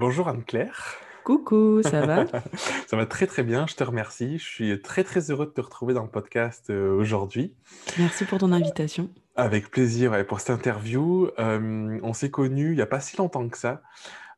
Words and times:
Bonjour 0.00 0.28
Anne-Claire. 0.28 0.96
Coucou, 1.24 1.82
ça 1.82 2.06
va 2.06 2.24
Ça 2.86 2.96
va 2.96 3.04
très 3.04 3.26
très 3.26 3.42
bien, 3.42 3.66
je 3.66 3.74
te 3.74 3.84
remercie. 3.84 4.38
Je 4.38 4.44
suis 4.44 4.80
très 4.80 5.04
très 5.04 5.30
heureux 5.30 5.44
de 5.44 5.50
te 5.50 5.60
retrouver 5.60 5.92
dans 5.92 6.04
le 6.04 6.08
podcast 6.08 6.70
euh, 6.70 6.96
aujourd'hui. 6.96 7.54
Merci 7.98 8.24
pour 8.24 8.38
ton 8.38 8.50
invitation. 8.50 9.10
Avec 9.36 9.70
plaisir 9.70 10.12
ouais, 10.12 10.24
pour 10.24 10.40
cette 10.40 10.56
interview. 10.56 11.28
Euh, 11.38 12.00
on 12.02 12.14
s'est 12.14 12.30
connus 12.30 12.70
il 12.70 12.76
n'y 12.76 12.80
a 12.80 12.86
pas 12.86 13.00
si 13.00 13.18
longtemps 13.18 13.46
que 13.50 13.58
ça 13.58 13.82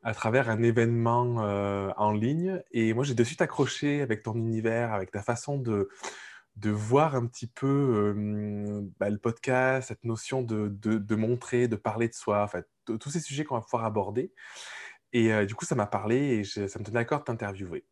à 0.03 0.13
travers 0.13 0.49
un 0.49 0.61
événement 0.61 1.37
euh, 1.39 1.91
en 1.95 2.11
ligne 2.11 2.61
et 2.73 2.93
moi 2.93 3.05
j'ai 3.05 3.13
de 3.13 3.23
suite 3.23 3.41
accroché 3.41 4.01
avec 4.01 4.21
ton 4.21 4.35
univers, 4.35 4.91
avec 4.91 5.11
ta 5.11 5.21
façon 5.21 5.57
de, 5.57 5.87
de 6.57 6.71
voir 6.71 7.15
un 7.15 7.25
petit 7.25 7.47
peu 7.47 8.13
bah, 8.99 9.09
le 9.09 9.17
podcast, 9.17 9.87
cette 9.87 10.03
notion 10.03 10.41
de, 10.41 10.67
de, 10.67 10.97
de, 10.97 11.15
montrer, 11.15 11.69
de 11.69 11.77
parler 11.77 12.09
de 12.09 12.13
soi, 12.13 12.43
en 12.43 12.47
fait, 12.47 12.67
tous 12.85 13.09
ces 13.09 13.21
sujets 13.21 13.45
qu'on 13.45 13.55
va 13.55 13.61
pouvoir 13.61 13.85
aborder. 13.85 14.33
Et 15.13 15.31
euh, 15.31 15.45
du 15.45 15.55
coup, 15.55 15.65
ça 15.65 15.75
m'a 15.75 15.85
parlé 15.85 16.39
et 16.39 16.43
ça 16.43 16.79
me 16.79 16.83
tenait 16.83 16.99
à 16.99 17.05
cœur 17.05 17.19
de 17.19 17.25
t'interviewer. 17.25 17.85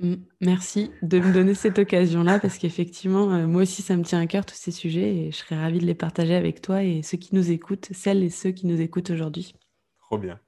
Mmh, 0.00 0.14
merci 0.40 0.92
de 1.02 1.18
me 1.18 1.32
donner 1.32 1.54
cette 1.54 1.78
occasion-là 1.78 2.38
parce 2.38 2.58
qu'effectivement, 2.58 3.32
euh, 3.32 3.46
moi 3.46 3.62
aussi, 3.62 3.82
ça 3.82 3.96
me 3.96 4.04
tient 4.04 4.20
à 4.20 4.26
cœur 4.26 4.46
tous 4.46 4.54
ces 4.54 4.70
sujets 4.70 5.16
et 5.16 5.32
je 5.32 5.36
serais 5.36 5.56
ravie 5.56 5.78
de 5.78 5.86
les 5.86 5.94
partager 5.94 6.34
avec 6.34 6.60
toi 6.60 6.82
et 6.82 7.02
ceux 7.02 7.18
qui 7.18 7.34
nous 7.34 7.50
écoutent, 7.50 7.88
celles 7.92 8.22
et 8.22 8.30
ceux 8.30 8.50
qui 8.50 8.66
nous 8.66 8.80
écoutent 8.80 9.10
aujourd'hui. 9.10 9.54
Trop 10.00 10.18
bien. 10.18 10.38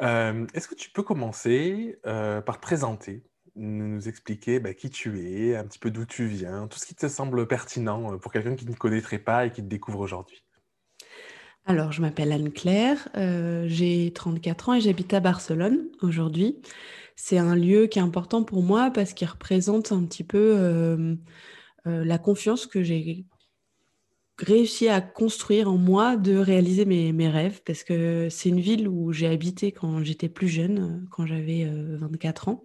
Euh, 0.00 0.46
est-ce 0.54 0.68
que 0.68 0.74
tu 0.74 0.90
peux 0.90 1.02
commencer 1.02 1.98
par 2.02 2.56
te 2.56 2.60
présenter, 2.60 3.22
nous 3.54 4.08
expliquer 4.08 4.58
bah, 4.58 4.72
qui 4.72 4.88
tu 4.88 5.20
es, 5.20 5.54
un 5.54 5.64
petit 5.64 5.78
peu 5.78 5.90
d'où 5.90 6.06
tu 6.06 6.26
viens, 6.26 6.66
tout 6.66 6.78
ce 6.78 6.86
qui 6.86 6.94
te 6.94 7.08
semble 7.08 7.46
pertinent 7.46 8.18
pour 8.18 8.32
quelqu'un 8.32 8.56
qui 8.56 8.66
ne 8.66 8.72
te 8.72 8.78
connaîtrait 8.78 9.18
pas 9.18 9.46
et 9.46 9.50
qui 9.50 9.62
te 9.62 9.68
découvre 9.68 10.00
aujourd'hui? 10.00 10.42
Alors, 11.64 11.92
je 11.92 12.00
m'appelle 12.00 12.32
Anne-Claire, 12.32 13.08
euh, 13.16 13.66
j'ai 13.68 14.12
34 14.12 14.68
ans 14.68 14.74
et 14.74 14.80
j'habite 14.80 15.14
à 15.14 15.20
Barcelone 15.20 15.86
aujourd'hui. 16.02 16.60
C'est 17.14 17.38
un 17.38 17.54
lieu 17.54 17.86
qui 17.86 18.00
est 18.00 18.02
important 18.02 18.42
pour 18.42 18.62
moi 18.62 18.90
parce 18.90 19.12
qu'il 19.12 19.28
représente 19.28 19.92
un 19.92 20.04
petit 20.04 20.24
peu 20.24 20.56
euh, 20.58 21.14
euh, 21.86 22.04
la 22.04 22.18
confiance 22.18 22.66
que 22.66 22.82
j'ai 22.82 23.26
réussi 24.38 24.88
à 24.88 25.00
construire 25.00 25.70
en 25.70 25.76
moi 25.76 26.16
de 26.16 26.36
réaliser 26.36 26.84
mes, 26.84 27.28
rêves 27.28 27.60
parce 27.64 27.84
que 27.84 28.28
c'est 28.28 28.48
une 28.48 28.60
ville 28.60 28.88
où 28.88 29.12
j'ai 29.12 29.28
habité 29.28 29.70
quand 29.70 30.02
j'étais 30.02 30.28
plus 30.28 30.48
jeune, 30.48 31.06
quand 31.12 31.26
j'avais 31.26 31.70
24 31.70 32.48
ans. 32.48 32.64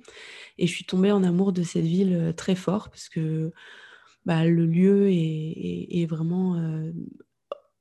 Et 0.58 0.66
je 0.66 0.74
suis 0.74 0.86
tombée 0.86 1.12
en 1.12 1.24
amour 1.24 1.54
de 1.54 1.62
cette 1.62 1.86
ville 1.86 2.34
très 2.36 2.56
fort 2.56 2.90
parce 2.90 3.10
que 3.10 3.52
bah, 4.26 4.46
le 4.46 4.66
lieu 4.66 5.08
est 5.12 6.08
vraiment 6.10 6.56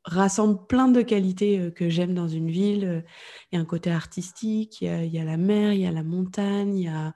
rassemble 0.07 0.67
plein 0.67 0.89
de 0.89 1.03
qualités 1.03 1.59
euh, 1.59 1.71
que 1.71 1.89
j'aime 1.89 2.15
dans 2.15 2.29
une 2.29 2.51
ville. 2.51 2.85
Euh, 2.85 3.01
il 3.53 3.57
y 3.57 3.59
a 3.59 3.61
un 3.61 3.67
côté 3.67 3.91
artistique, 3.91 4.81
il 4.81 5.07
y 5.07 5.19
a, 5.19 5.25
la 5.25 5.37
mer, 5.37 5.73
il 5.73 5.81
y 5.81 5.87
a 5.87 5.93
la 5.93 6.05
montagne, 6.05 6.77
il 6.77 6.85
y 6.85 6.89
a 6.89 7.15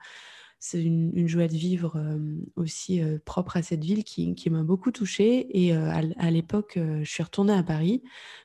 c'est 0.63 0.83
une, 0.83 1.27
joie 1.27 1.49
de 1.49 1.57
vivre 1.57 1.97
euh, 1.97 2.19
aussi 2.55 3.01
propre 3.25 3.57
à 3.57 3.63
cette 3.63 3.83
ville 3.83 4.05
qui, 4.05 4.51
m'a 4.51 4.63
beaucoup 4.63 4.93
touchée. 4.93 5.47
Et 5.59 5.73
à, 5.73 6.31
l'époque, 6.31 6.75
je 6.77 7.11
suis 7.11 7.23
retournée 7.23 7.55
à 7.55 7.63
Paris, 7.63 8.03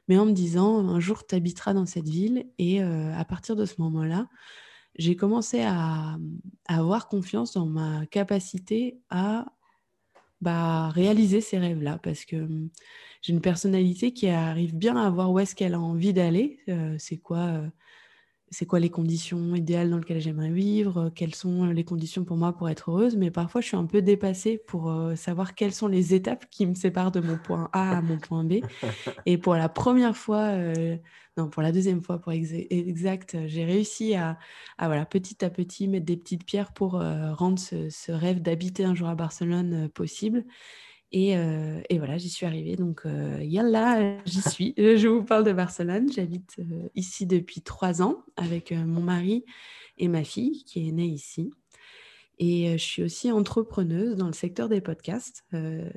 mais 0.07 0.17
en 0.17 0.25
me 0.25 0.31
disant, 0.31 0.87
un 0.87 1.01
jour, 1.01 1.27
tu 1.27 1.35
habiteras 1.35 1.73
dans 1.73 1.85
cette 1.85 2.07
ville. 2.07 2.45
Et 2.57 2.81
à 2.81 3.25
partir 3.25 3.57
de 3.57 3.65
ce 3.65 3.81
moment-là, 3.81 4.29
j'ai 4.97 5.17
commencé 5.17 5.61
à, 5.63 6.17
avoir 6.69 7.09
confiance 7.09 7.51
dans 7.51 7.65
ma 7.65 8.05
capacité 8.05 8.97
à 9.09 9.47
bah, 10.39 10.87
réaliser 10.89 11.41
ces 11.41 11.57
rêves-là, 11.57 11.99
parce 12.01 12.23
que 12.23 12.47
j'ai 13.25 13.33
une 13.33 13.41
personnalité 13.41 14.13
qui 14.13 14.27
arrive 14.27 14.75
bien 14.75 14.95
à 14.95 15.09
voir 15.09 15.31
où 15.31 15.39
est-ce 15.39 15.55
qu'elle 15.55 15.73
a 15.73 15.79
envie 15.79 16.13
d'aller, 16.13 16.59
euh, 16.69 16.95
c'est 16.99 17.17
quoi, 17.17 17.39
euh, 17.39 17.67
c'est 18.51 18.67
quoi 18.67 18.79
les 18.79 18.91
conditions 18.91 19.55
idéales 19.55 19.89
dans 19.89 19.97
lesquelles 19.97 20.21
j'aimerais 20.21 20.51
vivre, 20.51 21.09
quelles 21.09 21.33
sont 21.33 21.65
les 21.65 21.83
conditions 21.83 22.23
pour 22.23 22.37
moi 22.37 22.55
pour 22.55 22.69
être 22.69 22.91
heureuse, 22.91 23.17
mais 23.17 23.31
parfois 23.31 23.61
je 23.61 23.67
suis 23.69 23.77
un 23.77 23.87
peu 23.87 24.03
dépassée 24.03 24.59
pour 24.67 24.91
euh, 24.91 25.15
savoir 25.15 25.55
quelles 25.55 25.73
sont 25.73 25.87
les 25.87 26.13
étapes 26.13 26.45
qui 26.51 26.67
me 26.67 26.75
séparent 26.75 27.11
de 27.11 27.19
mon 27.19 27.39
point 27.39 27.67
A 27.73 27.97
à 27.97 28.01
mon 28.03 28.19
point 28.19 28.43
B. 28.43 28.57
Et 29.25 29.39
pour 29.39 29.55
la 29.55 29.69
première 29.69 30.15
fois, 30.15 30.51
non, 31.35 31.49
pour 31.49 31.63
la 31.63 31.71
deuxième 31.71 32.03
fois, 32.03 32.19
pour 32.19 32.31
exact, 32.31 33.37
j'ai 33.47 33.65
réussi 33.65 34.13
à, 34.13 34.37
voilà, 34.77 35.07
petit 35.07 35.43
à 35.43 35.49
petit 35.49 35.87
mettre 35.87 36.05
des 36.05 36.17
petites 36.17 36.45
pierres 36.45 36.73
pour 36.73 36.91
rendre 36.91 37.57
ce, 37.57 37.89
ce 37.89 38.11
rêve 38.11 38.43
d'habiter 38.43 38.85
un 38.85 38.93
jour 38.93 39.07
à 39.07 39.15
Barcelone 39.15 39.89
possible. 39.89 40.45
Euh, 41.15 41.81
et, 41.89 41.97
voilà, 41.97 42.17
j'y 42.17 42.29
suis 42.29 42.45
arrivée. 42.45 42.75
Donc, 42.75 43.01
euh, 43.05 43.39
yalla, 43.41 44.17
j'y 44.25 44.41
suis. 44.41 44.73
Je 44.77 45.07
vous 45.07 45.23
parle 45.23 45.43
de 45.43 45.53
Barcelone. 45.53 46.11
J'habite 46.11 46.55
euh, 46.59 46.89
ici 46.95 47.25
depuis 47.25 47.61
trois 47.61 48.01
ans 48.01 48.23
avec 48.35 48.71
mon 48.71 49.01
mari 49.01 49.45
et 49.97 50.07
ma 50.07 50.23
fille 50.23 50.63
qui 50.65 50.87
est 50.87 50.91
née 50.91 51.05
ici. 51.05 51.51
Et 52.37 52.77
je 52.77 52.83
suis 52.83 53.01
aussi 53.01 53.31
entrepreneuse 53.31 54.17
dans 54.17 54.27
le 54.27 54.33
secteur 54.33 54.67
des 54.67 54.81
podcasts. 54.81 55.45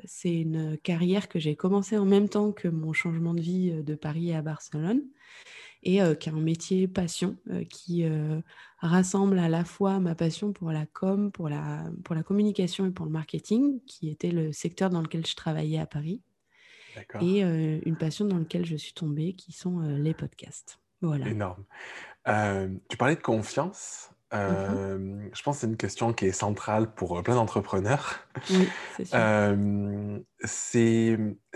c'est 0.05 0.33
une 0.33 0.77
carrière 0.77 1.27
que 1.27 1.37
j'ai 1.37 1.57
commencée 1.57 1.97
en 1.97 2.05
même 2.05 2.29
temps 2.29 2.53
que 2.53 2.69
mon 2.69 2.93
changement 2.93 3.33
de 3.33 3.41
vie 3.41 3.83
de 3.83 3.95
Paris 3.95 4.33
à 4.33 4.41
Barcelone 4.41 5.01
et 5.83 5.99
qui 6.19 6.29
est 6.29 6.33
un 6.33 6.39
métier 6.39 6.87
passion 6.87 7.37
qui 7.69 8.05
rassemble 8.79 9.39
à 9.39 9.49
la 9.49 9.63
fois 9.63 9.99
ma 9.99 10.15
passion 10.15 10.51
pour 10.51 10.71
la 10.71 10.85
com, 10.85 11.31
pour 11.31 11.49
la, 11.49 11.85
pour 12.03 12.15
la 12.15 12.23
communication 12.23 12.85
et 12.85 12.91
pour 12.91 13.05
le 13.05 13.11
marketing, 13.11 13.79
qui 13.85 14.09
était 14.09 14.31
le 14.31 14.51
secteur 14.51 14.89
dans 14.89 15.01
lequel 15.01 15.25
je 15.25 15.35
travaillais 15.35 15.79
à 15.79 15.85
Paris, 15.85 16.21
et 17.21 17.41
une 17.41 17.97
passion 17.97 18.25
dans 18.25 18.37
laquelle 18.37 18.65
je 18.65 18.75
suis 18.75 18.93
tombée, 18.93 19.33
qui 19.33 19.51
sont 19.51 19.79
les 19.79 20.13
podcasts. 20.13 20.79
Voilà. 21.01 21.27
Énorme. 21.27 21.63
tu 22.89 22.97
parlais 22.97 23.15
de 23.15 23.21
confiance. 23.21 24.11
Mmh 24.31 24.37
euh, 24.37 25.29
je 25.33 25.41
pense 25.41 25.57
que 25.57 25.61
c'est 25.61 25.67
une 25.67 25.77
question 25.77 26.13
qui 26.13 26.25
est 26.25 26.31
centrale 26.31 26.93
pour 26.93 27.17
euh, 27.17 27.23
plein 27.23 27.33
d'entrepreneurs. 27.33 28.19
Oui, 28.51 28.67
c'est. 28.97 29.15
Euh, 29.15 30.19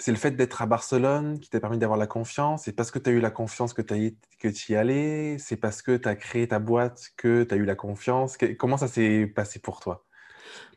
le 0.08 0.16
fait 0.16 0.32
d'être 0.32 0.62
à 0.62 0.66
Barcelone 0.66 1.40
qui 1.40 1.50
t'a 1.52 1.60
permis 1.60 1.78
d'avoir 1.78 2.00
la 2.00 2.08
confiance. 2.08 2.64
C'est 2.64 2.72
parce 2.72 2.90
que 2.90 2.98
tu 2.98 3.12
as 3.12 3.14
eu 3.14 3.20
la 3.20 3.30
confiance 3.30 3.74
que, 3.74 3.82
tu 3.84 4.72
y 4.72 4.76
allais. 4.76 5.38
C'est 5.38 5.56
parce 5.56 5.84
que 5.84 5.98
tu 5.98 6.08
as 6.08 6.16
créé 6.16 6.48
ta 6.48 6.58
boîte 6.58 7.12
que 7.16 7.44
tu 7.44 7.54
as 7.54 7.58
eu 7.58 7.66
la 7.66 7.76
confiance? 7.76 8.38
comment 8.58 8.78
ça 8.78 8.88
s'est 8.88 9.28
passé 9.28 9.60
pour 9.60 9.80
toi? 9.80 10.06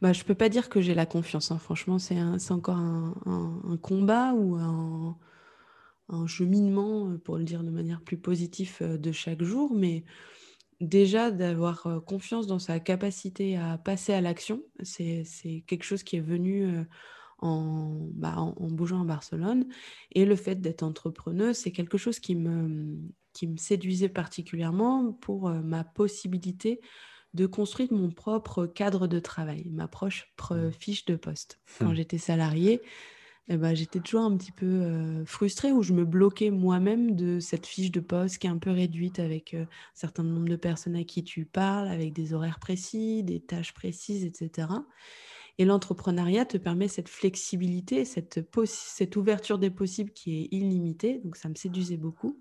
Bah, 0.03 0.13
Je 0.13 0.21
ne 0.21 0.25
peux 0.27 0.35
pas 0.35 0.51
dire 0.51 0.69
que 0.69 0.83
j'ai 0.83 0.95
la 0.95 1.07
confiance. 1.07 1.51
Hein. 1.51 1.59
Franchement, 1.59 1.99
c'est 1.99 2.21
encore 2.51 2.77
un, 2.77 3.15
un, 3.25 3.77
combat 3.79 4.35
ou 4.35 4.57
un, 4.57 5.17
un, 6.11 6.27
cheminement, 6.27 7.17
pour 7.25 7.39
le 7.39 7.45
dire 7.45 7.63
de 7.63 7.71
manière 7.71 8.03
plus 8.03 8.19
positive, 8.19 8.83
de 8.83 9.13
chaque 9.13 9.43
jour. 9.43 9.73
Mais 9.75 10.05
Déjà, 10.81 11.31
d'avoir 11.31 11.89
confiance 12.05 12.47
dans 12.47 12.59
sa 12.59 12.81
capacité 12.81 13.57
à 13.57 13.79
passer 13.79 14.13
à 14.13 14.21
l'action, 14.21 14.63
c'est 14.83 15.25
quelque 15.67 15.85
chose 15.85 16.03
qui 16.03 16.17
est 16.17 16.21
venu 16.21 16.85
en, 17.39 18.09
bah, 18.13 18.35
en, 18.37 18.71
bougeant 18.71 19.01
à 19.03 19.05
Barcelone. 19.05 19.67
Et 20.13 20.27
le 20.27 20.37
fait 20.37 20.57
d'être 20.57 20.83
entrepreneuse, 20.83 21.57
c'est 21.57 21.73
quelque 21.73 21.97
chose 21.97 22.21
qui 22.21 22.35
me, 22.35 22.99
qui 23.33 23.47
me 23.47 23.57
séduisait 23.57 24.11
particulièrement 24.11 25.13
pour 25.13 25.51
ma 25.51 25.83
possibilité 25.83 26.81
de 27.37 27.47
construire 27.47 27.93
mon 27.93 28.11
propre 28.11 28.67
cadre 28.67 29.07
de 29.07 29.19
travail, 29.19 29.69
ma 29.71 29.89
propre 29.89 30.57
mmh. 30.57 30.73
fiche 30.73 31.05
de 31.05 31.17
poste. 31.17 31.61
Quand 31.79 31.91
mmh. 31.91 31.95
j'étais 31.95 32.19
salariée, 32.19 32.81
eh 33.49 33.57
ben, 33.57 33.75
j'étais 33.75 34.01
toujours 34.01 34.23
un 34.23 34.37
petit 34.37 34.53
peu 34.53 35.25
frustrée 35.25 35.73
où 35.73 35.83
je 35.83 35.93
me 35.93 36.05
bloquais 36.05 36.51
moi-même 36.51 37.15
de 37.15 37.39
cette 37.39 37.67
fiche 37.67 37.93
de 37.93 38.01
poste 38.01 38.39
qui 38.39 38.47
est 38.47 38.51
un 38.51 38.59
peu 38.59 38.71
réduite 38.71 39.21
avec 39.21 39.55
un 39.55 39.69
certain 39.95 40.25
nombre 40.25 40.49
de 40.49 40.57
personnes 40.57 40.97
à 40.97 41.05
qui 41.05 41.23
tu 41.23 41.45
parles, 41.45 41.89
avec 41.89 42.13
des 42.13 42.33
horaires 42.33 42.59
précis, 42.59 43.23
des 43.23 43.41
tâches 43.41 43.73
précises, 43.73 44.25
etc. 44.25 44.69
Et 45.59 45.65
l'entrepreneuriat 45.65 46.45
te 46.45 46.59
permet 46.59 46.89
cette 46.89 47.09
flexibilité, 47.09 48.05
cette, 48.05 48.41
cette 48.67 49.17
ouverture 49.17 49.59
des 49.59 49.71
possibles 49.71 50.13
qui 50.13 50.43
est 50.43 50.49
illimitée. 50.51 51.19
Donc 51.25 51.37
ça 51.37 51.49
me 51.49 51.55
séduisait 51.55 51.97
beaucoup. 51.97 52.41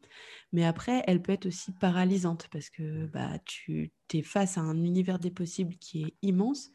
Mais 0.51 0.65
après, 0.65 1.01
elle 1.07 1.21
peut 1.21 1.31
être 1.31 1.45
aussi 1.45 1.71
paralysante 1.71 2.49
parce 2.51 2.69
que 2.69 3.05
bah, 3.05 3.39
tu 3.45 3.93
es 4.13 4.21
face 4.21 4.57
à 4.57 4.61
un 4.61 4.83
univers 4.83 5.19
des 5.19 5.31
possibles 5.31 5.75
qui 5.77 6.03
est 6.03 6.13
immense. 6.23 6.71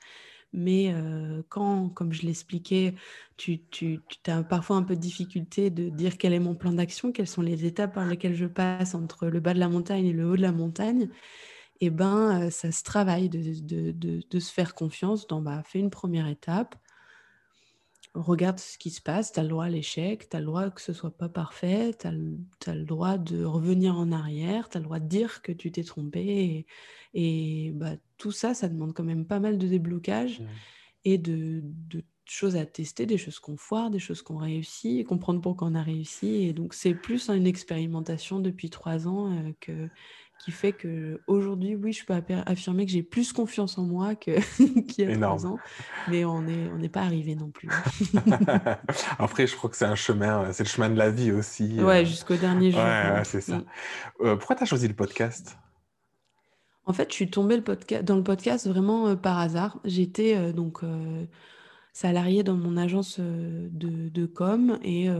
Mais 0.52 0.92
quand, 1.48 1.90
comme 1.90 2.12
je 2.12 2.22
l'expliquais, 2.22 2.94
tu, 3.36 3.60
tu, 3.70 4.00
as 4.26 4.42
parfois 4.42 4.76
un 4.76 4.82
peu 4.82 4.96
de 4.96 5.00
difficulté 5.00 5.70
de 5.70 5.88
dire 5.88 6.18
quel 6.18 6.32
est 6.32 6.40
mon 6.40 6.56
plan 6.56 6.72
d'action, 6.72 7.12
quelles 7.12 7.28
sont 7.28 7.42
les 7.42 7.64
étapes 7.66 7.94
par 7.94 8.06
lesquelles 8.06 8.34
je 8.34 8.46
passe 8.46 8.94
entre 8.94 9.28
le 9.28 9.40
bas 9.40 9.54
de 9.54 9.60
la 9.60 9.68
montagne 9.68 10.06
et 10.06 10.12
le 10.12 10.28
haut 10.28 10.36
de 10.36 10.42
la 10.42 10.52
montagne, 10.52 11.08
et 11.82 11.86
eh 11.86 11.90
ben 11.90 12.50
ça 12.50 12.72
se 12.72 12.82
travaille 12.82 13.30
de 13.30 14.38
se 14.38 14.52
faire 14.52 14.74
confiance 14.74 15.26
dans 15.26 15.40
bah, 15.40 15.62
fais 15.64 15.78
une 15.78 15.90
première 15.90 16.26
étape, 16.26 16.74
regarde 18.14 18.58
ce 18.58 18.76
qui 18.76 18.90
se 18.90 19.00
passe, 19.00 19.32
tu 19.32 19.40
as 19.40 19.42
le 19.42 19.48
droit 19.48 19.66
à 19.66 19.68
l'échec, 19.68 20.28
tu 20.28 20.36
as 20.36 20.40
le 20.40 20.46
droit 20.46 20.70
que 20.70 20.80
ce 20.80 20.92
soit 20.92 21.16
pas 21.16 21.28
parfait, 21.28 21.94
tu 21.98 22.06
as, 22.06 22.74
le 22.74 22.84
droit 22.84 23.18
de 23.18 23.44
revenir 23.44 23.96
en 23.96 24.10
arrière, 24.10 24.68
tu 24.68 24.76
as 24.76 24.80
le 24.80 24.84
droit 24.84 24.98
de 24.98 25.08
dire 25.08 25.42
que 25.42 25.52
tu 25.52 25.70
t'es 25.70 25.84
trompé. 25.84 26.66
Et, 27.14 27.72
bah, 27.74 27.92
tout 28.18 28.32
ça, 28.32 28.54
ça 28.54 28.68
demande 28.68 28.94
quand 28.94 29.04
même 29.04 29.26
pas 29.26 29.40
mal 29.40 29.58
de 29.58 29.66
déblocage 29.66 30.40
mmh. 30.40 30.46
et 31.04 31.18
de, 31.18 31.62
choses 32.24 32.56
à 32.56 32.64
tester, 32.64 33.06
des 33.06 33.18
choses 33.18 33.40
qu'on 33.40 33.56
foire, 33.56 33.90
des 33.90 33.98
choses 33.98 34.22
qu'on 34.22 34.36
réussit, 34.36 35.00
et 35.00 35.04
comprendre 35.04 35.40
pourquoi 35.40 35.68
on 35.68 35.74
a 35.74 35.82
réussi. 35.82 36.44
Et 36.44 36.52
donc, 36.52 36.74
c'est 36.74 36.94
plus 36.94 37.28
une 37.28 37.46
expérimentation 37.46 38.38
depuis 38.38 38.70
trois 38.70 39.08
ans 39.08 39.32
euh, 39.32 39.52
que, 39.60 39.88
qui 40.40 40.52
fait 40.52 40.72
que 40.72 41.20
aujourd'hui, 41.26 41.76
oui, 41.76 41.92
je 41.92 42.04
peux 42.04 42.14
affirmer 42.46 42.86
que 42.86 42.92
j'ai 42.92 43.02
plus 43.02 43.32
confiance 43.32 43.76
en 43.76 43.82
moi 43.82 44.14
qu'il 44.14 44.34
y 44.98 45.02
a 45.04 45.16
trois 45.16 45.46
ans, 45.46 45.58
mais 46.08 46.24
on 46.24 46.40
n'est 46.40 46.70
on 46.72 46.88
pas 46.88 47.02
arrivé 47.02 47.34
non 47.34 47.50
plus. 47.50 47.68
Après, 49.18 49.46
je 49.46 49.54
crois 49.54 49.68
que 49.68 49.76
c'est 49.76 49.84
un 49.84 49.94
chemin, 49.94 50.50
c'est 50.52 50.64
le 50.64 50.68
chemin 50.68 50.88
de 50.88 50.96
la 50.96 51.10
vie 51.10 51.30
aussi. 51.30 51.78
Ouais, 51.82 52.06
jusqu'au 52.06 52.36
dernier 52.36 52.70
jour. 52.70 52.80
Ouais, 52.80 53.22
c'est 53.24 53.42
ça. 53.42 53.62
Euh, 54.22 54.36
pourquoi 54.36 54.56
tu 54.56 54.62
as 54.62 54.66
choisi 54.66 54.88
le 54.88 54.94
podcast? 54.94 55.58
En 56.86 56.94
fait, 56.94 57.10
je 57.10 57.14
suis 57.14 57.30
tombée 57.30 57.58
le 57.58 58.02
dans 58.02 58.16
le 58.16 58.24
podcast 58.24 58.66
vraiment 58.66 59.08
euh, 59.08 59.16
par 59.16 59.38
hasard. 59.38 59.78
J'étais 59.84 60.36
euh, 60.36 60.52
donc 60.52 60.80
salariée 61.92 62.42
dans 62.42 62.56
mon 62.56 62.78
agence 62.78 63.20
de, 63.20 64.08
de 64.08 64.26
com 64.26 64.78
et 64.82 65.10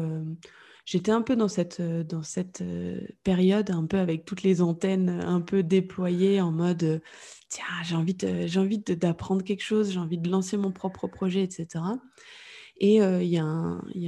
j'étais 0.90 1.12
un 1.12 1.22
peu 1.22 1.37
dans 1.37 1.46
cette, 1.46 1.78
euh, 1.78 2.02
dans 2.02 2.25
cette 2.25 2.62
euh, 2.62 3.00
période, 3.22 3.70
un 3.70 3.87
peu 3.87 3.98
avec 3.98 4.25
toutes 4.25 4.42
les 4.42 4.60
antennes 4.60 5.08
un 5.08 5.40
peu 5.40 5.62
déployées 5.62 6.40
en 6.40 6.50
mode 6.50 6.82
euh, 6.82 6.98
tiens, 7.48 7.64
j'ai 7.84 7.94
envie, 7.94 8.16
j'ai 8.46 8.58
envie 8.58 8.81
d'apprendre 8.81 9.44
quelque 9.44 9.62
chose, 9.62 9.92
j'ai 9.92 10.00
envie 10.00 10.19
de 10.19 10.28
lancer 10.28 10.56
mon 10.56 10.72
propre 10.72 11.06
projet, 11.06 11.44
etc. 11.44 11.84
Et 12.78 12.96
il 12.96 13.22
y, 13.22 13.34
y, 13.34 13.38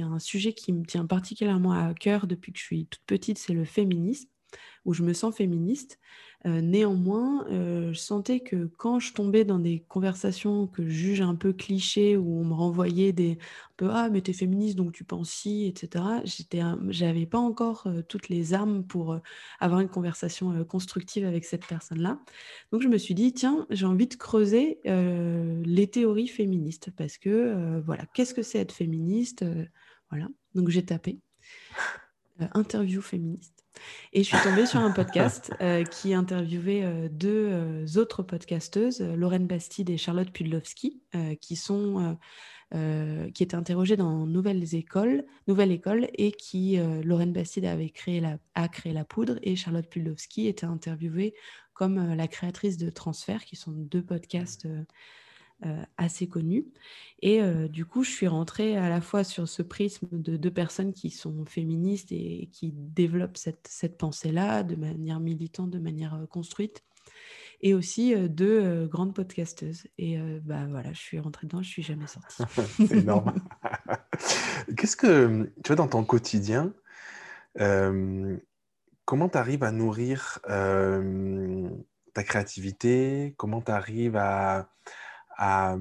a 0.01 0.07
un 0.07 0.19
sujet 0.19 0.53
qui 0.53 0.73
me 0.73 0.83
tient 0.83 1.05
particulièrement 1.05 1.73
à 1.73 1.93
cœur 1.93 2.25
depuis 2.25 2.51
que 2.51 2.59
je 2.59 2.63
suis 2.63 2.87
toute 2.87 3.03
petite, 3.05 3.37
c'est 3.37 3.53
le 3.53 3.65
féminisme, 3.65 4.29
où 4.83 4.93
je 4.93 5.03
me 5.03 5.13
sens 5.13 5.35
féministe. 5.35 5.99
Euh, 6.45 6.59
néanmoins, 6.59 7.47
euh, 7.47 7.93
je 7.93 7.99
sentais 7.99 8.41
que 8.41 8.69
quand 8.77 8.99
je 8.99 9.13
tombais 9.13 9.45
dans 9.45 9.59
des 9.59 9.79
conversations 9.87 10.67
que 10.67 10.83
je 10.83 10.89
juge 10.89 11.21
un 11.21 11.35
peu 11.35 11.53
clichés, 11.53 12.17
où 12.17 12.41
on 12.41 12.43
me 12.43 12.53
renvoyait 12.53 13.13
des 13.13 13.33
un 13.33 13.75
peu 13.77 13.89
ah 13.89 14.09
mais 14.09 14.21
t'es 14.21 14.33
féministe 14.33 14.75
donc 14.75 14.91
tu 14.91 15.05
penses 15.05 15.29
si, 15.29 15.65
etc. 15.65 16.03
J'avais 16.89 17.25
pas 17.25 17.37
encore 17.37 17.83
euh, 17.87 18.01
toutes 18.01 18.27
les 18.27 18.53
armes 18.53 18.83
pour 18.83 19.19
avoir 19.59 19.79
une 19.79 19.87
conversation 19.87 20.65
constructive 20.65 21.25
avec 21.25 21.45
cette 21.45 21.65
personne-là. 21.65 22.19
Donc 22.71 22.81
je 22.81 22.87
me 22.89 22.97
suis 22.97 23.15
dit 23.15 23.33
tiens 23.33 23.65
j'ai 23.69 23.85
envie 23.85 24.07
de 24.07 24.15
creuser 24.15 24.79
les 24.85 25.87
théories 25.87 26.27
féministes 26.27 26.91
parce 26.95 27.17
que 27.17 27.79
voilà 27.85 28.05
qu'est-ce 28.13 28.33
que 28.33 28.41
c'est 28.41 28.59
être 28.59 28.73
féministe, 28.73 29.45
voilà. 30.09 30.27
Donc 30.55 30.69
j'ai 30.69 30.85
tapé 30.85 31.19
interview 32.53 33.01
féministe. 33.01 33.52
Et 34.13 34.23
je 34.23 34.27
suis 34.27 34.37
tombée 34.43 34.65
sur 34.65 34.79
un 34.79 34.91
podcast 34.91 35.51
euh, 35.61 35.83
qui 35.83 36.13
interviewait 36.13 36.83
euh, 36.83 37.09
deux 37.09 37.49
euh, 37.51 37.85
autres 37.95 38.23
podcasteuses, 38.23 39.01
Lorraine 39.01 39.47
Bastide 39.47 39.89
et 39.89 39.97
Charlotte 39.97 40.31
Pudlowski, 40.31 41.01
qui 41.41 41.55
sont 41.55 42.17
qui 42.71 43.43
étaient 43.43 43.55
interrogées 43.55 43.97
dans 43.97 44.25
Nouvelles 44.25 44.73
Écoles, 44.73 45.25
Nouvelle 45.47 45.71
École, 45.71 46.07
et 46.15 46.31
qui 46.31 46.79
Lorraine 47.03 47.31
Bastide 47.31 47.65
avait 47.65 47.91
créé 47.91 48.19
la, 48.19 48.37
a 48.55 48.67
créé 48.67 48.93
la 48.93 49.05
poudre, 49.05 49.37
et 49.43 49.55
Charlotte 49.55 49.87
Pudlowski 49.87 50.47
était 50.47 50.65
interviewée 50.65 51.35
comme 51.73 52.15
la 52.15 52.27
créatrice 52.27 52.77
de 52.77 52.89
Transfert, 52.89 53.45
qui 53.45 53.55
sont 53.55 53.73
deux 53.73 54.01
podcasts 54.01 54.67
assez 55.97 56.27
connue. 56.27 56.65
Et 57.23 57.41
euh, 57.41 57.69
du 57.69 57.85
coup, 57.85 58.03
je 58.03 58.11
suis 58.11 58.27
rentrée 58.27 58.75
à 58.75 58.89
la 58.89 58.99
fois 58.99 59.23
sur 59.23 59.47
ce 59.47 59.61
prisme 59.61 60.09
de 60.11 60.35
deux 60.35 60.51
personnes 60.51 60.91
qui 60.91 61.09
sont 61.09 61.45
féministes 61.45 62.11
et 62.11 62.49
qui 62.51 62.73
développent 62.73 63.37
cette, 63.37 63.65
cette 63.69 63.97
pensée-là 63.97 64.63
de 64.63 64.75
manière 64.75 65.21
militante, 65.21 65.69
de 65.69 65.79
manière 65.79 66.15
euh, 66.15 66.25
construite, 66.25 66.83
et 67.61 67.73
aussi 67.73 68.13
deux 68.27 68.87
grandes 68.87 69.15
podcasteuses. 69.15 69.87
Et 69.97 70.17
bah 70.43 70.67
voilà, 70.69 70.91
je 70.91 70.99
suis 70.99 71.17
rentrée 71.17 71.47
dedans, 71.47 71.61
je 71.61 71.69
suis 71.69 71.81
jamais 71.81 72.07
sortie. 72.07 72.43
C'est 72.87 72.97
énorme. 72.97 73.35
Qu'est-ce 74.77 74.97
que, 74.97 75.49
tu 75.63 75.67
vois, 75.67 75.77
dans 75.77 75.87
ton 75.87 76.03
quotidien, 76.03 76.73
comment 77.55 79.29
tu 79.29 79.37
arrives 79.37 79.63
à 79.63 79.71
nourrir 79.71 80.39
ta 80.43 82.23
créativité? 82.25 83.33
Comment 83.37 83.61
tu 83.61 83.71
arrives 83.71 84.17
à 84.17 84.69
à 85.37 85.75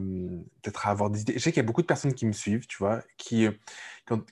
peut-être 0.63 0.87
avoir 0.87 1.11
des 1.11 1.23
idées. 1.23 1.35
Je 1.35 1.39
sais 1.39 1.53
qu'il 1.53 1.61
y 1.63 1.65
a 1.65 1.67
beaucoup 1.67 1.83
de 1.83 1.87
personnes 1.87 2.15
qui 2.15 2.27
me 2.27 2.33
suivent, 2.33 2.67
tu 2.67 2.79
vois, 2.79 3.03
qui, 3.17 3.49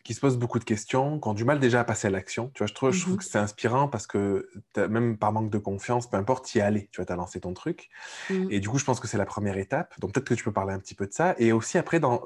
qui 0.05 0.15
se 0.15 0.21
posent 0.21 0.39
beaucoup 0.39 0.59
de 0.59 0.65
questions, 0.65 1.19
qui 1.21 1.29
ont 1.29 1.35
du 1.35 1.45
mal 1.45 1.59
déjà 1.61 1.81
à 1.81 1.85
passer 1.85 2.09
à 2.09 2.11
l'action. 2.11 2.51
Tu 2.55 2.59
vois, 2.59 2.67
je 2.67 2.75
trouve, 2.75 2.91
je 2.91 3.01
trouve 3.01 3.15
mmh 3.15 3.19
que 3.19 3.25
c'est 3.25 3.39
inspirant 3.39 3.89
parce 3.89 4.07
que 4.07 4.49
même 4.77 5.17
par 5.17 5.33
manque 5.33 5.51
de 5.51 5.59
confiance, 5.59 6.09
peu 6.09 6.17
importe, 6.17 6.55
y 6.55 6.61
aller. 6.61 6.89
Tu 6.93 6.97
vois, 6.97 7.07
tu 7.07 7.13
as 7.13 7.17
lancé 7.17 7.41
ton 7.41 7.55
truc. 7.55 7.89
Mmh. 8.31 8.49
Et 8.51 8.61
du 8.61 8.69
coup, 8.69 8.79
je 8.79 8.85
pense 8.85 9.01
que 9.01 9.09
c'est 9.09 9.19
la 9.19 9.27
première 9.27 9.59
étape. 9.59 9.99
Donc 10.01 10.13
peut-être 10.13 10.27
que 10.27 10.35
tu 10.35 10.45
peux 10.45 10.53
parler 10.53 10.75
un 10.75 10.81
petit 10.81 10.95
peu 10.95 11.07
de 11.07 11.13
ça. 11.13 11.35
Et 11.39 11.53
aussi 11.53 11.79
après, 11.79 12.01
dans, 12.01 12.23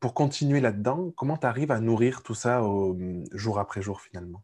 pour 0.00 0.14
continuer 0.14 0.60
là-dedans, 0.60 1.12
comment 1.16 1.36
tu 1.36 1.46
arrives 1.46 1.70
à 1.70 1.80
nourrir 1.80 2.22
tout 2.22 2.34
ça 2.34 2.62
au, 2.62 2.96
jour 3.32 3.58
après 3.58 3.82
jour 3.82 4.00
finalement? 4.00 4.42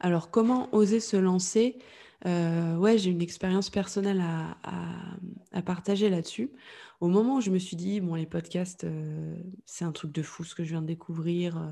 Alors, 0.00 0.30
comment 0.30 0.68
oser 0.74 1.00
se 1.00 1.16
lancer? 1.16 1.78
Euh, 2.26 2.76
ouais, 2.76 2.98
j'ai 2.98 3.10
une 3.10 3.22
expérience 3.22 3.70
personnelle 3.70 4.20
à, 4.20 4.56
à, 5.52 5.62
partager 5.62 6.08
là-dessus. 6.08 6.50
Au 7.02 7.08
moment 7.08 7.38
où 7.38 7.40
je 7.40 7.50
me 7.50 7.58
suis 7.58 7.74
dit, 7.74 8.00
bon, 8.00 8.14
les 8.14 8.26
podcasts, 8.26 8.84
euh, 8.84 9.34
c'est 9.66 9.84
un 9.84 9.90
truc 9.90 10.12
de 10.12 10.22
fou 10.22 10.44
ce 10.44 10.54
que 10.54 10.62
je 10.62 10.70
viens 10.70 10.82
de 10.82 10.86
découvrir, 10.86 11.58
euh, 11.58 11.70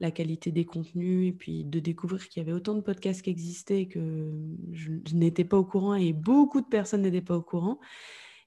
la 0.00 0.10
qualité 0.10 0.50
des 0.50 0.64
contenus, 0.64 1.28
et 1.28 1.32
puis 1.32 1.62
de 1.62 1.78
découvrir 1.78 2.28
qu'il 2.28 2.42
y 2.42 2.44
avait 2.44 2.52
autant 2.52 2.74
de 2.74 2.80
podcasts 2.80 3.22
qui 3.22 3.30
existaient 3.30 3.86
que 3.86 4.32
je, 4.72 4.90
n'étais 5.14 5.44
pas 5.44 5.56
au 5.56 5.64
courant 5.64 5.94
et 5.94 6.12
beaucoup 6.12 6.60
de 6.60 6.66
personnes 6.66 7.02
n'étaient 7.02 7.22
pas 7.22 7.36
au 7.36 7.42
courant. 7.42 7.78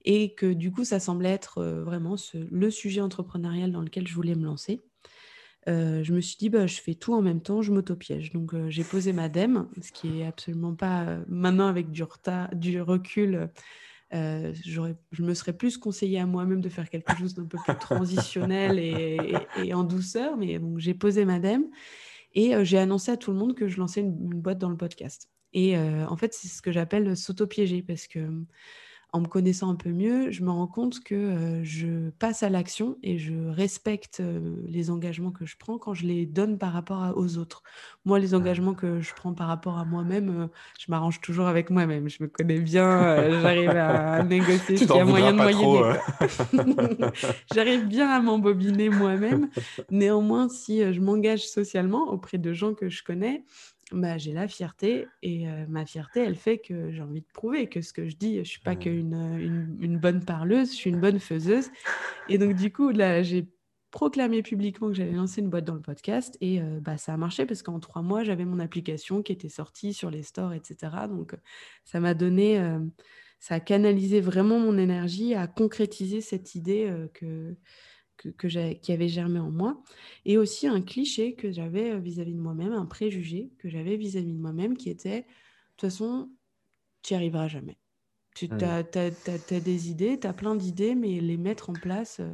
Et 0.04 0.34
que 0.36 0.52
du 0.52 0.70
coup, 0.70 0.84
ça 0.84 1.00
semblait 1.00 1.32
être 1.32 1.64
vraiment 1.64 2.18
le 2.34 2.72
sujet 2.72 3.00
entrepreneurial 3.00 3.72
dans 3.72 3.82
lequel 3.82 4.06
je 4.06 4.14
voulais 4.14 4.36
me 4.36 4.44
lancer. 4.44 4.82
Euh, 5.68 6.02
je 6.04 6.14
me 6.14 6.22
suis 6.22 6.38
dit, 6.38 6.50
bah, 6.50 6.66
je 6.66 6.80
fais 6.80 6.96
tout 6.96 7.14
en 7.14 7.22
même 7.22 7.42
temps, 7.42 7.62
je 7.62 7.72
m'auto-piège. 7.72 8.32
Donc, 8.32 8.54
euh, 8.54 8.70
j'ai 8.70 8.84
posé 8.84 9.12
ma 9.12 9.28
DEM, 9.28 9.68
ce 9.82 9.92
qui 9.92 10.22
est 10.22 10.26
absolument 10.26 10.74
pas. 10.76 11.04
Euh, 11.04 11.24
maintenant, 11.28 11.68
avec 11.68 11.92
du, 11.92 12.04
retard, 12.04 12.54
du 12.56 12.82
recul, 12.82 13.50
je 14.12 15.22
me 15.22 15.34
serais 15.34 15.54
plus 15.54 15.78
conseillé 15.78 16.20
à 16.20 16.26
moi-même 16.26 16.62
de 16.62 16.70
faire 16.70 16.90
quelque 16.90 17.16
chose 17.18 17.34
d'un 17.34 17.46
peu 17.46 17.58
plus 17.64 17.78
transitionnel 17.80 18.80
et, 18.80 19.74
en 19.74 19.84
douceur. 19.84 20.38
Mais 20.38 20.60
donc, 20.60 20.80
j'ai 20.80 20.94
posé 20.94 21.26
ma 21.26 21.40
DEM 21.40 21.66
et 22.34 22.54
j'ai 22.64 22.78
annoncé 22.78 23.12
à 23.12 23.18
tout 23.18 23.32
le 23.32 23.38
monde 23.38 23.56
que 23.56 23.68
je 23.68 23.78
lançais 23.78 24.02
une, 24.02 24.32
une 24.32 24.42
boîte 24.42 24.60
dans 24.60 24.70
le 24.70 24.78
podcast. 24.78 25.30
Et 25.54 25.78
en 25.78 26.16
fait, 26.18 26.34
c'est 26.34 26.48
ce 26.48 26.62
que 26.62 26.72
j'appelle 26.72 27.16
s'auto-piéger 27.16 27.82
parce 27.82 28.08
que 28.08 28.20
en 29.14 29.22
me 29.22 29.28
connaissant 29.28 29.70
un 29.70 29.76
peu 29.76 29.90
mieux, 29.90 30.32
je 30.32 30.44
me 30.44 30.52
rends 30.52 30.68
compte 30.68 31.02
que 31.02 31.16
euh, 31.16 31.64
je 31.64 32.10
passe 32.20 32.44
à 32.44 32.50
l'action 32.50 32.98
et 33.04 33.18
je 33.18 33.34
respecte 33.50 34.20
euh, 34.20 34.58
les 34.68 34.90
engagements 34.90 35.32
que 35.32 35.46
je 35.46 35.56
prends 35.58 35.78
quand 35.78 35.94
je 35.94 36.06
les 36.06 36.26
donne 36.26 36.58
par 36.58 36.74
rapport 36.74 37.14
aux 37.16 37.38
autres. 37.38 37.64
Moi, 38.04 38.20
les 38.20 38.36
engagements 38.36 38.74
que 38.74 39.00
je 39.00 39.14
prends 39.14 39.34
par 39.34 39.48
rapport 39.48 39.78
à 39.78 39.86
moi-même, 39.86 40.42
euh, 40.44 40.48
je 40.78 40.86
m'arrange 40.90 41.22
toujours 41.22 41.48
avec 41.48 41.70
moi-même. 41.70 42.10
Je 42.10 42.22
me 42.22 42.28
connais 42.28 42.60
bien, 42.60 43.42
j'arrive 43.42 43.70
à, 43.70 44.24
négocier 44.24 44.76
qu'il 44.76 44.90
y 44.90 45.00
a 45.00 45.06
moyen 45.06 45.32
de 45.32 45.38
moyenner. 45.38 46.00
j'arrive 47.54 47.86
bien 47.88 48.10
à 48.10 48.20
m'embobiner 48.20 48.90
moi-même. 48.90 49.50
Néanmoins, 49.90 50.50
si 50.50 50.82
je 50.94 51.00
m'engage 51.00 51.48
socialement 51.48 52.10
auprès 52.10 52.38
de 52.38 52.52
gens 52.52 52.74
que 52.74 52.90
je 52.90 53.04
connais, 53.04 53.46
bah, 53.92 54.18
j'ai 54.18 54.34
la 54.34 54.48
fierté 54.48 55.08
et 55.22 55.46
ma 55.68 55.86
fierté, 55.86 56.22
elle 56.22 56.36
fait 56.36 56.58
que 56.58 56.92
j'ai 56.92 57.02
envie 57.02 57.22
de 57.22 57.28
prouver 57.34 57.68
que 57.68 57.82
ce 57.82 57.94
que 57.94 58.08
je 58.08 58.16
dis, 58.16 58.38
je 58.40 58.44
suis 58.50 58.60
pas 58.60 58.76
mmh. 58.76 58.80
qu'une 58.80 59.14
une, 59.40 59.78
une, 59.80 59.98
bonne 59.98 60.24
parleuse, 60.24 60.72
je 60.72 60.76
suis 60.76 60.90
une 60.90 61.00
bonne 61.00 61.20
faiseuse. 61.20 61.70
Et 62.28 62.38
donc 62.38 62.56
du 62.56 62.72
coup, 62.72 62.90
là, 62.90 63.24
j'ai 63.24 63.48
proclamé 63.92 64.44
publiquement 64.44 64.90
que 64.90 64.94
j'allais 64.94 65.14
lancer 65.14 65.42
une 65.42 65.50
boîte 65.50 65.64
dans 65.64 65.74
le 65.74 65.82
podcast 65.82 66.38
et 66.42 66.60
bah, 66.82 66.98
ça 66.98 67.14
a 67.14 67.18
marché 67.18 67.46
parce 67.46 67.64
qu'en 67.64 67.80
trois 67.80 68.02
mois, 68.02 68.24
j'avais 68.24 68.46
mon 68.46 68.60
application 68.60 69.24
qui 69.24 69.32
était 69.32 69.50
sortie 69.50 69.94
sur 69.94 70.12
les 70.12 70.24
stores, 70.24 70.54
etc. 70.54 70.94
Donc 71.10 71.36
ça 71.86 72.02
m'a 72.02 72.14
donné, 72.14 72.62
ça 73.40 73.56
a 73.56 73.60
canalisé 73.62 74.20
vraiment 74.20 74.60
mon 74.60 74.78
énergie 74.78 75.34
à 75.34 75.48
concrétiser 75.48 76.20
cette 76.20 76.56
idée 76.56 76.94
que 77.14 77.56
que, 78.18 78.74
qui 78.74 78.92
avait 78.92 79.08
germé 79.08 79.40
en 79.40 79.52
moi, 79.52 79.82
et 80.26 80.38
aussi 80.38 80.68
un 80.68 80.82
cliché 80.82 81.36
que 81.36 81.52
j'avais 81.52 81.92
euh, 81.92 82.00
vis-à-vis 82.00 82.34
de 82.34 82.40
moi-même, 82.40 82.74
un 82.74 82.86
préjugé 82.86 83.52
que 83.60 83.70
j'avais 83.70 83.96
vis-à-vis 83.96 84.34
de 84.34 84.40
moi-même, 84.40 84.76
qui 84.76 84.90
était, 84.90 85.22
de 85.22 85.26
toute 85.78 85.90
façon, 85.90 86.30
tu 87.04 87.14
n'y 87.14 87.18
arriveras 87.18 87.48
jamais. 87.48 87.78
Tu 88.36 88.48
mmh. 88.48 88.58
as, 88.64 89.60
des 89.60 89.90
idées, 89.90 90.20
tu 90.20 90.28
as 90.28 90.34
plein 90.34 90.56
d'idées, 90.56 90.96
mais 90.96 91.20
les 91.20 91.38
mettre 91.38 91.70
en 91.70 91.74
place, 91.74 92.20
euh, 92.20 92.30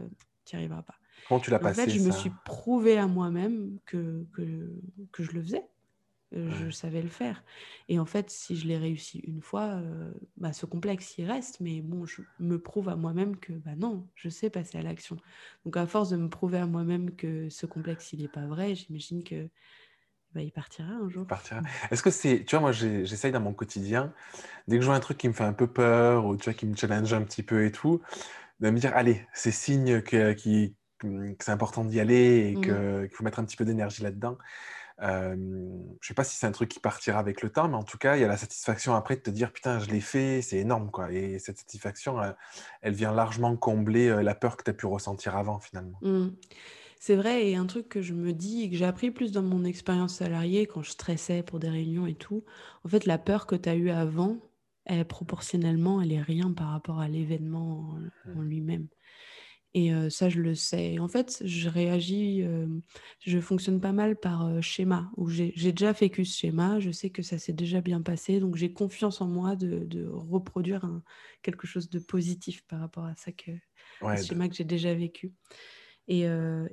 tu 0.46 0.56
n'y 0.56 0.60
arriveras 0.60 0.84
pas. 0.84 0.96
Comment 1.28 1.40
tu 1.40 1.52
l'as 1.52 1.60
passé 1.60 1.82
En 1.82 1.86
fait, 1.86 1.92
je 1.92 2.00
me 2.02 2.12
suis 2.12 2.32
prouvé 2.44 2.98
à 2.98 3.08
moi-même 3.08 3.80
que, 3.86 4.26
que, 4.34 4.74
que 5.12 5.24
je 5.24 5.32
le 5.32 5.42
faisais. 5.42 5.64
Je 6.34 6.70
savais 6.70 7.02
le 7.02 7.10
faire. 7.10 7.44
Et 7.90 8.00
en 8.00 8.06
fait, 8.06 8.30
si 8.30 8.56
je 8.56 8.68
l'ai 8.68 8.78
réussi 8.78 9.20
une 9.20 9.42
fois, 9.42 9.76
euh, 9.76 10.14
bah, 10.38 10.54
ce 10.54 10.66
complexe, 10.66 11.18
il 11.18 11.26
reste. 11.30 11.60
Mais 11.60 11.82
bon, 11.82 12.06
je 12.06 12.22
me 12.40 12.60
prouve 12.62 12.90
à 12.90 12.96
moi-même 12.96 13.38
que 13.38 13.54
bah 13.54 13.76
non, 13.76 14.10
je 14.16 14.30
sais 14.30 14.50
passer 14.50 14.78
à 14.78 14.82
l'action. 14.84 15.18
Donc, 15.66 15.78
à 15.78 15.86
force 15.88 16.10
de 16.10 16.18
me 16.18 16.30
prouver 16.30 16.58
à 16.58 16.68
moi-même 16.68 17.16
que 17.16 17.50
ce 17.50 17.66
complexe, 17.66 18.14
il 18.14 18.22
n'est 18.22 18.28
pas 18.30 18.48
vrai, 18.48 18.76
j'imagine 18.76 19.24
que 19.24 19.50
bah, 20.34 20.42
il 20.44 20.52
partira 20.54 20.94
un 20.94 21.10
jour. 21.10 21.28
partira. 21.28 21.62
Est-ce 21.92 22.04
que 22.04 22.10
c'est, 22.12 22.44
tu 22.46 22.56
vois, 22.56 22.62
moi, 22.62 22.72
j'essaye 22.72 23.32
dans 23.32 23.40
mon 23.40 23.54
quotidien, 23.54 24.14
dès 24.68 24.78
que 24.78 24.82
je 24.84 24.88
vois 24.88 24.96
un 24.96 25.02
truc 25.02 25.18
qui 25.20 25.28
me 25.30 25.34
fait 25.34 25.46
un 25.46 25.54
peu 25.54 25.68
peur 25.68 26.26
ou 26.26 26.38
tu 26.38 26.46
vois, 26.46 26.54
qui 26.54 26.66
me 26.68 26.76
challenge 26.76 27.14
un 27.14 27.24
petit 27.24 27.44
peu 27.44 27.66
et 27.66 27.72
tout, 27.72 28.02
de 28.62 28.70
me 28.72 28.80
dire, 28.80 28.94
allez, 28.96 29.28
c'est 29.34 29.52
signe 29.52 30.02
que, 30.02 30.34
que 30.34 30.74
c'est 31.40 31.52
important 31.52 31.86
d'y 31.86 32.00
aller 32.00 32.52
et 32.54 32.60
mmh 32.60 32.60
qu'il 32.60 33.10
faut 33.14 33.24
mettre 33.24 33.40
un 33.40 33.46
petit 33.46 33.58
peu 33.58 33.66
d'énergie 33.66 34.04
là-dedans. 34.04 34.38
Je 35.00 35.36
ne 35.36 35.98
sais 36.02 36.14
pas 36.14 36.24
si 36.24 36.36
c'est 36.36 36.48
un 36.48 36.52
truc 36.52 36.70
qui 36.70 36.80
partira 36.80 37.20
avec 37.20 37.42
le 37.42 37.50
temps, 37.50 37.68
mais 37.68 37.76
en 37.76 37.84
tout 37.84 37.98
cas, 37.98 38.16
il 38.16 38.22
y 38.22 38.26
a 38.26 38.28
la 38.28 38.38
satisfaction 38.38 38.96
après 38.96 39.16
de 39.16 39.22
te 39.22 39.30
dire 39.30 39.52
putain, 39.52 39.80
je 39.80 39.90
l'ai 39.90 40.02
fait, 40.02 40.42
c'est 40.42 40.58
énorme. 40.58 40.92
Quoi. 40.92 41.12
Et 41.12 41.40
cette 41.40 41.58
satisfaction, 41.58 42.18
elle, 42.82 42.94
vient 42.94 43.14
largement 43.14 43.56
combler 43.56 44.24
la 44.24 44.36
peur 44.36 44.58
que 44.58 44.64
tu 44.64 44.72
as 44.72 44.74
pu 44.74 44.86
ressentir 44.86 45.36
avant 45.36 45.60
finalement. 45.60 45.98
Mmh. 46.02 46.30
C'est 47.06 47.18
vrai, 47.18 47.50
et 47.50 47.58
un 47.58 47.66
truc 47.66 47.90
que 47.90 48.02
je 48.02 48.14
me 48.14 48.32
dis 48.32 48.64
et 48.64 48.70
que 48.70 48.78
j'ai 48.78 48.86
appris 48.86 49.12
plus 49.12 49.34
dans 49.34 49.42
mon 49.42 49.66
expérience 49.66 50.16
salariée, 50.16 50.68
quand 50.68 50.84
je 50.84 50.92
stressais 50.92 51.44
pour 51.44 51.60
des 51.60 51.68
réunions 51.68 52.08
et 52.08 52.16
tout, 52.16 52.46
en 52.86 52.88
fait, 52.88 53.06
la 53.06 53.18
peur 53.18 53.46
que 53.46 53.56
tu 53.58 53.68
as 53.68 53.76
eue 53.76 53.90
avant, 53.90 54.38
elle, 54.86 55.04
proportionnellement, 55.06 56.02
elle 56.02 56.14
est 56.14 56.22
rien 56.22 56.54
par 56.54 56.70
rapport 56.70 57.02
à 57.02 57.10
l'événement 57.10 57.90
en, 58.26 58.32
mmh. 58.32 58.42
lui-même. 58.44 58.88
Et 59.76 59.92
ça, 60.12 60.30
je 60.30 60.40
le 60.40 60.54
sais. 60.54 61.00
En 61.00 61.08
fait, 61.08 61.42
je 61.44 61.68
réagis, 61.68 62.46
je 63.20 63.40
fonctionne 63.40 63.82
pas 63.82 63.92
mal 63.92 64.16
par 64.16 64.62
schéma, 64.62 65.12
où 65.18 65.30
j'ai 65.30 65.72
déjà 65.72 65.94
vécu 65.94 66.26
ce 66.26 66.38
schéma, 66.38 66.80
je 66.80 66.92
sais 66.92 67.10
que 67.10 67.24
ça 67.24 67.40
s'est 67.40 67.54
déjà 67.54 67.82
bien 67.82 68.02
passé, 68.02 68.40
donc 68.40 68.56
j'ai 68.56 68.72
confiance 68.72 69.20
en 69.20 69.28
moi 69.28 69.56
de, 69.56 70.08
reproduire 70.08 70.88
quelque 71.42 71.66
chose 71.66 71.90
de 71.90 71.98
positif 71.98 72.64
par 72.68 72.82
rapport 72.82 73.06
à 73.06 73.16
ça 73.16 73.32
que, 73.32 73.52
ce 74.16 74.24
schéma 74.24 74.48
que 74.48 74.56
j'ai 74.56 74.64
déjà 74.64 74.94
vécu. 74.94 75.34
Et, 76.08 76.28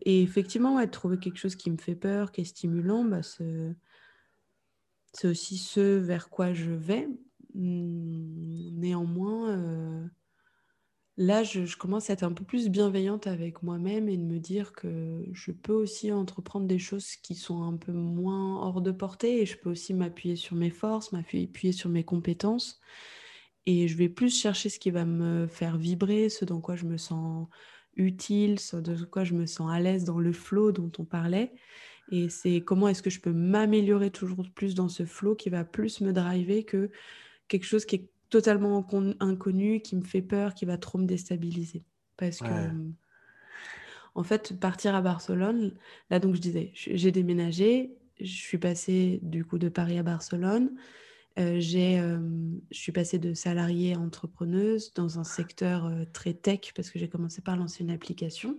effectivement, 0.05 0.87
trouver 0.87 1.19
quelque 1.19 1.39
chose 1.39 1.57
qui 1.57 1.71
me 1.71 1.79
fait 1.79 1.97
peur, 1.97 2.33
qui 2.33 2.43
est 2.43 2.45
stimulant, 2.45 3.05
bah, 3.05 3.23
c'est 3.23 3.75
aussi 5.27 5.57
ce 5.57 5.99
vers 5.99 6.29
quoi 6.29 6.53
je 6.53 6.71
vais. 6.71 7.09
Mmh, 7.55 8.79
néanmoins, 8.79 10.11
là, 11.21 11.43
je, 11.43 11.77
commence 11.77 12.09
à 12.09 12.15
être 12.15 12.23
un 12.23 12.33
peu 12.33 12.45
plus 12.45 12.71
bienveillante 12.71 13.27
avec 13.27 13.63
moi-même 13.63 14.09
et 14.09 14.17
de 14.17 14.23
me 14.23 14.39
dire 14.39 14.73
que 14.73 15.23
je 15.33 15.53
peux 15.53 15.75
aussi 15.75 16.11
entreprendre 16.11 16.67
des 16.67 16.79
choses 16.79 17.15
qui 17.17 17.35
sont 17.35 17.63
un 17.63 17.77
peu 17.77 17.93
moins 17.93 18.57
hors 18.63 18.81
de 18.81 18.91
portée 18.91 19.43
et 19.43 19.47
je 19.47 19.59
peux 19.59 19.71
aussi 19.71 19.93
m'appuyer 19.93 20.35
sur 20.35 20.57
mes 20.57 20.71
forces, 20.71 21.13
m'appuyer 21.13 21.73
sur 21.73 21.91
mes 21.91 22.05
compétences. 22.05 22.81
Et 23.67 23.87
je 23.87 23.99
vais 23.99 24.09
plus 24.09 24.35
chercher 24.35 24.71
ce 24.71 24.79
qui 24.79 24.91
va 24.91 25.05
me 25.05 25.47
faire 25.47 25.77
vibrer, 25.77 26.31
ce 26.31 26.47
dans 26.47 26.63
quoi 26.63 26.75
je 26.75 26.87
me 26.87 26.97
sens 26.97 27.49
utile, 27.97 28.59
ce 28.59 28.79
de 28.79 29.05
quoi 29.05 29.23
je 29.23 29.35
me 29.35 29.45
sens 29.45 29.71
à 29.71 29.79
l'aise 29.79 30.05
dans 30.05 30.19
le 30.21 30.33
flow 30.33 30.73
dont 30.73 30.91
on 30.99 31.05
parlait. 31.05 31.53
Et 32.11 32.31
c'est 32.31 32.63
comment 32.63 32.89
est-ce 32.89 33.03
que 33.03 33.11
je 33.11 33.21
peux 33.21 33.33
m'améliorer 33.33 34.11
toujours 34.11 34.43
plus 34.55 34.75
dans 34.75 34.89
ce 34.89 35.05
flow 35.05 35.35
qui 35.35 35.51
va 35.51 35.65
plus 35.65 36.01
me 36.01 36.15
driver 36.15 36.65
que 36.65 36.91
quelque 37.47 37.67
chose 37.67 37.85
qui 37.85 37.97
est 37.97 38.09
totalement 38.31 38.87
inconnu, 39.21 39.81
qui 39.81 39.97
me 39.97 40.03
fait 40.03 40.23
peur, 40.23 40.55
qui 40.55 40.65
va 40.65 40.79
trop 40.79 40.99
me 40.99 41.07
déstabiliser. 41.07 41.85
Parce 42.17 42.39
que, 42.39 42.71
en 44.15 44.23
fait, 44.23 44.59
partir 44.59 44.95
à 44.95 45.03
Barcelone, 45.03 45.75
là, 46.11 46.19
donc 46.19 46.35
je 46.35 46.41
disais, 46.41 46.71
j'ai 46.75 47.13
déménagé, 47.13 47.97
je 48.21 48.33
suis 48.33 48.59
passée 48.59 49.21
du 49.23 49.45
coup 49.45 49.59
de 49.59 49.69
Paris 49.69 49.99
à 49.99 50.03
Barcelone. 50.03 50.71
Euh, 51.39 51.57
j'ai, 51.59 51.99
euh, 51.99 52.19
je 52.71 52.79
suis 52.79 52.93
passée 52.93 53.19
de 53.19 53.35
salariée 53.35 53.95
à 53.95 53.99
entrepreneuse 53.99 54.93
dans 54.95 55.19
un 55.19 55.25
secteur 55.25 55.87
euh, 55.87 56.05
très 56.13 56.35
tech 56.35 56.73
parce 56.75 56.91
que 56.91 56.99
j'ai 56.99 57.09
commencé 57.09 57.41
par 57.41 57.57
lancer 57.57 57.85
une 57.85 57.91
application. 57.91 58.59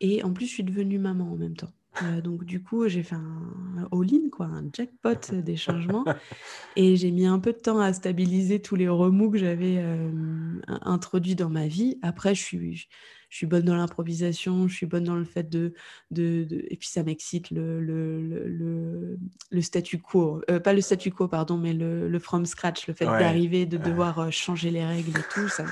Et 0.00 0.22
en 0.22 0.32
plus, 0.32 0.46
je 0.46 0.52
suis 0.52 0.64
devenue 0.64 0.98
maman 0.98 1.32
en 1.32 1.36
même 1.36 1.56
temps. 1.56 1.72
Euh, 2.02 2.20
donc 2.20 2.44
du 2.44 2.62
coup, 2.62 2.88
j'ai 2.88 3.02
fait 3.02 3.14
un 3.16 3.88
all-in, 3.92 4.28
quoi, 4.30 4.46
un 4.46 4.64
jackpot 4.72 5.32
des 5.32 5.56
changements. 5.56 6.04
Et 6.76 6.96
j'ai 6.96 7.10
mis 7.10 7.26
un 7.26 7.38
peu 7.38 7.52
de 7.52 7.58
temps 7.58 7.78
à 7.78 7.92
stabiliser 7.92 8.60
tous 8.60 8.76
les 8.76 8.88
remous 8.88 9.30
que 9.30 9.38
j'avais 9.38 9.78
euh, 9.78 10.60
introduits 10.66 11.34
dans 11.34 11.50
ma 11.50 11.66
vie. 11.66 11.98
Après, 12.02 12.34
je 12.34 12.42
suis, 12.42 12.88
je 13.28 13.38
suis 13.38 13.46
bonne 13.46 13.64
dans 13.64 13.76
l'improvisation, 13.76 14.68
je 14.68 14.74
suis 14.74 14.86
bonne 14.86 15.04
dans 15.04 15.16
le 15.16 15.24
fait 15.24 15.48
de... 15.48 15.74
de, 16.10 16.46
Et 16.70 16.76
puis 16.76 16.88
ça 16.88 17.02
m'excite 17.02 17.50
le, 17.50 17.80
le, 17.80 18.20
le, 18.20 19.18
le, 19.50 19.62
statu 19.62 19.98
quo. 19.98 20.42
Euh, 20.50 20.60
pas 20.60 20.72
le 20.72 20.80
statu 20.80 21.10
quo, 21.10 21.28
pardon, 21.28 21.56
mais 21.56 21.72
le, 21.72 22.18
from 22.18 22.46
scratch, 22.46 22.86
le 22.86 22.94
fait 22.94 23.04
d'arriver, 23.04 23.66
de 23.66 23.76
devoir 23.76 24.18
euh, 24.18 24.30
changer 24.30 24.70
les 24.70 24.84
règles 24.84 25.18
et 25.18 25.24
tout. 25.34 25.48
Ça... 25.48 25.64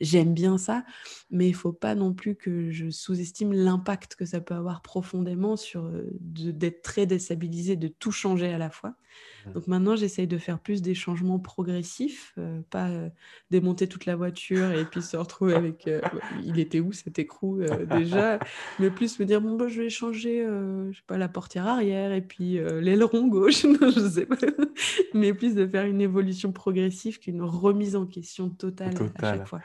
J'aime 0.00 0.34
bien 0.34 0.58
ça, 0.58 0.84
mais 1.30 1.48
il 1.48 1.54
faut 1.54 1.72
pas 1.72 1.94
non 1.94 2.14
plus 2.14 2.34
que 2.34 2.70
je 2.70 2.90
sous-estime 2.90 3.52
l'impact 3.52 4.16
que 4.16 4.24
ça 4.24 4.40
peut 4.40 4.54
avoir 4.54 4.82
profondément 4.82 5.56
sur 5.56 5.84
euh, 5.84 6.08
d'être 6.20 6.82
très 6.82 7.06
déstabilisé, 7.06 7.76
de 7.76 7.88
tout 7.88 8.12
changer 8.12 8.52
à 8.52 8.58
la 8.58 8.70
fois. 8.70 8.94
Mmh. 9.46 9.52
Donc 9.52 9.66
maintenant, 9.66 9.96
j'essaye 9.96 10.26
de 10.26 10.38
faire 10.38 10.58
plus 10.58 10.82
des 10.82 10.94
changements 10.94 11.38
progressifs, 11.38 12.36
pas 12.70 12.88
démonter 13.50 13.86
toute 13.88 14.06
la 14.06 14.16
voiture 14.16 14.70
et 14.72 14.84
puis 14.84 15.02
se 15.02 15.16
retrouver 15.16 15.54
avec... 15.54 15.88
il 16.44 16.58
était 16.58 16.80
où 16.80 16.92
cet 16.92 17.18
écrou 17.18 17.60
euh, 17.60 17.86
déjà, 17.86 18.38
mais 18.78 18.90
plus 18.90 19.18
me 19.18 19.24
dire 19.24 19.40
bon 19.40 19.56
bah, 19.56 19.68
je 19.68 19.82
vais 19.82 19.90
changer, 19.90 20.44
euh, 20.44 20.90
je 20.92 20.98
sais 20.98 21.04
pas 21.06 21.18
la 21.18 21.28
portière 21.28 21.66
arrière 21.66 22.12
et 22.12 22.22
puis 22.22 22.58
euh, 22.58 22.80
l'aileron 22.80 23.28
gauche, 23.28 23.62
je 23.80 24.08
sais 24.08 24.26
pas, 24.26 24.36
mais 25.14 25.32
plus 25.34 25.54
de 25.54 25.66
faire 25.66 25.84
une 25.84 26.00
évolution 26.00 26.52
progressive 26.52 27.18
qu'une 27.18 27.42
remise 27.42 27.96
en 27.96 28.06
question 28.06 28.50
totale, 28.50 28.94
à 29.16 29.32
chaque 29.32 29.46
fois. 29.46 29.60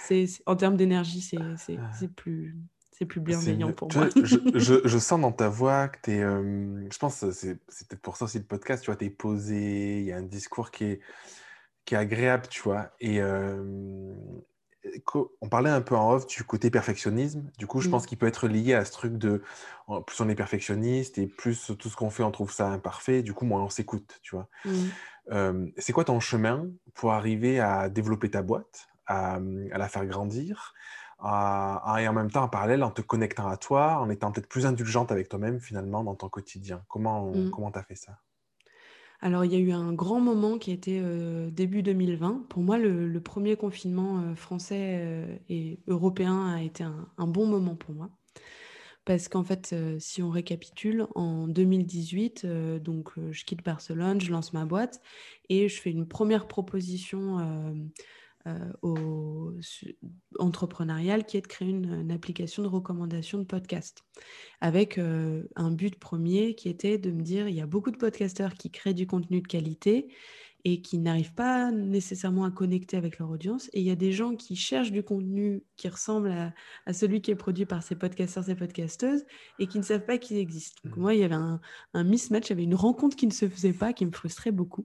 C'est 0.00 0.26
en 0.46 0.56
termes 0.56 0.76
d'énergie, 0.76 1.20
c'est 1.20 1.38
ah. 1.78 2.06
plus 2.16 2.56
c'est 2.98 3.06
plus 3.06 3.20
bienveillant 3.20 3.72
pour 3.72 3.88
moi. 3.94 4.08
je, 4.24 4.80
je, 4.84 4.98
sens 4.98 5.20
dans 5.20 5.30
ta 5.30 5.48
voix 5.48 5.86
que 5.88 5.98
tu 6.02 6.10
es. 6.10 6.20
je 6.20 6.98
pense 6.98 7.20
que 7.20 7.30
c'est 7.30 7.54
peut-être 7.88 8.02
pour 8.02 8.16
ça 8.16 8.24
aussi 8.24 8.38
le 8.38 8.44
podcast, 8.44 8.82
tu 8.82 8.90
vois, 8.90 8.96
tu 8.96 9.04
es 9.04 9.10
posé, 9.10 10.00
il 10.00 10.04
y 10.04 10.12
a 10.12 10.16
un 10.16 10.22
discours 10.22 10.72
qui 10.72 10.84
est, 10.84 11.00
qui 11.84 11.94
est 11.94 11.98
agréable, 11.98 12.48
tu 12.48 12.60
vois. 12.62 12.90
Et, 13.00 13.20
on 15.40 15.48
parlait 15.48 15.70
un 15.70 15.80
peu 15.80 15.94
en 15.94 16.12
off 16.12 16.26
du 16.26 16.42
côté 16.44 16.70
perfectionnisme. 16.70 17.50
Du 17.58 17.66
coup, 17.66 17.80
je 17.80 17.88
pense 17.88 18.06
qu'il 18.06 18.18
peut 18.18 18.26
être 18.26 18.48
lié 18.48 18.74
à 18.74 18.84
ce 18.84 18.92
truc 18.92 19.18
de 19.18 19.42
plus 20.06 20.20
on 20.20 20.28
est 20.28 20.34
perfectionniste 20.34 21.18
et 21.18 21.26
plus 21.26 21.72
tout 21.78 21.88
ce 21.88 21.96
qu'on 21.96 22.10
fait, 22.10 22.22
on 22.22 22.30
trouve 22.30 22.52
ça 22.52 22.68
imparfait. 22.68 23.22
Du 23.22 23.32
coup, 23.32 23.44
moins 23.44 23.62
on 23.62 23.68
s'écoute, 23.68 24.18
tu 24.22 24.34
vois. 24.34 24.48
c'est 25.76 25.92
quoi 25.92 26.04
ton 26.04 26.20
chemin 26.20 26.66
pour 26.94 27.12
arriver 27.12 27.60
à 27.60 27.88
développer 27.88 28.30
ta 28.30 28.42
boîte, 28.42 28.88
à, 29.06 29.38
la 29.40 29.88
faire 29.88 30.06
grandir, 30.06 30.74
et 31.20 32.08
en 32.08 32.12
même 32.12 32.30
temps, 32.30 32.44
en 32.44 32.48
parallèle, 32.48 32.82
en 32.82 32.90
te 32.90 33.02
connectant 33.02 33.48
à 33.48 33.56
toi, 33.56 33.98
en 33.98 34.10
étant 34.10 34.30
peut-être 34.32 34.48
plus 34.48 34.66
indulgente 34.66 35.10
avec 35.10 35.28
toi-même 35.28 35.60
finalement 35.60 36.04
dans 36.04 36.14
ton 36.14 36.28
quotidien 36.28 36.82
Comment 36.88 37.30
mmh. 37.32 37.72
tu 37.72 37.78
as 37.78 37.82
fait 37.82 37.96
ça? 37.96 38.18
Alors, 39.20 39.44
il 39.44 39.52
y 39.52 39.56
a 39.56 39.58
eu 39.58 39.72
un 39.72 39.92
grand 39.92 40.20
moment 40.20 40.58
qui 40.58 40.70
était 40.70 41.02
début 41.50 41.82
2020. 41.82 42.46
Pour 42.48 42.62
moi, 42.62 42.78
le, 42.78 43.20
premier 43.20 43.56
confinement 43.56 44.36
français 44.36 45.40
et 45.48 45.80
européen 45.88 46.54
a 46.54 46.62
été 46.62 46.84
un, 46.84 47.26
bon 47.26 47.46
moment 47.46 47.74
pour 47.74 47.96
moi. 47.96 48.10
Parce 49.04 49.28
qu'en 49.28 49.42
fait, 49.42 49.74
si 49.98 50.22
on 50.22 50.30
récapitule, 50.30 51.08
en 51.16 51.48
2018, 51.48 52.46
donc 52.80 53.12
je 53.32 53.44
quitte 53.44 53.64
Barcelone, 53.64 54.20
je 54.20 54.30
lance 54.30 54.52
ma 54.52 54.66
boîte 54.66 55.00
et 55.48 55.68
je 55.68 55.80
fais 55.80 55.90
une 55.90 56.06
première 56.06 56.46
proposition 56.46 57.38
euh, 57.38 57.72
au, 58.82 59.52
entrepreneurial 60.38 61.24
qui 61.24 61.36
est 61.36 61.40
de 61.40 61.46
créer 61.46 61.68
une, 61.68 62.10
application 62.10 62.62
de 62.62 62.68
recommandation 62.68 63.38
de 63.38 63.44
podcast 63.44 64.04
avec 64.60 64.98
euh, 64.98 65.44
un 65.56 65.70
but 65.70 65.98
premier 65.98 66.54
qui 66.54 66.68
était 66.68 66.98
de 66.98 67.10
me 67.10 67.22
dire 67.22 67.48
il 67.48 67.54
y 67.54 67.60
a 67.60 67.66
beaucoup 67.66 67.90
de 67.90 67.96
podcasteurs 67.96 68.54
qui 68.54 68.70
créent 68.70 68.94
du 68.94 69.06
contenu 69.06 69.40
de 69.40 69.46
qualité 69.46 70.08
et 70.64 70.80
qui 70.80 70.98
n'arrivent 70.98 71.34
pas 71.34 71.70
nécessairement 71.70 72.44
à 72.44 72.50
connecter 72.50 72.96
avec 72.96 73.18
leur 73.18 73.30
audience. 73.30 73.70
Et 73.72 73.80
il 73.80 73.86
y 73.86 73.90
a 73.90 73.96
des 73.96 74.12
gens 74.12 74.34
qui 74.34 74.56
cherchent 74.56 74.90
du 74.90 75.02
contenu 75.02 75.62
qui 75.76 75.88
ressemble 75.88 76.52
à, 76.86 76.92
celui 76.92 77.20
qui 77.20 77.30
est 77.30 77.36
produit 77.36 77.64
par 77.64 77.82
ces 77.82 77.94
podcasteurs, 77.94 78.44
ces 78.44 78.56
podcasteuses, 78.56 79.24
et 79.58 79.66
qui 79.66 79.78
ne 79.78 79.84
savent 79.84 80.04
pas 80.04 80.18
qu'il 80.18 80.36
existe. 80.36 80.84
Donc 80.84 80.96
mmh. 80.96 81.00
moi, 81.00 81.14
il 81.14 81.20
y 81.20 81.24
avait 81.24 81.36
un, 81.36 81.60
un 81.94 82.04
mismatch, 82.04 82.46
il 82.46 82.50
y 82.50 82.52
avait 82.54 82.64
une 82.64 82.74
rencontre 82.74 83.16
qui 83.16 83.26
ne 83.26 83.32
se 83.32 83.48
faisait 83.48 83.72
pas, 83.72 83.92
qui 83.92 84.04
me 84.04 84.12
frustrait 84.12 84.50
beaucoup. 84.50 84.84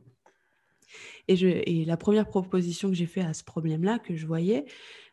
Et, 1.28 1.86
la 1.86 1.98
première 1.98 2.28
proposition 2.28 2.90
que 2.90 2.96
j'ai 2.96 3.06
faite 3.06 3.26
à 3.26 3.34
ce 3.34 3.44
problème-là, 3.44 4.00
que 4.00 4.16
je 4.16 4.26
voyais, 4.26 4.66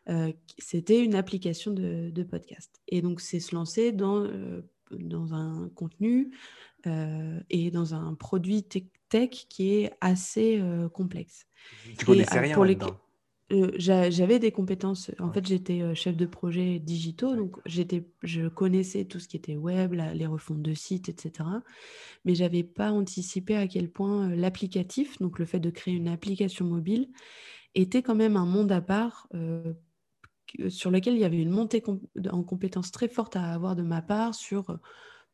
euh, 0.09 0.31
c'était 0.57 1.03
une 1.03 1.15
application 1.15 1.71
de, 1.71 2.23
podcast. 2.23 2.81
Et 2.87 3.01
donc, 3.01 3.21
c'est 3.21 3.39
se 3.39 3.55
lancer 3.55 3.91
dans, 3.91 4.23
euh, 4.23 4.61
dans 4.91 5.33
un 5.33 5.69
contenu 5.75 6.31
euh, 6.87 7.39
et 7.49 7.71
dans 7.71 7.93
un 7.93 8.13
produit 8.15 8.63
tech, 8.63 9.29
qui 9.49 9.73
est 9.73 9.91
assez 9.99 10.61
complexe. 10.93 11.45
Tu 11.97 12.05
connaissais 12.05 12.39
rien 12.39 12.55
pour 12.55 12.65
euh, 13.51 13.71
j'avais 13.77 14.39
des 14.39 14.51
compétences. 14.51 15.11
En 15.19 15.31
fait, 15.31 15.45
j'étais 15.45 15.81
euh, 15.81 15.93
chef 15.93 16.15
de 16.15 16.25
projet 16.25 16.79
digitaux, 16.79 17.35
donc 17.35 17.57
j'étais, 17.65 18.05
je 18.23 18.47
connaissais 18.47 19.05
tout 19.05 19.19
ce 19.19 19.27
qui 19.27 19.37
était 19.37 19.57
web, 19.57 19.93
les 19.93 20.25
refontes 20.25 20.61
de 20.61 20.73
sites, 20.73 21.09
etc. 21.09 21.49
Mais 22.23 22.35
j'avais 22.35 22.63
pas 22.63 22.91
anticipé 22.91 23.55
à 23.55 23.67
quel 23.67 23.91
point 23.91 24.29
euh, 24.29 24.35
l'applicatif, 24.35 25.19
donc 25.19 25.39
le 25.39 25.45
fait 25.45 25.59
de 25.59 25.69
créer 25.69 25.93
une 25.93 26.07
application 26.07 26.65
mobile, 26.65 27.09
était 27.75 28.01
quand 28.01 28.15
même 28.15 28.37
un 28.37 28.45
monde 28.45 28.71
à 28.71 28.81
part 28.81 29.29
sur 30.67 30.91
lequel 30.91 31.13
il 31.13 31.21
y 31.21 31.23
avait 31.23 31.41
une 31.41 31.49
montée 31.49 31.81
en 32.29 32.43
compétences 32.43 32.91
très 32.91 33.07
forte 33.07 33.37
à 33.37 33.53
avoir 33.53 33.77
de 33.77 33.81
ma 33.81 34.01
part 34.01 34.35
sur 34.35 34.77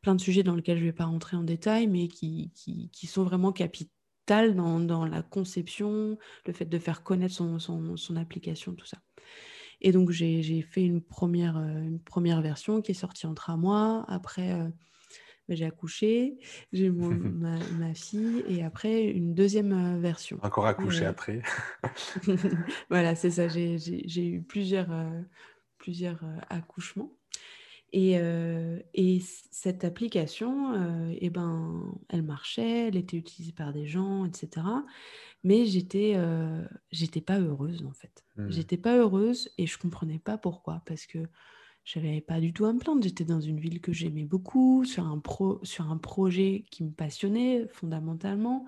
plein 0.02 0.14
de 0.14 0.20
sujets 0.20 0.44
dans 0.44 0.54
lesquels 0.54 0.78
je 0.78 0.84
ne 0.84 0.90
vais 0.90 0.94
pas 0.94 1.06
rentrer 1.06 1.36
en 1.36 1.42
détail, 1.42 1.88
mais 1.88 2.06
qui, 2.06 2.52
qui, 2.54 2.90
qui 2.92 3.08
sont 3.08 3.24
vraiment 3.24 3.50
capitaux 3.50 3.90
dans, 4.28 5.06
la 5.06 5.22
conception, 5.22 6.18
le 6.46 6.52
fait 6.52 6.66
de 6.66 6.78
faire 6.78 7.02
connaître 7.02 7.34
son, 7.34 8.16
application, 8.16 8.74
tout 8.74 8.86
ça. 8.86 8.98
Et 9.80 9.92
donc, 9.92 10.10
j'ai 10.10 10.62
fait 10.62 10.84
une 10.84 11.00
première, 11.00 11.56
euh, 11.56 11.82
une 11.82 12.00
première 12.00 12.42
version 12.42 12.82
qui 12.82 12.90
est 12.90 12.94
sortie 12.94 13.26
en 13.26 13.34
trois 13.34 13.56
mois. 13.56 14.04
Après, 14.08 14.52
euh, 14.52 14.68
bah, 15.48 15.54
j'ai 15.54 15.64
accouché, 15.64 16.38
j'ai 16.72 16.90
ma, 16.90 17.58
ma, 17.78 17.94
fille 17.94 18.44
et 18.48 18.64
après 18.64 19.04
une 19.04 19.34
deuxième 19.34 20.00
version. 20.00 20.38
Encore 20.42 20.66
accouché 20.66 21.04
après. 21.04 21.42
voilà, 22.90 23.14
c'est 23.14 23.30
ça. 23.30 23.48
J'ai 23.48 24.26
eu 24.26 24.42
plusieurs, 24.42 24.88
plusieurs 25.78 26.20
accouchements. 26.50 27.17
Et, 27.92 28.16
et, 28.94 29.22
cette 29.50 29.84
application, 29.84 31.10
eh 31.18 31.30
ben, 31.30 31.94
elle 32.08 32.22
marchait, 32.22 32.88
elle 32.88 32.96
était 32.96 33.16
utilisée 33.16 33.52
par 33.52 33.72
des 33.72 33.86
gens, 33.86 34.24
etc. 34.24 34.66
Mais 35.44 35.66
j'étais 35.66 36.16
j'étais 36.90 37.20
pas 37.20 37.40
heureuse 37.40 37.84
en 37.86 37.92
fait. 37.92 38.24
Mmh. 38.36 38.50
J'étais 38.50 38.76
pas 38.76 38.96
heureuse 38.96 39.50
et 39.58 39.66
je 39.66 39.78
comprenais 39.78 40.18
pas 40.18 40.36
pourquoi. 40.36 40.82
Parce 40.86 41.06
que 41.06 41.18
j'avais 41.88 42.20
pas 42.20 42.38
du 42.38 42.52
tout 42.52 42.66
à 42.66 42.72
me 42.74 42.78
plaindre. 42.78 43.02
J'étais 43.02 43.24
dans 43.24 43.40
une 43.40 43.58
ville 43.58 43.80
que 43.80 43.94
j'aimais 43.94 44.26
beaucoup, 44.26 44.84
sur 44.84 45.06
un, 45.06 45.18
pro, 45.18 45.58
sur 45.62 45.90
un 45.90 45.96
projet 45.96 46.66
qui 46.70 46.84
me 46.84 46.90
passionnait 46.90 47.66
fondamentalement. 47.68 48.66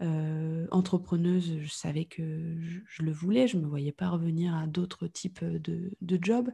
entrepreneuse, 0.00 1.60
je 1.60 1.70
savais 1.70 2.06
que 2.06 2.56
je, 2.88 3.02
le 3.04 3.12
voulais. 3.12 3.46
Je 3.46 3.56
me 3.56 3.66
voyais 3.66 3.92
pas 3.92 4.08
revenir 4.08 4.52
à 4.52 4.66
d'autres 4.66 5.06
types 5.06 5.44
de, 5.44 5.92
de 6.00 6.18
jobs. 6.20 6.50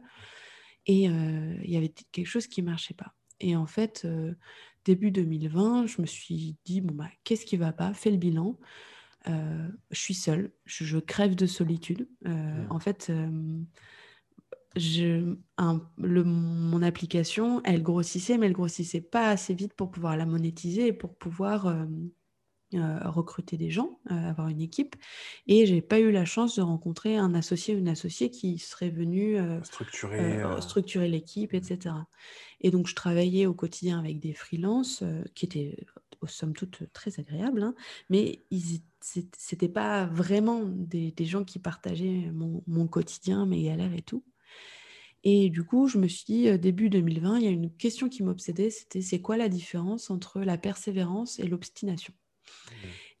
Et 0.85 1.03
il 1.03 1.69
y 1.69 1.77
avait 1.77 1.93
quelque 2.11 2.27
chose 2.27 2.47
qui 2.47 2.61
ne 2.61 2.69
marchait 2.69 2.93
pas. 2.93 3.13
Et 3.39 3.55
en 3.55 3.65
fait, 3.65 4.07
début 4.85 5.11
2020, 5.11 5.87
je 5.87 6.01
me 6.01 6.05
suis 6.05 6.55
dit, 6.65 6.81
bon, 6.81 6.93
bah, 6.93 7.09
qu'est-ce 7.23 7.45
qui 7.45 7.57
ne 7.57 7.63
va 7.63 7.71
pas? 7.71 7.93
Fais 7.93 8.11
le 8.11 8.17
bilan. 8.17 8.57
je 9.25 9.71
suis 9.91 10.13
seule, 10.13 10.51
je, 10.65 10.97
crève 10.99 11.35
de 11.35 11.45
solitude. 11.45 12.07
Mmh. 12.25 12.67
En 12.69 12.79
fait, 12.79 13.11
je, 14.75 15.35
le, 15.97 16.23
mon 16.23 16.81
application, 16.81 17.61
elle 17.63 17.83
grossissait, 17.83 18.37
mais 18.37 18.47
elle 18.47 18.53
grossissait 18.53 19.01
pas 19.01 19.29
assez 19.29 19.53
vite 19.53 19.73
pour 19.73 19.91
pouvoir 19.91 20.17
la 20.17 20.25
monétiser 20.25 20.87
et 20.87 20.93
pour 20.93 21.15
pouvoir 21.15 21.67
euh, 22.75 22.99
recruter 23.09 23.57
des 23.57 23.69
gens, 23.69 23.99
euh, 24.11 24.29
avoir 24.29 24.47
une 24.47 24.61
équipe. 24.61 24.95
Et 25.47 25.65
j'ai 25.65 25.81
pas 25.81 25.99
eu 25.99 26.11
la 26.11 26.25
chance 26.25 26.55
de 26.55 26.61
rencontrer 26.61 27.17
un 27.17 27.33
associé 27.33 27.75
ou 27.75 27.79
une 27.79 27.87
associée 27.87 28.29
qui 28.29 28.57
serait 28.59 28.89
venu 28.89 29.37
euh, 29.37 29.61
structurer, 29.63 30.41
structurer 30.61 31.07
l'équipe, 31.07 31.53
etc. 31.53 31.95
Et 32.61 32.71
donc, 32.71 32.87
je 32.87 32.95
travaillais 32.95 33.45
au 33.45 33.53
quotidien 33.53 33.99
avec 33.99 34.19
des 34.19 34.33
freelances 34.33 35.03
qui 35.35 35.45
étaient, 35.45 35.85
aux 36.21 36.27
somme 36.27 36.53
toute, 36.53 36.83
très 36.93 37.19
agréables, 37.19 37.63
hein, 37.63 37.75
mais 38.09 38.43
ils 38.51 38.81
c'était 39.05 39.67
pas 39.67 40.05
vraiment 40.05 40.63
des, 40.63 41.11
des, 41.11 41.25
gens 41.25 41.43
qui 41.43 41.59
partageaient 41.59 42.31
mon, 42.33 42.63
mon, 42.67 42.87
quotidien, 42.87 43.45
mes 43.45 43.61
galères 43.63 43.93
et 43.93 44.01
tout. 44.01 44.23
Et 45.23 45.49
du 45.49 45.63
coup, 45.63 45.87
je 45.87 45.97
me 45.97 46.07
suis 46.07 46.25
dit, 46.25 46.59
début 46.59 46.89
2020, 46.89 47.37
il 47.37 47.43
y 47.43 47.47
a 47.47 47.51
une 47.51 47.71
question 47.71 48.09
qui 48.09 48.23
m'obsédait, 48.23 48.69
c'était 48.69 49.01
c'est 49.01 49.21
quoi 49.21 49.37
la 49.37 49.47
différence 49.47 50.09
entre 50.09 50.41
la 50.41 50.57
persévérance 50.57 51.39
et 51.39 51.47
l'obstination? 51.47 52.13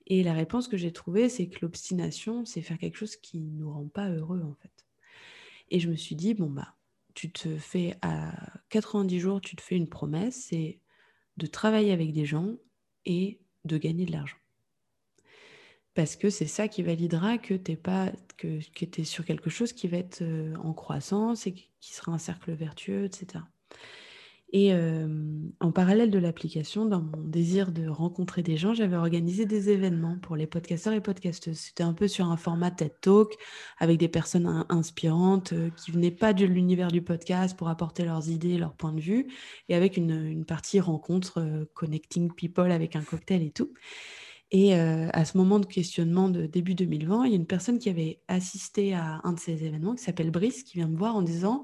Et 0.07 0.23
la 0.23 0.33
réponse 0.33 0.67
que 0.67 0.77
j'ai 0.77 0.91
trouvée, 0.91 1.29
c'est 1.29 1.47
que 1.47 1.59
l'obstination, 1.61 2.45
c'est 2.45 2.61
faire 2.61 2.77
quelque 2.77 2.97
chose 2.97 3.15
qui 3.15 3.39
ne 3.39 3.59
nous 3.59 3.71
rend 3.71 3.87
pas 3.87 4.09
heureux, 4.09 4.41
en 4.43 4.53
fait. 4.55 4.85
Et 5.69 5.79
je 5.79 5.89
me 5.89 5.95
suis 5.95 6.15
dit, 6.15 6.33
bon, 6.33 6.49
bah, 6.49 6.75
tu 7.13 7.31
te 7.31 7.57
fais 7.57 7.97
à 8.01 8.33
90 8.69 9.19
jours, 9.19 9.41
tu 9.41 9.55
te 9.55 9.61
fais 9.61 9.75
une 9.75 9.87
promesse, 9.87 10.47
c'est 10.49 10.79
de 11.37 11.47
travailler 11.47 11.91
avec 11.91 12.11
des 12.11 12.25
gens 12.25 12.55
et 13.05 13.39
de 13.65 13.77
gagner 13.77 14.05
de 14.05 14.11
l'argent. 14.11 14.37
Parce 15.93 16.15
que 16.15 16.29
c'est 16.29 16.47
ça 16.47 16.67
qui 16.67 16.81
validera 16.81 17.37
que 17.37 17.53
tu 17.53 17.77
que, 17.77 18.99
es 18.99 19.03
sur 19.03 19.25
quelque 19.25 19.49
chose 19.49 19.73
qui 19.73 19.87
va 19.87 19.97
être 19.97 20.23
en 20.57 20.73
croissance 20.73 21.45
et 21.45 21.53
qui 21.53 21.93
sera 21.93 22.11
un 22.11 22.17
cercle 22.17 22.51
vertueux, 22.51 23.05
etc. 23.05 23.43
Et 24.55 24.71
en 25.61 25.71
parallèle 25.71 26.11
de 26.11 26.19
l'application, 26.19 26.85
dans 26.85 27.01
mon 27.01 27.23
désir 27.23 27.71
de 27.71 27.87
rencontrer 27.87 28.43
des 28.43 28.55
gens, 28.55 28.75
j'avais 28.75 28.95
organisé 28.95 29.47
des 29.47 29.71
événements 29.71 30.19
pour 30.21 30.35
les 30.35 30.45
podcasteurs 30.45 30.93
et 30.93 31.01
podcasteuses. 31.01 31.57
C'était 31.57 31.81
un 31.81 31.93
peu 31.93 32.07
sur 32.07 32.27
un 32.27 32.37
format 32.37 32.69
TED 32.69 32.93
Talk 33.01 33.33
avec 33.79 33.97
des 33.97 34.07
personnes 34.07 34.63
inspirantes 34.69 35.55
qui 35.75 35.89
venaient 35.89 36.11
pas 36.11 36.33
de 36.33 36.45
l'univers 36.45 36.91
du 36.91 37.01
podcast 37.01 37.57
pour 37.57 37.67
apporter 37.67 38.05
leurs 38.05 38.29
idées, 38.29 38.59
leurs 38.59 38.75
points 38.75 38.93
de 38.93 39.01
vue, 39.01 39.25
et 39.69 39.75
avec 39.75 39.97
une, 39.97 40.45
partie 40.45 40.79
rencontre, 40.79 41.67
connecting 41.73 42.31
people 42.31 42.71
avec 42.71 42.95
un 42.95 43.01
cocktail 43.01 43.41
et 43.41 43.51
tout. 43.51 43.73
Et 44.51 44.75
à 44.75 45.25
ce 45.25 45.35
moment 45.35 45.57
de 45.57 45.65
questionnement 45.65 46.29
de 46.29 46.45
début 46.45 46.75
2020, 46.75 47.25
il 47.25 47.31
y 47.31 47.33
a 47.33 47.37
une 47.37 47.47
personne 47.47 47.79
qui 47.79 47.89
avait 47.89 48.21
assisté 48.27 48.93
à 48.93 49.19
un 49.23 49.33
de 49.33 49.39
ces 49.39 49.65
événements 49.65 49.95
qui 49.95 50.03
s'appelle 50.03 50.29
Brice, 50.29 50.61
qui 50.61 50.77
vient 50.77 50.87
me 50.87 50.95
voir 50.95 51.15
en 51.15 51.23
disant 51.23 51.63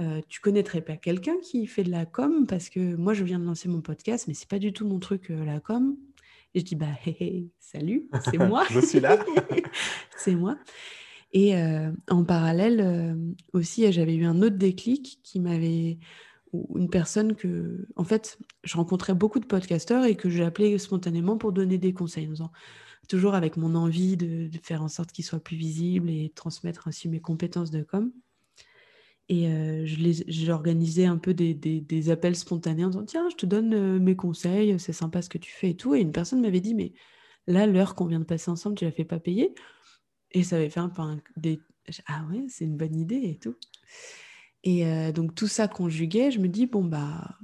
euh, 0.00 0.20
tu 0.28 0.40
connaîtrais 0.40 0.80
pas 0.80 0.96
quelqu'un 0.96 1.36
qui 1.40 1.66
fait 1.66 1.84
de 1.84 1.90
la 1.90 2.04
com 2.04 2.46
parce 2.48 2.68
que 2.68 2.96
moi 2.96 3.14
je 3.14 3.22
viens 3.22 3.38
de 3.38 3.44
lancer 3.44 3.68
mon 3.68 3.80
podcast 3.80 4.26
mais 4.26 4.34
c'est 4.34 4.48
pas 4.48 4.58
du 4.58 4.72
tout 4.72 4.86
mon 4.86 4.98
truc 4.98 5.30
euh, 5.30 5.44
la 5.44 5.60
com. 5.60 5.96
Et 6.54 6.60
je 6.60 6.64
dis 6.64 6.74
bah 6.74 6.86
salut 7.60 8.08
c'est 8.24 8.38
moi. 8.38 8.64
Je 8.70 8.80
suis 8.80 9.00
là. 9.00 9.18
C'est 10.16 10.34
moi. 10.34 10.56
Et 11.32 11.56
euh, 11.56 11.90
en 12.08 12.24
parallèle 12.24 13.16
aussi 13.52 13.90
j'avais 13.92 14.14
eu 14.14 14.24
un 14.24 14.42
autre 14.42 14.56
déclic 14.56 15.20
qui 15.22 15.40
m'avait 15.40 15.98
une 16.52 16.88
personne 16.88 17.34
que 17.34 17.86
en 17.96 18.04
fait 18.04 18.38
je 18.62 18.76
rencontrais 18.76 19.14
beaucoup 19.14 19.40
de 19.40 19.46
podcasteurs 19.46 20.04
et 20.04 20.16
que 20.16 20.28
j'ai 20.28 20.44
appelé 20.44 20.78
spontanément 20.78 21.36
pour 21.36 21.52
donner 21.52 21.78
des 21.78 21.92
conseils 21.92 22.28
en 22.40 22.50
toujours 23.08 23.34
avec 23.34 23.56
mon 23.56 23.74
envie 23.74 24.16
de, 24.16 24.48
de 24.48 24.58
faire 24.62 24.82
en 24.82 24.88
sorte 24.88 25.12
qu'ils 25.12 25.24
soient 25.24 25.42
plus 25.42 25.56
visibles 25.56 26.08
et 26.08 26.32
transmettre 26.34 26.88
ainsi 26.88 27.08
mes 27.08 27.20
compétences 27.20 27.70
de 27.70 27.82
com 27.82 28.12
et 29.28 29.48
euh, 29.48 29.84
j'ai 29.86 30.52
organisé 30.52 31.06
un 31.06 31.16
peu 31.16 31.32
des, 31.32 31.54
des, 31.54 32.10
appels 32.10 32.36
spontanés 32.36 32.84
en 32.84 32.88
disant 32.88 33.04
Tiens, 33.04 33.28
je 33.30 33.36
te 33.36 33.46
donne 33.46 33.72
euh, 33.72 33.98
mes 33.98 34.16
conseils, 34.16 34.78
c'est 34.78 34.92
sympa 34.92 35.22
ce 35.22 35.30
que 35.30 35.38
tu 35.38 35.50
fais 35.50 35.70
et 35.70 35.76
tout. 35.76 35.94
Et 35.94 36.00
une 36.00 36.12
personne 36.12 36.42
m'avait 36.42 36.60
dit 36.60 36.74
Mais 36.74 36.92
là, 37.46 37.66
l'heure 37.66 37.94
qu'on 37.94 38.06
vient 38.06 38.20
de 38.20 38.24
passer 38.24 38.50
ensemble, 38.50 38.76
tu 38.76 38.84
la 38.84 38.92
fais 38.92 39.04
pas 39.04 39.20
payer? 39.20 39.54
Et 40.32 40.42
ça 40.42 40.56
avait 40.56 40.68
fait 40.68 40.80
un 40.80 40.90
peu 40.90 41.02
des. 41.36 41.60
Ah 42.06 42.26
ouais, 42.30 42.44
c'est 42.48 42.64
une 42.64 42.76
bonne 42.76 42.96
idée 42.96 43.22
et 43.24 43.38
tout. 43.38 43.56
Et 44.62 44.86
euh, 44.86 45.10
donc, 45.10 45.34
tout 45.34 45.48
ça 45.48 45.68
conjugué, 45.68 46.30
je 46.30 46.38
me 46.38 46.48
dis 46.48 46.66
Bon, 46.66 46.84
bah, 46.84 47.38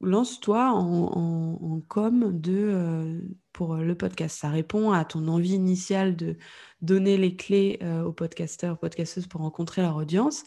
lance-toi 0.00 0.70
en, 0.70 1.58
en, 1.60 1.80
com 1.88 2.38
de, 2.40 3.20
pour 3.52 3.74
le 3.74 3.96
podcast. 3.96 4.38
Ça 4.38 4.48
répond 4.48 4.92
à 4.92 5.04
ton 5.04 5.26
envie 5.26 5.54
initiale 5.54 6.14
de 6.14 6.36
donner 6.82 7.16
les 7.16 7.34
clés 7.34 7.80
aux 8.04 8.12
podcasteurs, 8.12 8.74
aux 8.74 8.78
podcasteuses 8.78 9.26
pour 9.26 9.40
rencontrer 9.40 9.82
leur 9.82 9.96
audience. 9.96 10.44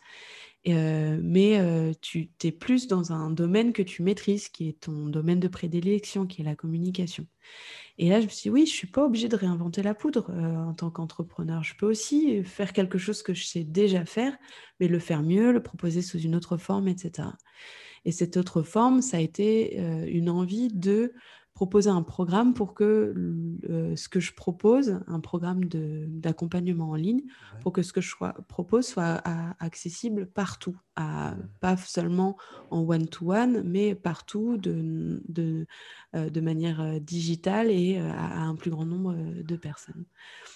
Euh, 0.68 1.20
mais 1.24 1.58
euh, 1.60 1.94
tu 2.02 2.30
es 2.44 2.52
plus 2.52 2.88
dans 2.88 3.14
un 3.14 3.32
domaine 3.32 3.72
que 3.72 3.82
tu 3.82 4.04
maîtrises, 4.04 4.50
qui 4.50 4.68
est 4.68 4.82
ton 4.82 5.08
domaine 5.08 5.40
de 5.40 5.48
prédilection, 5.48 6.28
qui 6.28 6.42
est 6.42 6.46
la 6.46 6.56
communication. 6.56 7.26
Et 7.98 8.10
là, 8.10 8.20
je 8.20 8.26
me 8.26 8.30
suis 8.30 8.44
dit, 8.44 8.50
oui, 8.50 8.66
je 8.66 8.72
ne 8.72 8.76
suis 8.76 8.88
pas 8.88 9.06
obligée 9.06 9.30
de 9.30 9.36
réinventer 9.36 9.82
la 9.84 9.94
poudre 9.94 10.30
euh, 10.32 10.56
en 10.56 10.74
tant 10.74 10.92
qu'entrepreneur. 10.92 11.64
Je 11.64 11.76
peux 11.76 11.86
aussi 11.88 12.44
faire 12.44 12.74
quelque 12.74 12.98
chose 12.98 13.24
que 13.24 13.34
je 13.34 13.46
sais 13.46 13.64
déjà 13.64 14.06
faire, 14.06 14.38
mais 14.80 14.88
le 14.88 15.00
faire 15.00 15.24
mieux, 15.24 15.52
le 15.52 15.64
proposer 15.64 16.02
sous 16.02 16.20
une 16.20 16.36
autre 16.36 16.58
forme, 16.58 16.88
etc. 16.88 17.30
Et 18.06 18.12
cette 18.12 18.38
autre 18.38 18.62
forme, 18.62 19.02
ça 19.02 19.18
a 19.18 19.20
été 19.20 19.78
une 20.08 20.30
envie 20.30 20.70
de 20.70 21.14
proposer 21.60 21.90
un 21.90 22.04
programme 22.04 22.54
pour 22.54 22.74
que 22.74 23.14
ce 23.98 24.08
que 24.08 24.22
je 24.22 24.34
propose, 24.34 25.02
un 25.08 25.20
programme 25.20 25.66
d'accompagnement 25.66 26.92
en 26.92 26.96
ligne, 26.96 27.24
pour 27.64 27.74
que 27.74 27.82
ce 27.82 27.92
que 27.92 28.00
je 28.00 28.16
propose 28.48 28.88
soit 28.88 29.22
accessible 29.60 30.26
partout, 30.28 30.78
à, 30.96 31.36
pas 31.60 31.76
seulement 31.76 32.38
en 32.72 32.84
one-to-one, 32.88 33.64
mais 33.66 33.94
partout 33.94 34.56
de, 34.56 35.22
de, 35.28 35.68
euh, 36.16 36.30
de, 36.30 36.40
manière 36.40 36.80
euh, 36.80 37.00
digitale 37.00 37.72
et 37.72 37.98
euh, 37.98 38.10
à, 38.10 38.40
un 38.40 38.56
plus 38.56 38.72
grand 38.72 38.86
nombre 38.86 39.14
de 39.14 39.56
personnes. 39.58 40.06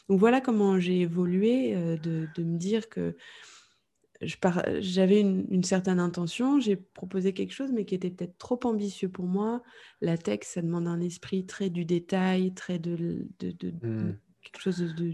Donc 0.07 0.21
voilà 0.21 0.39
comment 0.39 0.79
j'ai 0.79 1.01
évolué 1.01 1.75
de, 1.97 2.29
de 2.33 2.43
me 2.43 2.57
dire 2.57 2.87
que 2.87 3.17
j'avais 4.79 5.21
une, 5.21 5.63
certaine 5.63 5.99
intention, 5.99 6.59
j'ai 6.59 6.75
proposé 6.75 7.33
quelque 7.33 7.53
chose, 7.53 7.71
mais 7.71 7.86
qui 7.86 7.95
était 7.95 8.09
peut-être 8.09 8.38
trop 8.38 8.59
ambitieux 8.63 9.09
pour 9.09 9.25
moi. 9.25 9.63
La 10.01 10.17
tech, 10.17 10.39
ça 10.43 10.62
demande 10.62 10.88
un 10.88 11.01
esprit 11.01 11.45
très 11.45 11.69
du 11.69 11.86
détail, 11.86 12.53
très 12.53 12.79
de, 12.79 13.27
mmh. 13.41 14.13
quelque 14.41 14.62
chose 14.62 14.77
de, 14.79 15.13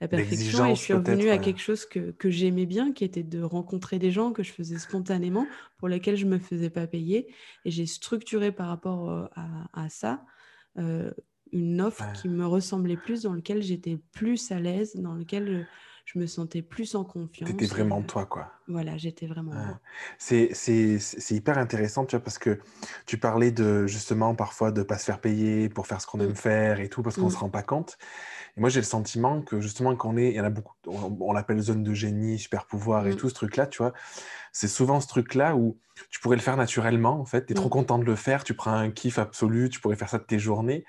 la 0.00 0.08
perfection. 0.08 0.66
Et 0.66 0.74
je 0.74 0.80
suis 0.80 0.92
revenue 0.92 1.30
à 1.30 1.38
quelque 1.38 1.60
chose 1.60 1.86
que, 1.86 2.30
j'aimais 2.30 2.66
bien, 2.66 2.92
qui 2.92 3.04
était 3.04 3.22
de 3.22 3.42
rencontrer 3.42 3.98
des 3.98 4.10
gens 4.10 4.32
que 4.32 4.42
je 4.42 4.52
faisais 4.52 4.78
spontanément, 4.78 5.46
pour 5.78 5.88
lesquels 5.88 6.16
je 6.16 6.26
ne 6.26 6.32
me 6.32 6.38
faisais 6.38 6.70
pas 6.70 6.86
payer. 6.86 7.32
Et 7.64 7.70
j'ai 7.70 7.86
structuré 7.86 8.52
par 8.52 8.68
rapport 8.68 9.10
euh, 9.10 9.26
à, 9.72 9.88
ça. 9.88 10.24
Euh, 10.78 11.10
une 11.52 11.80
offre 11.80 12.12
qui 12.12 12.28
me 12.28 12.46
ressemblait 12.46 12.96
plus, 12.96 13.22
dans 13.22 13.34
laquelle 13.34 13.62
j'étais 13.62 13.98
plus 14.12 14.52
à 14.52 14.60
l'aise, 14.60 14.94
dans 14.96 15.14
laquelle 15.14 15.46
je 15.48 15.64
me 16.18 16.26
sentais 16.26 16.62
plus 16.62 16.94
en 16.94 17.04
confiance. 17.04 17.48
C'était 17.50 17.66
vraiment 17.66 18.02
toi, 18.02 18.26
quoi. 18.26 18.52
Voilà, 18.70 18.96
j'étais 18.96 19.26
vraiment 19.26 19.52
moi. 19.52 19.80
C'est 20.18 20.50
hyper 21.30 21.58
intéressant, 21.58 22.04
tu 22.06 22.16
vois, 22.16 22.22
parce 22.22 22.38
que 22.38 22.60
tu 23.06 23.18
parlais 23.18 23.50
de 23.50 23.86
justement 23.86 24.34
parfois 24.34 24.70
de 24.70 24.80
ne 24.80 24.84
pas 24.84 24.96
se 24.96 25.04
faire 25.04 25.20
payer 25.20 25.68
pour 25.68 25.86
faire 25.86 26.00
ce 26.00 26.06
qu'on 26.06 26.20
aime 26.20 26.30
mmh. 26.30 26.36
faire 26.36 26.80
et 26.80 26.88
tout, 26.88 27.02
parce 27.02 27.16
qu'on 27.16 27.26
ne 27.26 27.30
se 27.30 27.36
mmh. 27.36 27.40
rend 27.40 27.48
pas 27.50 27.62
compte. 27.62 27.98
Et 28.56 28.60
moi, 28.60 28.68
j'ai 28.68 28.80
le 28.80 28.86
sentiment 28.86 29.42
que 29.42 29.60
justement, 29.60 29.94
quand 29.96 30.10
on 30.10 30.16
est, 30.16 30.30
il 30.30 30.36
y 30.36 30.40
en 30.40 30.44
a 30.44 30.50
beaucoup, 30.50 30.74
on, 30.86 31.32
l'appelle 31.32 31.60
zone 31.60 31.82
de 31.82 31.94
génie, 31.94 32.38
super 32.38 32.66
pouvoir 32.66 33.06
et 33.06 33.12
mmh. 33.12 33.16
tout, 33.16 33.28
ce 33.28 33.34
truc-là, 33.34 33.66
tu 33.66 33.78
vois, 33.78 33.92
c'est 34.52 34.68
souvent 34.68 35.00
ce 35.00 35.08
truc-là 35.08 35.56
où 35.56 35.78
tu 36.10 36.20
pourrais 36.20 36.36
le 36.36 36.42
faire 36.42 36.56
naturellement, 36.56 37.20
en 37.20 37.24
fait, 37.24 37.46
tu 37.46 37.52
es 37.52 37.54
trop 37.54 37.68
content 37.68 37.98
de 37.98 38.04
le 38.04 38.16
faire, 38.16 38.44
tu 38.44 38.54
prends 38.54 38.72
un 38.72 38.90
kiff 38.90 39.18
absolu, 39.18 39.68
tu 39.68 39.80
pourrais 39.80 39.96
faire 39.96 40.08
ça 40.08 40.18
de 40.18 40.24
tes 40.24 40.38
journées. 40.38 40.84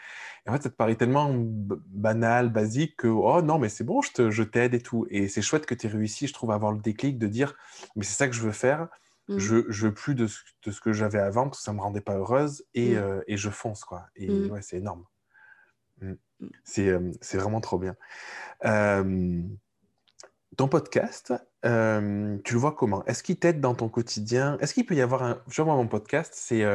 Et 0.46 0.50
en 0.50 0.54
fait, 0.54 0.63
ça 0.63 0.70
te 0.70 0.76
paraît 0.76 0.96
tellement 0.96 1.32
banal, 1.36 2.50
basique 2.50 2.96
que, 2.98 3.08
oh 3.08 3.41
non, 3.41 3.60
mais 3.60 3.70
c'est 3.70 3.84
bon, 3.84 4.02
je 4.02 4.44
t'aide 4.44 4.74
et 4.74 4.82
tout. 4.82 5.06
Et 5.10 5.28
c'est 5.28 5.41
chouette 5.41 5.65
que 5.65 5.76
tu 5.76 5.88
aies 5.88 5.89
réussi, 5.89 6.28
je 6.28 6.34
trouve, 6.34 6.52
à 6.52 6.56
avoir 6.56 6.72
le 6.72 6.80
déclic 6.80 7.20
de 7.20 7.28
dire, 7.28 7.56
mais 7.96 8.04
c'est 8.04 8.16
ça 8.16 8.28
que 8.28 8.34
je 8.34 8.42
veux 8.42 8.52
faire. 8.52 8.88
Mmh. 9.28 9.38
Je, 9.38 9.56
je 9.70 9.88
veux 9.88 9.94
plus 9.94 10.16
de 10.16 10.28
ce, 10.28 10.40
de 10.66 10.72
ce 10.72 10.82
que 10.82 10.94
j'avais 10.94 11.20
avant 11.20 11.46
parce 11.46 11.60
que 11.60 11.64
ça 11.64 11.74
me 11.74 11.80
rendait 11.80 12.02
pas 12.02 12.16
heureuse 12.16 12.66
et, 12.74 12.96
mmh. 12.96 12.98
euh, 12.98 13.22
et 13.28 13.38
je 13.38 13.50
fonce, 13.50 13.84
quoi. 13.86 14.08
Et 14.16 14.30
mmh. 14.30 14.52
ouais, 14.52 14.62
c'est 14.62 14.78
énorme. 14.78 15.06
C'est 16.64 16.88
euh, 16.88 17.12
c'est 17.22 17.38
vraiment 17.38 17.62
trop 17.62 17.78
bien. 17.78 17.96
Euh, 18.66 19.42
ton 20.58 20.68
podcast, 20.68 21.34
tu 21.64 21.70
le 21.70 22.58
vois 22.58 22.74
comment? 22.74 23.06
Est-ce 23.06 23.24
qu'il 23.24 23.38
t'aide 23.38 23.62
dans 23.62 23.76
ton 23.76 23.88
quotidien? 23.88 24.58
Est-ce 24.60 24.74
qu'il 24.74 24.86
peut 24.86 24.96
y 24.96 25.02
avoir 25.02 25.24
un... 25.24 25.42
Je 25.48 25.62
vois 25.62 25.76
mon 25.76 25.88
podcast, 25.88 26.34
c'est 26.36 26.66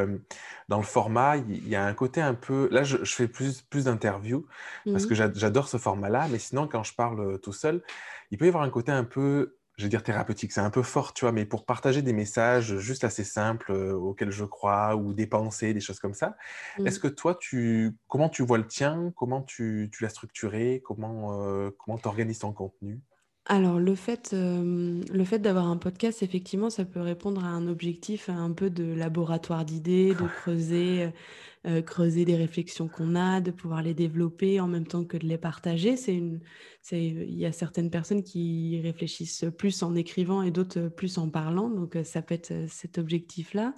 dans 0.68 0.78
le 0.78 0.82
format, 0.82 1.36
il 1.36 1.68
y 1.68 1.76
a 1.76 1.84
un 1.84 1.92
côté 1.92 2.22
un 2.22 2.32
peu... 2.32 2.68
Là, 2.70 2.84
je, 2.84 2.96
fais 3.04 3.28
plus, 3.28 3.60
plus 3.60 3.84
d'interviews 3.84 4.46
parce 4.86 5.04
que 5.04 5.14
j'adore 5.14 5.68
ce 5.68 5.76
format-là, 5.76 6.26
mais 6.30 6.38
sinon, 6.38 6.66
quand 6.68 6.84
je 6.84 6.94
parle 6.94 7.38
tout 7.40 7.52
seul, 7.52 7.82
il 8.30 8.38
peut 8.38 8.46
y 8.46 8.48
avoir 8.48 8.62
un 8.62 8.70
côté 8.70 8.92
un 8.92 9.04
peu, 9.04 9.58
je 9.76 9.84
vais 9.84 9.88
dire 9.88 10.02
thérapeutique, 10.02 10.52
c'est 10.52 10.60
un 10.60 10.70
peu 10.70 10.82
fort, 10.82 11.12
tu 11.12 11.24
vois, 11.24 11.32
mais 11.32 11.44
pour 11.44 11.66
partager 11.66 12.02
des 12.02 12.12
messages 12.12 12.78
juste 12.78 13.04
assez 13.04 13.24
simples 13.24 13.72
auxquels 13.72 14.30
je 14.30 14.44
crois 14.44 14.96
ou 14.96 15.12
des 15.12 15.26
pensées, 15.26 15.74
des 15.74 15.80
choses 15.80 16.00
comme 16.00 16.14
ça. 16.14 16.36
Est-ce 16.84 16.98
mmh. 16.98 17.02
que 17.02 17.08
toi, 17.08 17.34
tu... 17.34 17.96
comment 18.08 18.28
tu 18.28 18.42
vois 18.42 18.58
le 18.58 18.66
tien? 18.66 19.12
Comment 19.16 19.42
tu, 19.42 19.90
tu 19.92 20.02
l'as 20.02 20.08
structuré? 20.08 20.82
Comment 20.84 21.70
comment 21.78 21.98
tu 21.98 22.08
organises 22.08 22.38
ton 22.38 22.52
contenu? 22.52 23.00
Alors 23.46 23.78
le 23.78 23.94
fait, 23.94 24.32
le 24.32 25.24
fait 25.24 25.38
d'avoir 25.38 25.66
un 25.68 25.76
podcast, 25.76 26.22
effectivement, 26.22 26.70
ça 26.70 26.84
peut 26.84 27.00
répondre 27.00 27.44
à 27.44 27.48
un 27.48 27.68
objectif 27.68 28.28
un 28.28 28.52
peu 28.52 28.70
de 28.70 28.84
laboratoire 28.84 29.64
d'idées, 29.64 30.14
de 30.14 30.26
creuser, 30.26 31.10
creuser 31.84 32.24
des 32.24 32.36
réflexions 32.36 32.88
qu'on 32.88 33.14
a, 33.14 33.40
de 33.40 33.50
pouvoir 33.50 33.82
les 33.82 33.94
développer 33.94 34.58
en 34.60 34.66
même 34.66 34.86
temps 34.86 35.04
que 35.04 35.16
de 35.16 35.26
les 35.26 35.38
partager. 35.38 35.96
C'est 35.96 36.14
une 36.14 36.40
il 36.92 37.34
y 37.34 37.46
a 37.46 37.52
certaines 37.52 37.90
personnes 37.90 38.22
qui 38.22 38.80
réfléchissent 38.82 39.44
plus 39.56 39.82
en 39.82 39.94
écrivant 39.94 40.42
et 40.42 40.50
d'autres 40.50 40.88
plus 40.88 41.18
en 41.18 41.28
parlant, 41.28 41.68
donc 41.68 41.98
ça 42.04 42.22
peut 42.22 42.34
être, 42.34 42.52
cet 42.68 42.98
objectif-là. 42.98 43.74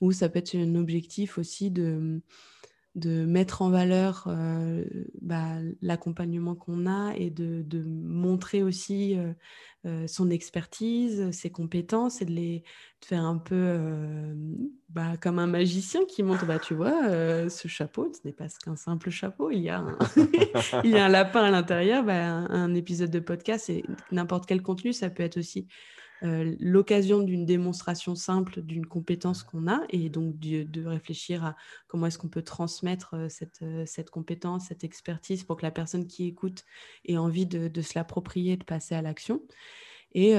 Ou 0.00 0.12
ça 0.12 0.28
peut 0.28 0.38
être 0.38 0.56
un 0.56 0.76
objectif 0.76 1.36
aussi 1.36 1.70
de, 1.70 2.22
de 2.96 3.24
mettre 3.24 3.62
en 3.62 3.70
valeur 3.70 4.24
euh, 4.26 4.84
bah, 5.20 5.58
l'accompagnement 5.80 6.56
qu'on 6.56 6.86
a 6.86 7.14
et 7.16 7.30
de, 7.30 7.64
montrer 7.84 8.62
aussi 8.62 9.16
euh, 9.16 9.32
euh, 9.86 10.06
son 10.08 10.28
expertise, 10.28 11.30
ses 11.30 11.50
compétences 11.50 12.20
et 12.20 12.24
de 12.24 12.32
les 12.32 12.64
faire 13.00 13.24
un 13.24 13.38
peu 13.38 13.78
bah, 14.88 15.16
comme 15.20 15.38
un 15.38 15.46
magicien 15.46 16.04
qui 16.04 16.22
montre, 16.22 16.46
bah, 16.46 16.58
tu 16.58 16.74
vois, 16.74 17.48
ce 17.48 17.68
chapeau, 17.68 18.10
ce 18.12 18.26
n'est 18.26 18.34
pas 18.34 18.46
qu'un 18.62 18.76
simple 18.76 19.10
chapeau, 19.10 19.50
il 19.50 19.60
y 19.60 19.68
a 19.68 19.78
un, 19.78 19.98
il 20.84 20.90
y 20.90 20.98
a 20.98 21.04
un 21.04 21.08
lapin 21.08 21.44
à 21.44 21.50
l'intérieur, 21.50 22.02
bah, 22.02 22.26
un, 22.26 22.74
épisode 22.74 23.10
de 23.10 23.20
podcast 23.20 23.70
et 23.70 23.84
n'importe 24.10 24.46
quel 24.46 24.62
contenu, 24.62 24.92
ça 24.92 25.10
peut 25.10 25.22
être 25.22 25.38
aussi 25.38 25.68
euh, 26.22 26.54
l'occasion 26.60 27.20
d'une 27.20 27.46
démonstration 27.46 28.14
simple 28.14 28.60
d'une 28.60 28.86
compétence 28.86 29.42
qu'on 29.42 29.68
a 29.68 29.80
et 29.88 30.10
donc 30.10 30.38
de, 30.38 30.84
réfléchir 30.84 31.44
à 31.44 31.56
comment 31.88 32.06
est-ce 32.06 32.18
qu'on 32.18 32.28
peut 32.28 32.42
transmettre 32.42 33.14
euh, 33.14 33.28
cette, 33.28 33.62
euh, 33.62 33.84
cette, 33.86 34.10
compétence, 34.10 34.66
cette 34.66 34.84
expertise 34.84 35.44
pour 35.44 35.56
que 35.56 35.62
la 35.62 35.70
personne 35.70 36.06
qui 36.06 36.26
écoute 36.26 36.64
ait 37.06 37.16
envie 37.16 37.46
de, 37.46 37.68
de 37.68 37.82
se 37.82 37.98
l'approprier, 37.98 38.56
de 38.56 38.64
passer 38.64 38.94
à 38.94 39.02
l'action. 39.02 39.42
Et 40.12 40.34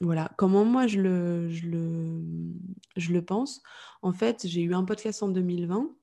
voilà, 0.00 0.32
comment 0.38 0.64
moi 0.64 0.86
je 0.86 0.98
le, 0.98 1.50
je 1.50 1.66
le, 1.66 2.22
je 2.96 3.12
le 3.12 3.22
pense? 3.22 3.62
En 4.00 4.14
fait, 4.14 4.46
j'ai 4.46 4.62
eu 4.62 4.72
un 4.72 4.84
podcast 4.84 5.22
en 5.22 5.28
2020 5.28 5.94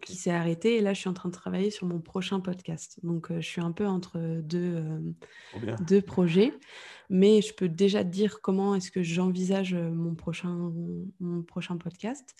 qui 0.00 0.16
s'est 0.16 0.30
arrêté 0.30 0.76
et 0.76 0.80
là 0.80 0.94
je 0.94 1.00
suis 1.00 1.08
en 1.08 1.14
train 1.14 1.28
de 1.28 1.34
travailler 1.34 1.70
sur 1.70 1.86
mon 1.86 2.00
prochain 2.00 2.40
podcast. 2.40 2.98
Donc 3.02 3.32
je 3.32 3.46
suis 3.46 3.60
un 3.60 3.72
peu 3.72 3.86
entre 3.86 4.18
deux, 4.42 4.84
deux 5.86 6.02
projets 6.02 6.52
mais 7.10 7.42
je 7.42 7.54
peux 7.54 7.68
déjà 7.68 8.04
dire 8.04 8.40
comment 8.40 8.74
est-ce 8.74 8.90
que 8.90 9.02
j'envisage 9.02 9.74
euh, 9.74 9.90
mon 9.90 10.14
prochain, 10.14 10.72
mon 11.20 11.42
prochain 11.42 11.76
podcast. 11.76 12.34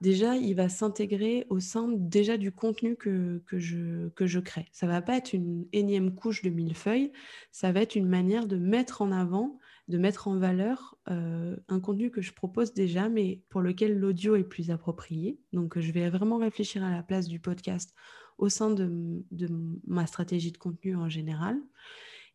Déjà, 0.00 0.36
il 0.36 0.54
va 0.54 0.70
s'intégrer 0.70 1.46
au 1.50 1.60
sein 1.60 1.88
déjà 1.94 2.38
du 2.38 2.52
contenu 2.52 2.96
que, 2.96 3.42
que, 3.46 3.58
je, 3.58 4.08
que 4.10 4.26
je 4.26 4.40
crée. 4.40 4.66
Ça 4.72 4.86
va 4.86 5.02
pas 5.02 5.18
être 5.18 5.34
une 5.34 5.66
énième 5.74 6.14
couche 6.14 6.40
de 6.40 6.48
millefeuilles, 6.48 7.12
ça 7.52 7.70
va 7.70 7.82
être 7.82 7.96
une 7.96 8.08
manière 8.08 8.46
de 8.46 8.56
mettre 8.56 9.02
en 9.02 9.12
avant, 9.12 9.58
de 9.90 9.98
mettre 9.98 10.28
en 10.28 10.36
valeur 10.36 10.96
euh, 11.10 11.56
un 11.68 11.80
contenu 11.80 12.10
que 12.10 12.22
je 12.22 12.32
propose 12.32 12.72
déjà, 12.72 13.08
mais 13.08 13.42
pour 13.48 13.60
lequel 13.60 13.98
l'audio 13.98 14.36
est 14.36 14.44
plus 14.44 14.70
approprié. 14.70 15.40
Donc, 15.52 15.78
je 15.78 15.92
vais 15.92 16.08
vraiment 16.08 16.38
réfléchir 16.38 16.84
à 16.84 16.90
la 16.90 17.02
place 17.02 17.26
du 17.26 17.40
podcast 17.40 17.92
au 18.38 18.48
sein 18.48 18.70
de, 18.70 19.24
de 19.32 19.48
ma 19.86 20.06
stratégie 20.06 20.52
de 20.52 20.58
contenu 20.58 20.94
en 20.94 21.08
général. 21.08 21.58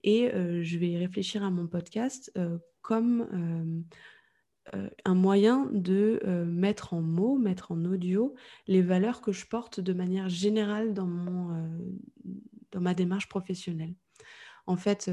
Et 0.04 0.34
euh, 0.34 0.62
je 0.63 0.78
vais 0.78 0.98
réfléchir 0.98 1.44
à 1.44 1.50
mon 1.50 1.65
podcast 1.65 2.32
euh, 2.38 2.60
comme 2.82 3.86
un 5.06 5.13
moyen 5.13 5.70
de 5.72 6.20
mettre 6.48 6.94
en 6.94 7.02
mots, 7.02 7.38
mettre 7.38 7.72
en 7.72 7.86
audio 7.86 8.36
les 8.68 8.82
valeurs 8.82 9.22
que 9.22 9.32
je 9.32 9.46
porte 9.46 9.80
de 9.80 9.94
manière 9.94 10.28
générale 10.28 10.94
dans, 10.94 11.08
mon, 11.08 11.70
dans 12.72 12.82
ma 12.82 12.94
démarche 12.94 13.30
professionnelle. 13.30 13.94
En 14.65 14.76
fait, 14.76 15.10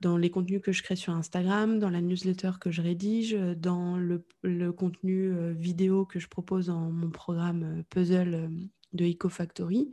dans 0.00 0.16
les 0.16 0.30
contenus 0.30 0.62
que 0.62 0.72
je 0.72 0.82
crée 0.82 0.96
sur 0.96 1.12
Instagram, 1.12 1.78
dans 1.78 1.90
la 1.90 2.00
newsletter 2.00 2.52
que 2.60 2.70
je 2.70 2.82
rédige, 2.82 3.34
dans 3.56 3.96
le, 3.96 4.24
le 4.42 4.72
contenu 4.72 5.32
vidéo 5.52 6.06
que 6.06 6.18
je 6.18 6.28
propose 6.28 6.66
dans 6.66 6.90
mon 6.90 7.10
programme 7.10 7.84
Puzzle 7.90 8.50
de 8.92 9.04
EcoFactory, 9.04 9.92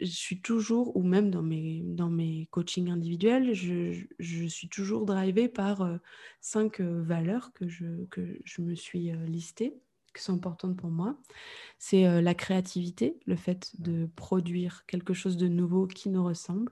je 0.00 0.06
suis 0.06 0.40
toujours, 0.40 0.96
ou 0.96 1.02
même 1.02 1.30
dans 1.30 1.42
mes, 1.42 1.82
dans 1.84 2.10
mes 2.10 2.46
coachings 2.50 2.90
individuels, 2.90 3.54
je, 3.54 4.04
je 4.18 4.46
suis 4.46 4.68
toujours 4.68 5.06
drivée 5.06 5.48
par 5.48 5.82
euh, 5.82 5.98
cinq 6.40 6.80
euh, 6.80 7.02
valeurs 7.02 7.52
que 7.52 7.68
je, 7.68 8.04
que 8.06 8.38
je 8.44 8.62
me 8.62 8.74
suis 8.74 9.10
euh, 9.10 9.26
listées, 9.26 9.74
qui 10.14 10.22
sont 10.22 10.34
importantes 10.34 10.76
pour 10.76 10.90
moi. 10.90 11.16
C'est 11.78 12.22
la 12.22 12.34
créativité, 12.34 13.18
le 13.26 13.34
fait 13.34 13.72
de 13.80 14.08
produire 14.14 14.86
quelque 14.86 15.12
chose 15.12 15.36
de 15.36 15.48
nouveau 15.48 15.88
qui 15.88 16.08
nous 16.08 16.24
ressemble. 16.24 16.70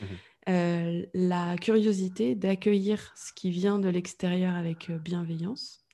Mmh 0.00 0.04
la 0.46 1.56
curiosité, 1.56 2.34
d'accueillir 2.34 3.12
ce 3.16 3.32
qui 3.32 3.50
vient 3.50 3.78
de 3.78 3.88
l'extérieur 3.88 4.54
avec 4.54 4.90
bienveillance 4.90 5.84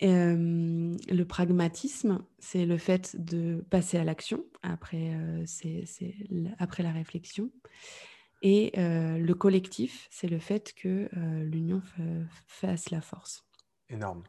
le 0.00 1.22
pragmatisme, 1.24 2.24
c'est 2.38 2.66
le 2.66 2.78
fait 2.78 3.16
de 3.18 3.64
passer 3.70 3.98
à 3.98 4.04
l'action 4.04 4.44
après, 4.62 5.12
c'est, 5.46 5.84
après 6.58 6.82
la 6.82 6.92
réflexion. 6.92 7.50
Et 8.42 8.72
le 8.76 9.32
collectif, 9.32 10.08
c'est 10.10 10.28
le 10.28 10.38
fait 10.38 10.74
que 10.74 11.08
l'union 11.42 11.82
fasse 12.46 12.90
la 12.90 13.00
force. 13.00 13.44
Énorme. 13.88 14.24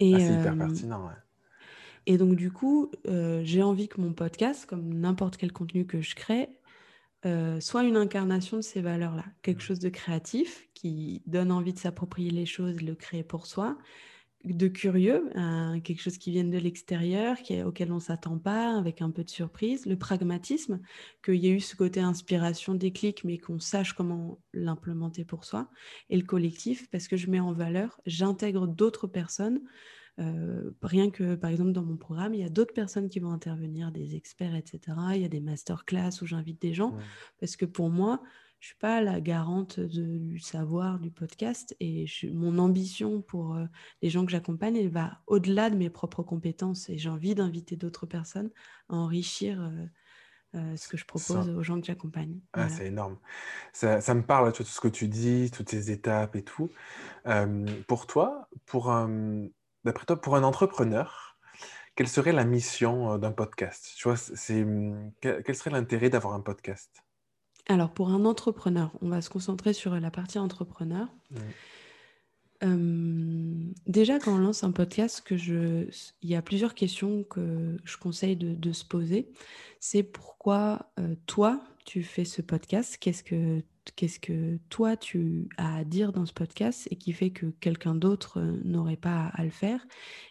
Et, 0.00 0.14
ah, 0.14 0.18
c'est 0.18 0.40
hyper 0.40 0.58
pertinent. 0.58 1.10
Et 2.06 2.18
donc, 2.18 2.36
du 2.36 2.52
coup, 2.52 2.90
j'ai 3.42 3.62
envie 3.62 3.88
que 3.88 4.00
mon 4.00 4.12
podcast, 4.12 4.66
comme 4.66 4.94
n'importe 4.94 5.36
quel 5.36 5.52
contenu 5.52 5.86
que 5.86 6.00
je 6.00 6.14
crée, 6.14 6.48
soit 7.60 7.84
une 7.84 7.96
incarnation 7.96 8.58
de 8.58 8.62
ces 8.62 8.80
valeurs-là. 8.80 9.24
Quelque 9.42 9.58
mmh. 9.58 9.66
chose 9.66 9.78
de 9.78 9.88
créatif 9.88 10.68
qui 10.74 11.22
donne 11.26 11.50
envie 11.50 11.72
de 11.72 11.78
s'approprier 11.78 12.30
les 12.30 12.46
choses, 12.46 12.82
le 12.82 12.94
créer 12.94 13.24
pour 13.24 13.46
soi, 13.46 13.78
de 14.44 14.68
curieux, 14.68 15.28
quelque 15.82 16.00
chose 16.00 16.18
qui 16.18 16.30
vient 16.30 16.44
de 16.44 16.58
l'extérieur, 16.58 17.36
auquel 17.64 17.90
on 17.90 17.96
ne 17.96 18.00
s'attend 18.00 18.38
pas, 18.38 18.78
avec 18.78 19.02
un 19.02 19.10
peu 19.10 19.24
de 19.24 19.30
surprise, 19.30 19.86
le 19.86 19.96
pragmatisme, 19.96 20.80
qu'il 21.24 21.34
y 21.34 21.48
ait 21.48 21.52
eu 21.52 21.58
ce 21.58 21.74
côté 21.74 21.98
inspiration, 21.98 22.74
déclic, 22.74 23.24
mais 23.24 23.38
qu'on 23.38 23.58
sache 23.58 23.92
comment 23.92 24.38
l'implémenter 24.52 25.24
pour 25.24 25.44
soi, 25.44 25.68
et 26.10 26.16
le 26.16 26.22
collectif, 26.22 26.88
parce 26.90 27.08
que 27.08 27.16
je 27.16 27.28
mets 27.28 27.40
en 27.40 27.52
valeur, 27.52 28.00
j'intègre 28.06 28.68
d'autres 28.68 29.08
personnes. 29.08 29.62
Euh, 30.18 30.70
rien 30.82 31.10
que, 31.10 31.34
par 31.34 31.50
exemple, 31.50 31.72
dans 31.72 31.82
mon 31.82 31.96
programme, 31.96 32.34
il 32.34 32.40
y 32.40 32.44
a 32.44 32.48
d'autres 32.48 32.74
personnes 32.74 33.08
qui 33.08 33.20
vont 33.20 33.32
intervenir, 33.32 33.92
des 33.92 34.16
experts, 34.16 34.54
etc. 34.54 34.96
Il 35.14 35.20
y 35.20 35.24
a 35.24 35.28
des 35.28 35.40
masterclass 35.40 36.22
où 36.22 36.26
j'invite 36.26 36.60
des 36.60 36.72
gens, 36.72 36.96
parce 37.38 37.56
que 37.56 37.66
pour 37.66 37.90
moi, 37.90 38.22
je 38.58 38.68
suis 38.68 38.76
pas 38.76 39.02
la 39.02 39.20
garante 39.20 39.78
du 39.78 40.38
savoir 40.38 40.98
du 40.98 41.10
podcast 41.10 41.76
et 41.78 42.06
mon 42.32 42.58
ambition 42.58 43.20
pour 43.20 43.54
euh, 43.54 43.66
les 44.00 44.08
gens 44.08 44.24
que 44.24 44.32
j'accompagne, 44.32 44.76
elle 44.76 44.88
va 44.88 45.20
au-delà 45.26 45.68
de 45.68 45.76
mes 45.76 45.90
propres 45.90 46.22
compétences 46.22 46.88
et 46.88 46.96
j'ai 46.96 47.10
envie 47.10 47.34
d'inviter 47.34 47.76
d'autres 47.76 48.06
personnes 48.06 48.50
à 48.88 48.94
enrichir 48.94 49.60
euh, 50.54 50.74
ce 50.74 50.88
que 50.88 50.96
je 50.96 51.04
propose 51.04 51.50
aux 51.50 51.62
gens 51.62 51.78
que 51.78 51.86
j'accompagne. 51.86 52.40
Ah, 52.54 52.70
c'est 52.70 52.86
énorme. 52.86 53.18
Ça, 53.74 54.14
me 54.14 54.22
parle, 54.22 54.50
tu 54.52 54.64
tout 54.64 54.70
ce 54.70 54.80
que 54.80 54.88
tu 54.88 55.06
dis, 55.06 55.50
toutes 55.50 55.68
ces 55.68 55.90
étapes 55.90 56.34
et 56.34 56.42
tout. 56.42 56.70
pour 57.86 58.06
toi, 58.06 58.48
pour 58.64 58.90
d'après 59.86 60.04
toi, 60.04 60.20
pour 60.20 60.36
un 60.36 60.42
entrepreneur, 60.42 61.38
quelle 61.94 62.08
serait 62.08 62.32
la 62.32 62.44
mission 62.44 63.16
d'un 63.16 63.32
podcast? 63.32 63.94
Tu 63.96 64.06
vois, 64.06 64.16
c'est, 64.16 64.64
mmh, 64.64 65.12
quel 65.20 65.54
serait 65.56 65.70
l'intérêt 65.70 66.10
d'avoir 66.10 66.34
un 66.34 66.40
podcast? 66.40 67.02
Alors, 67.68 67.92
pour 67.92 68.10
un 68.10 68.24
entrepreneur, 68.26 68.92
on 69.00 69.08
va 69.08 69.22
se 69.22 69.30
concentrer 69.30 69.72
sur 69.72 69.98
la 69.98 70.10
partie 70.10 70.38
entrepreneur. 70.38 71.08
Mmh 71.30 71.38
déjà, 73.86 74.18
quand 74.18 74.34
on 74.34 74.38
lance 74.38 74.64
un 74.64 74.72
podcast, 74.72 75.22
que 75.22 75.36
je... 75.36 75.88
il 76.22 76.30
y 76.30 76.34
a 76.34 76.42
plusieurs 76.42 76.74
questions 76.74 77.24
que 77.24 77.76
je 77.84 77.96
conseille 77.96 78.36
de, 78.36 78.72
se 78.72 78.84
poser. 78.84 79.30
C'est 79.80 80.02
pourquoi 80.02 80.92
toi, 81.26 81.62
tu 81.84 82.02
fais 82.02 82.24
ce 82.24 82.42
podcast? 82.42 82.96
Qu'est-ce 82.98 83.22
que, 83.22 83.62
qu'est-ce 83.94 84.18
que 84.18 84.58
toi, 84.68 84.96
tu 84.96 85.48
as 85.56 85.76
à 85.76 85.84
dire 85.84 86.12
dans 86.12 86.26
ce 86.26 86.32
podcast 86.32 86.88
et 86.90 86.96
qui 86.96 87.12
fait 87.12 87.30
que 87.30 87.46
quelqu'un 87.60 87.94
d'autre 87.94 88.40
n'aurait 88.64 88.96
pas 88.96 89.30
à 89.34 89.44
le 89.44 89.50
faire 89.50 89.86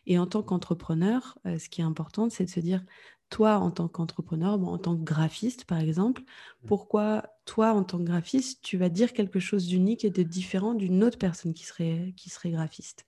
Et 0.06 0.20
en 0.20 0.28
tant 0.28 0.44
qu'entrepreneur, 0.44 1.38
ce 1.46 1.70
qui 1.70 1.82
est 1.82 1.86
important, 1.86 2.30
c'est 2.30 2.46
de 2.46 2.50
se 2.50 2.60
dire, 2.60 2.84
toi, 3.30 3.58
en 3.58 3.72
tant 3.72 3.88
qu'entrepreneur, 3.88 4.54
en 4.54 4.78
tant 4.78 4.96
que 4.96 5.04
graphiste, 5.04 5.65
par 5.65 5.80
exemple, 5.80 6.22
mmh. 6.22 6.68
pourquoi 6.68 7.24
toi, 7.46 7.74
en 7.74 7.84
tant 7.84 7.98
que 7.98 8.04
graphiste, 8.04 8.62
tu 8.62 8.78
vas 8.78 8.89
dire 8.89 9.13
quelque 9.13 9.39
chose 9.39 9.68
d'unique 9.68 10.06
et 10.06 10.10
de 10.12 10.24
différent 10.24 10.74
d'une 10.74 11.04
autre 11.04 11.18
personne 11.18 11.54
qui 11.54 11.65
serait, 11.65 12.13
qui 12.18 12.30
serait 12.30 12.52
graphiste? 12.52 13.06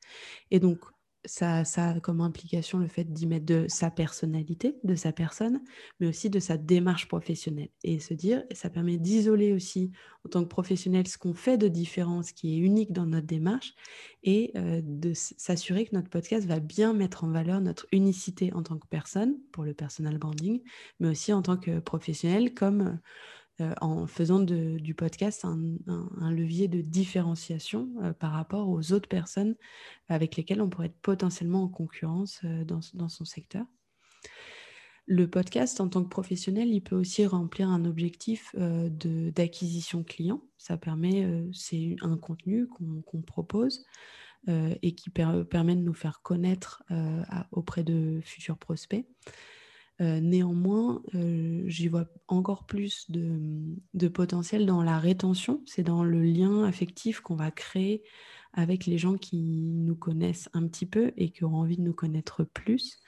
Et 0.51 0.59
donc, 0.59 0.79
ça, 1.27 1.63
a 1.75 1.99
comme 1.99 2.21
implication 2.21 2.79
le 2.79 2.87
fait 2.87 3.03
d'y 3.03 3.27
mettre 3.27 3.45
de 3.45 3.65
sa 3.67 3.91
personnalité, 3.91 4.77
de 4.83 4.95
sa 4.95 5.11
personne, 5.11 5.61
mais 5.99 6.07
aussi 6.07 6.29
de 6.29 6.39
sa 6.39 6.57
démarche 6.57 7.07
professionnelle. 7.07 7.69
Et 7.83 7.99
se 7.99 8.13
dire, 8.13 8.43
ça 8.51 8.69
permet 8.69 8.97
d'isoler 8.97 9.53
aussi 9.53 9.91
en 10.25 10.29
tant 10.29 10.43
que 10.43 10.47
professionnel 10.47 11.07
ce 11.07 11.17
qu'on 11.17 11.33
fait 11.33 11.57
de 11.57 11.67
différent, 11.67 12.23
ce 12.23 12.33
qui 12.33 12.55
est 12.55 12.57
unique 12.57 12.93
dans 12.93 13.05
notre 13.05 13.27
démarche, 13.27 13.75
et 14.23 14.51
euh, 14.55 14.81
de 14.83 15.13
s'assurer 15.13 15.85
que 15.85 15.95
notre 15.95 16.09
podcast 16.09 16.47
va 16.47 16.59
bien 16.59 16.93
mettre 16.93 17.23
en 17.23 17.29
valeur 17.29 17.61
notre 17.61 17.87
unicité 17.91 18.53
en 18.53 18.63
tant 18.63 18.77
que 18.77 18.87
personne, 18.87 19.37
pour 19.51 19.63
le 19.63 19.73
personal 19.73 20.17
branding, 20.17 20.61
mais 20.99 21.09
aussi 21.09 21.33
en 21.33 21.41
tant 21.41 21.57
que 21.57 21.79
professionnel, 21.79 22.53
comme... 22.53 22.99
Euh, 23.59 23.73
en 23.81 24.05
faisant 24.05 24.39
du 24.39 24.93
podcast 24.93 25.43
un, 25.43 26.31
levier 26.31 26.67
de 26.67 26.81
différenciation 26.81 27.89
euh, 28.03 28.13
par 28.13 28.31
rapport 28.33 28.69
aux 28.69 28.91
autres 28.91 29.09
personnes 29.09 29.55
avec 30.09 30.35
lesquelles 30.35 30.61
on 30.61 30.69
pourrait 30.69 30.87
être 30.87 31.01
potentiellement 31.01 31.63
en 31.63 31.67
concurrence 31.67 32.41
euh, 32.43 32.63
dans, 32.65 33.09
son 33.09 33.25
secteur. 33.25 33.65
Le 35.07 35.27
podcast, 35.27 35.81
en 35.81 35.89
tant 35.89 36.03
que 36.03 36.09
professionnel, 36.09 36.69
il 36.69 36.81
peut 36.81 36.95
aussi 36.95 37.25
remplir 37.25 37.69
un 37.69 37.85
objectif 37.85 38.53
d'acquisition 38.53 40.03
client. 40.03 40.43
Ça 40.57 40.77
permet, 40.77 41.47
c'est 41.53 41.95
un 42.01 42.17
contenu 42.17 42.67
qu'on 42.67 43.21
propose 43.21 43.85
et 44.47 44.95
qui 44.95 45.09
permet 45.09 45.77
de 45.77 45.81
nous 45.81 45.93
faire 45.93 46.21
connaître 46.21 46.83
auprès 47.53 47.85
de 47.85 48.19
futurs 48.21 48.57
prospects. 48.57 49.07
Euh, 49.99 50.19
néanmoins, 50.19 51.01
euh, 51.15 51.63
j'y 51.65 51.87
vois 51.87 52.05
encore 52.27 52.65
plus 52.65 53.09
de, 53.09 54.07
potentiel 54.07 54.65
dans 54.65 54.83
la 54.83 54.99
rétention, 54.99 55.63
c'est 55.65 55.83
dans 55.83 56.03
le 56.03 56.21
lien 56.21 56.65
affectif 56.65 57.19
qu'on 57.19 57.35
va 57.35 57.49
créer 57.49 58.03
avec 58.53 58.85
les 58.85 58.97
gens 58.97 59.17
qui 59.17 59.73
nous 59.73 59.95
connaissent 59.95 60.49
un 60.53 60.67
petit 60.67 60.85
peu 60.85 61.11
et 61.17 61.29
qui 61.29 61.43
auront 61.43 61.57
envie 61.57 61.77
de 61.77 61.81
nous 61.81 61.93
connaître 61.93 62.43
plus. 62.43 62.99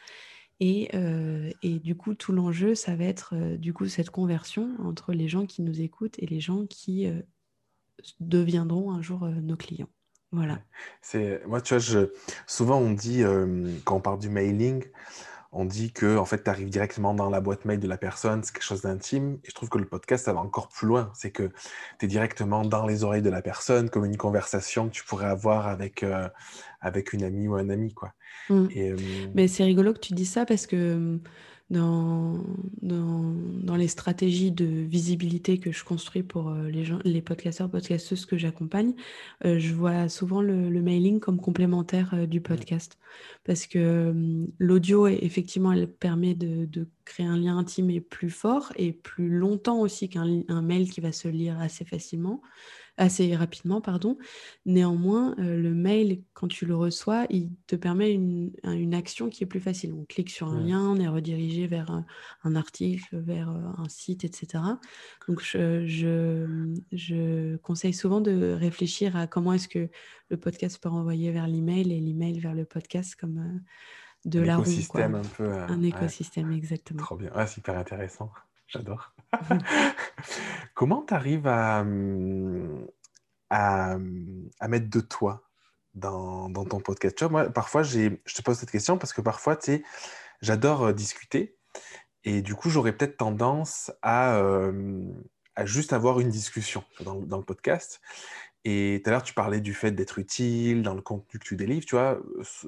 Et, 0.60 0.90
euh, 0.94 1.52
du 1.64 1.96
coup, 1.96 2.16
tout 2.16 2.32
l'enjeu, 2.32 2.76
ça 2.76 2.96
va 2.96 3.06
être 3.06 3.36
du 3.58 3.72
coup 3.72 3.88
cette 3.88 4.10
conversion 4.10 4.76
entre 4.80 5.14
les 5.14 5.28
gens 5.28 5.46
qui 5.46 5.62
nous 5.62 5.82
écoutent 5.82 6.20
et 6.20 6.26
les 6.26 6.40
gens 6.40 6.66
qui 6.66 7.08
deviendront 8.20 8.92
un 8.92 9.02
jour 9.02 9.26
nos 9.28 9.56
clients. 9.56 9.90
Voilà. 10.32 10.62
C'est 11.02 11.42
moi, 11.48 11.62
tu 11.62 11.76
vois, 11.76 12.08
souvent 12.46 12.78
on 12.78 12.92
dit 12.92 13.24
quand 13.86 13.96
on 13.96 14.02
parle 14.02 14.20
du 14.20 14.30
mailing, 14.30 14.84
on 15.52 15.66
dit 15.66 15.92
que 15.92 16.18
en 16.18 16.26
fait, 16.26 16.44
tu 16.44 16.50
arrives 16.50 16.70
directement 16.70 17.14
dans 17.14 17.30
la 17.30 17.42
boîte 17.42 17.66
mail 17.66 17.80
de 17.80 17.88
la 17.88 17.98
personne, 17.98 18.44
c'est 18.44 18.54
quelque 18.54 18.64
chose 18.64 18.82
d'intime. 18.82 19.40
Et 19.44 19.50
je 19.50 19.54
trouve 19.54 19.70
que 19.70 19.80
le 19.80 19.86
podcast, 19.86 20.26
ça 20.26 20.34
va 20.34 20.40
encore 20.40 20.68
plus 20.68 20.88
loin. 20.88 21.12
C'est 21.16 21.32
que 21.32 21.50
tu 22.00 22.06
es 22.06 22.08
directement 22.08 22.64
dans 22.64 22.86
les 22.86 23.04
oreilles 23.04 23.24
de 23.24 23.30
la 23.30 23.42
personne, 23.42 23.90
comme 23.90 24.06
une 24.06 24.18
conversation 24.18 24.88
que 24.88 24.94
tu 24.94 25.04
pourrais 25.04 25.28
avoir 25.28 25.68
avec, 25.68 26.04
euh, 26.04 26.30
avec 26.82 27.14
une 27.14 27.24
amie 27.24 27.48
ou 27.48 27.56
un 27.56 27.70
ami. 27.70 27.94
Quoi. 27.94 28.14
Mmh. 28.50 28.68
Euh, 28.78 28.98
Mais 29.34 29.48
c'est 29.48 29.64
rigolo 29.64 29.94
que 29.94 30.00
tu 30.00 30.14
dis 30.14 30.26
ça 30.26 30.46
parce 30.46 30.68
que 30.68 31.20
dans, 31.70 32.44
dans, 32.82 33.76
les 33.76 33.88
stratégies 33.88 34.52
de 34.52 34.66
visibilité 34.66 35.60
que 35.60 35.72
je 35.72 35.84
construis 35.84 36.24
pour 36.24 36.50
euh, 36.50 36.68
les, 36.70 36.84
gens, 36.84 37.00
les 37.06 37.22
podcasteurs, 37.22 37.70
podcasteuses 37.70 38.26
que 38.26 38.38
j'accompagne, 38.38 38.94
euh, 39.46 39.60
je 39.60 39.74
vois 39.74 40.10
souvent 40.10 40.42
le, 40.42 40.70
mailing 40.82 41.20
comme 41.20 41.40
complémentaire 41.40 42.14
euh, 42.14 42.26
du 42.26 42.40
mmh. 42.40 42.44
podcast. 42.44 42.98
Parce 43.44 43.68
que 43.68 44.14
l'audio, 44.58 45.08
effectivement, 45.08 45.72
elle 45.72 45.88
permet 45.88 46.34
de, 46.34 46.66
de, 46.66 46.88
créer 47.06 47.26
un 47.26 47.38
lien 47.38 47.58
intime 47.58 47.90
et 47.90 48.02
plus 48.02 48.30
fort 48.30 48.72
et 48.76 48.92
plus 48.92 49.30
longtemps 49.30 49.80
aussi 49.80 50.10
qu'un 50.10 50.62
mail 50.62 50.92
qui 50.92 51.02
va 51.02 51.12
se 51.12 51.28
lire 51.28 51.60
assez 51.60 51.84
facilement 51.84 52.42
assez 53.00 53.34
rapidement, 53.36 53.80
pardon. 53.82 54.18
Néanmoins, 54.66 55.34
euh, 55.40 55.58
le 55.58 55.74
mail, 55.74 56.22
quand 56.34 56.48
tu 56.48 56.66
le 56.66 56.76
reçois, 56.76 57.26
il 57.30 57.50
te 57.66 57.76
permet 57.76 58.12
une, 58.12 58.52
une 58.64 58.94
action 58.94 59.30
qui 59.30 59.44
est 59.44 59.48
plus 59.48 59.62
facile. 59.62 59.94
On 59.94 60.04
clique 60.04 60.30
sur 60.30 60.50
un 60.50 60.60
lien, 60.60 60.82
on 60.82 60.98
est 60.98 61.08
redirigé 61.08 61.66
vers 61.66 61.90
un, 62.44 62.56
article, 62.56 63.18
vers 63.18 63.50
euh, 63.50 63.62
un 63.78 63.88
site, 63.88 64.26
etc. 64.26 64.64
Donc, 65.28 65.42
je, 65.42 65.86
je, 66.92 67.56
conseille 67.58 67.94
souvent 67.94 68.20
de 68.22 68.52
réfléchir 68.52 69.16
à 69.16 69.28
comment 69.28 69.54
est-ce 69.54 69.70
que 69.70 69.90
le 70.30 70.38
podcast 70.38 70.78
peut 70.82 70.90
renvoyer 70.90 71.32
vers 71.32 71.48
l'email 71.48 71.92
et 71.94 72.00
l'email 72.00 72.40
vers 72.40 72.54
le 72.54 72.66
podcast 72.66 73.16
comme 73.16 73.38
euh, 73.38 74.30
de 74.30 74.42
un 74.42 74.46
la 74.46 74.54
écosystème 74.56 75.16
un 75.16 75.22
peu. 75.22 75.50
un 75.50 75.82
écosystème, 75.82 76.52
exactement. 76.52 77.02
Trop 77.02 77.16
bien. 77.16 77.32
Ah, 77.34 77.48
super 77.48 77.78
intéressant. 77.78 78.30
J'adore. 78.68 79.14
Comment 80.74 81.04
tu 81.08 81.14
arrives 81.14 81.48
à, 81.48 81.82
hum, 81.82 82.88
hum, 83.52 84.50
à, 84.60 84.68
mettre 84.68 84.90
de 84.90 85.00
toi 85.00 85.48
dans, 85.94 86.52
ton 86.52 86.80
podcast? 86.80 87.18
Tu 87.18 87.26
moi, 87.26 87.50
Parfois, 87.50 87.84
je 87.84 88.10
te 88.10 88.42
pose 88.42 88.58
cette 88.58 88.72
question 88.72 88.98
parce 88.98 89.14
que 89.14 89.22
parfois, 89.22 89.56
tu 89.56 89.86
j'adore 90.42 90.84
euh, 90.86 90.94
discuter 90.94 91.58
et 92.24 92.42
du 92.42 92.56
coup, 92.56 92.70
j'aurais 92.70 92.94
peut-être 92.94 93.18
tendance 93.18 93.92
à, 94.02 94.42
hum, 94.42 95.24
à, 95.56 95.66
juste 95.66 95.94
avoir 95.94 96.20
une 96.20 96.30
discussion 96.30 96.84
dans, 97.02 97.16
dans 97.16 97.38
le 97.38 97.46
podcast. 97.46 98.02
Et 98.66 99.02
tout 99.04 99.10
à 99.10 99.14
l'heure, 99.14 99.24
tu 99.24 99.34
parlais 99.34 99.62
du 99.62 99.74
fait 99.74 99.92
d'être 99.92 100.20
utile 100.20 100.84
dans 100.84 100.94
le 100.94 101.02
contenu 101.02 101.40
que 101.40 101.46
tu 101.46 101.56
délivres. 101.56 101.86
Tu 101.86 101.96
vois, 101.96 102.20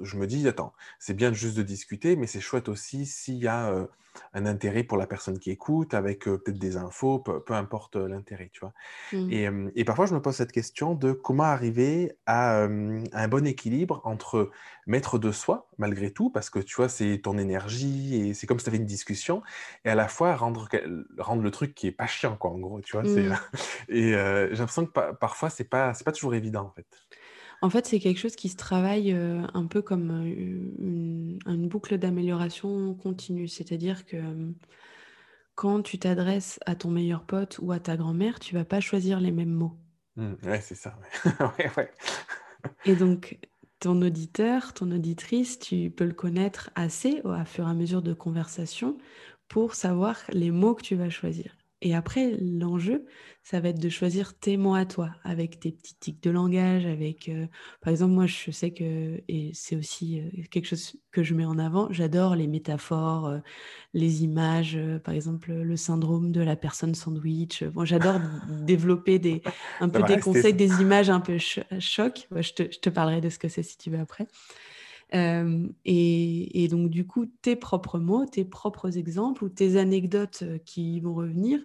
je 0.01 0.17
me 0.17 0.25
dis, 0.25 0.47
attends, 0.47 0.73
c'est 0.99 1.13
bien 1.13 1.33
juste 1.33 1.57
de 1.57 1.63
discuter, 1.63 2.15
mais 2.15 2.27
c'est 2.27 2.39
chouette 2.39 2.69
aussi 2.69 3.05
s'il 3.05 3.37
y 3.37 3.47
a 3.47 3.69
euh, 3.71 3.85
un 4.33 4.45
intérêt 4.45 4.83
pour 4.83 4.97
la 4.97 5.07
personne 5.07 5.39
qui 5.39 5.51
écoute, 5.51 5.93
avec 5.93 6.27
euh, 6.27 6.37
peut-être 6.37 6.59
des 6.59 6.77
infos, 6.77 7.19
peu, 7.19 7.53
importe 7.53 7.95
euh, 7.95 8.07
l'intérêt, 8.07 8.49
tu 8.51 8.61
vois. 8.61 8.73
Mmh. 9.13 9.69
Et, 9.75 9.85
parfois, 9.85 10.05
je 10.05 10.13
me 10.13 10.21
pose 10.21 10.35
cette 10.35 10.51
question 10.51 10.95
de 10.95 11.11
comment 11.11 11.43
arriver 11.43 12.13
à, 12.25 12.63
un 12.63 13.27
bon 13.27 13.45
équilibre 13.45 14.01
entre 14.03 14.51
mettre 14.87 15.19
de 15.19 15.31
soi, 15.31 15.69
malgré 15.77 16.11
tout, 16.11 16.29
parce 16.29 16.49
que 16.49 16.59
tu 16.59 16.75
vois, 16.75 16.89
c'est 16.89 17.19
ton 17.23 17.37
énergie 17.37 18.15
et 18.15 18.33
c'est 18.33 18.47
comme 18.47 18.59
si 18.59 18.65
tu 18.65 18.69
avais 18.69 18.77
une 18.77 18.85
discussion, 18.85 19.41
et 19.85 19.89
à 19.89 19.95
la 19.95 20.07
fois 20.07 20.35
rendre, 20.35 20.67
rendre 21.17 21.41
le 21.41 21.51
truc 21.51 21.73
qui 21.75 21.87
est 21.87 21.91
pas 21.91 22.07
chiant, 22.07 22.35
quoi, 22.35 22.51
en 22.51 22.59
gros, 22.59 22.81
tu 22.81 22.93
vois. 22.93 23.03
Mmh. 23.03 23.35
Et 23.89 24.11
j'ai 24.11 24.55
l'impression 24.55 24.85
que 24.85 25.11
parfois, 25.13 25.49
c'est 25.49 25.63
pas 25.63 25.93
pas 26.03 26.11
toujours 26.11 26.35
évident 26.35 26.65
en 26.65 26.71
fait. 26.71 26.87
En 27.61 27.69
fait, 27.69 27.85
c'est 27.85 27.99
quelque 27.99 28.17
chose 28.17 28.35
qui 28.35 28.49
se 28.49 28.57
travaille 28.57 29.13
euh, 29.13 29.45
un 29.53 29.67
peu 29.67 29.83
comme 29.83 30.09
euh, 30.09 31.37
une, 31.45 31.67
boucle 31.67 31.97
d'amélioration 31.99 32.95
continue. 32.95 33.47
C'est-à-dire 33.47 34.05
que 34.05 34.17
euh, 34.17 34.51
quand 35.53 35.83
tu 35.83 35.99
t'adresses 35.99 36.59
à 36.65 36.75
ton 36.75 36.89
meilleur 36.89 37.23
pote 37.23 37.59
ou 37.61 37.71
à 37.71 37.79
ta 37.79 37.95
grand-mère, 37.97 38.39
tu 38.39 38.55
vas 38.55 38.65
pas 38.65 38.79
choisir 38.79 39.19
les 39.19 39.31
mêmes 39.31 39.53
mots. 39.53 39.77
Mmh, 40.15 40.33
ouais, 40.43 40.59
c'est 40.59 40.75
ça. 40.75 40.97
Et 42.85 42.95
donc, 42.95 43.37
ton 43.79 44.01
auditeur, 44.01 44.73
ton 44.73 44.91
auditrice, 44.91 45.59
tu 45.59 45.91
peux 45.91 46.05
le 46.05 46.13
connaître 46.13 46.71
assez 46.73 47.21
au 47.23 47.33
fur 47.45 47.67
et 47.67 47.69
à 47.69 47.73
mesure 47.75 48.01
de 48.01 48.13
conversation 48.13 48.97
pour 49.47 49.75
savoir 49.75 50.17
les 50.29 50.49
mots 50.49 50.73
que 50.73 50.83
tu 50.83 50.95
vas 50.95 51.09
choisir. 51.09 51.55
Et 51.83 51.95
après, 51.95 52.37
l'enjeu, 52.39 53.05
ça 53.43 53.59
va 53.59 53.69
être 53.69 53.79
de 53.79 53.89
choisir 53.89 54.37
tes 54.37 54.55
mots 54.55 54.75
à 54.75 54.85
toi, 54.85 55.09
avec 55.23 55.59
tes 55.59 55.71
petits 55.71 55.95
tics 55.95 56.21
de 56.21 56.29
langage, 56.29 56.85
avec, 56.85 57.27
euh, 57.27 57.47
par 57.81 57.89
exemple, 57.89 58.13
moi, 58.13 58.27
je 58.27 58.51
sais 58.51 58.69
que, 58.69 59.23
et 59.27 59.49
c'est 59.55 59.75
aussi 59.75 60.19
euh, 60.19 60.43
quelque 60.51 60.67
chose 60.67 60.95
que 61.11 61.23
je 61.23 61.33
mets 61.33 61.45
en 61.45 61.57
avant, 61.57 61.87
j'adore 61.91 62.35
les 62.35 62.45
métaphores, 62.45 63.27
euh, 63.27 63.39
les 63.95 64.23
images, 64.23 64.79
par 65.03 65.15
exemple, 65.15 65.51
le 65.51 65.75
syndrome 65.75 66.31
de 66.31 66.41
la 66.41 66.55
personne 66.55 66.93
sandwich. 66.93 67.63
Bon, 67.63 67.83
j'adore 67.83 68.19
développer 68.47 69.17
des, 69.17 69.41
un 69.79 69.89
peu 69.89 70.03
des 70.03 70.19
conseils, 70.19 70.53
des 70.53 70.81
images 70.81 71.09
un 71.09 71.19
peu 71.19 71.39
choc. 71.39 72.27
je, 72.29 72.53
te, 72.53 72.63
je, 72.71 72.79
te, 72.79 72.89
parlerai 72.89 73.21
de 73.21 73.29
ce 73.29 73.39
que 73.39 73.49
c'est 73.49 73.63
si 73.63 73.77
tu 73.77 73.89
veux 73.89 73.99
après. 73.99 74.27
Et, 75.13 76.67
donc, 76.69 76.89
du 76.89 77.05
coup, 77.05 77.25
tes 77.25 77.55
propres 77.55 77.99
mots, 77.99 78.25
tes 78.25 78.45
propres 78.45 78.97
exemples 78.97 79.43
ou 79.43 79.49
tes 79.49 79.77
anecdotes 79.77 80.43
qui 80.65 80.99
vont 80.99 81.13
revenir, 81.13 81.59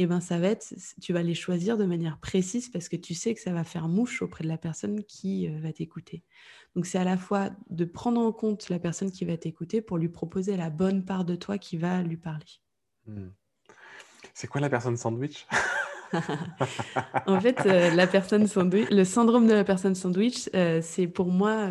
et 0.00 0.04
eh 0.04 0.06
ben, 0.06 0.20
ça 0.20 0.38
va 0.38 0.46
être, 0.46 0.72
tu 1.02 1.12
vas 1.12 1.24
les 1.24 1.34
choisir 1.34 1.76
de 1.76 1.84
manière 1.84 2.18
précise 2.18 2.68
parce 2.68 2.88
que 2.88 2.94
tu 2.94 3.14
sais 3.14 3.34
que 3.34 3.40
ça 3.40 3.52
va 3.52 3.64
faire 3.64 3.88
mouche 3.88 4.22
auprès 4.22 4.44
de 4.44 4.48
la 4.48 4.56
personne 4.56 5.02
qui 5.02 5.48
va 5.48 5.72
t'écouter. 5.72 6.22
Donc, 6.76 6.86
c'est 6.86 6.98
à 6.98 7.04
la 7.04 7.16
fois 7.16 7.50
de 7.68 7.84
prendre 7.84 8.20
en 8.20 8.30
compte 8.30 8.68
la 8.68 8.78
personne 8.78 9.10
qui 9.10 9.24
va 9.24 9.36
t'écouter 9.36 9.82
pour 9.82 9.98
lui 9.98 10.08
proposer 10.08 10.56
la 10.56 10.70
bonne 10.70 11.04
part 11.04 11.24
de 11.24 11.34
toi 11.34 11.58
qui 11.58 11.78
va 11.78 12.00
lui 12.02 12.16
parler. 12.16 12.46
Mmh. 13.06 13.26
C'est 14.34 14.46
quoi 14.46 14.60
la 14.60 14.70
personne 14.70 14.96
sandwich? 14.96 15.46
En 17.26 17.38
fait, 17.38 17.64
la 17.64 18.06
personne 18.06 18.46
sandwich, 18.46 18.88
le 18.90 19.04
syndrome 19.04 19.46
de 19.46 19.52
la 19.52 19.64
personne 19.64 19.94
sandwich, 19.94 20.48
c'est 20.80 21.06
pour 21.06 21.26
moi 21.26 21.68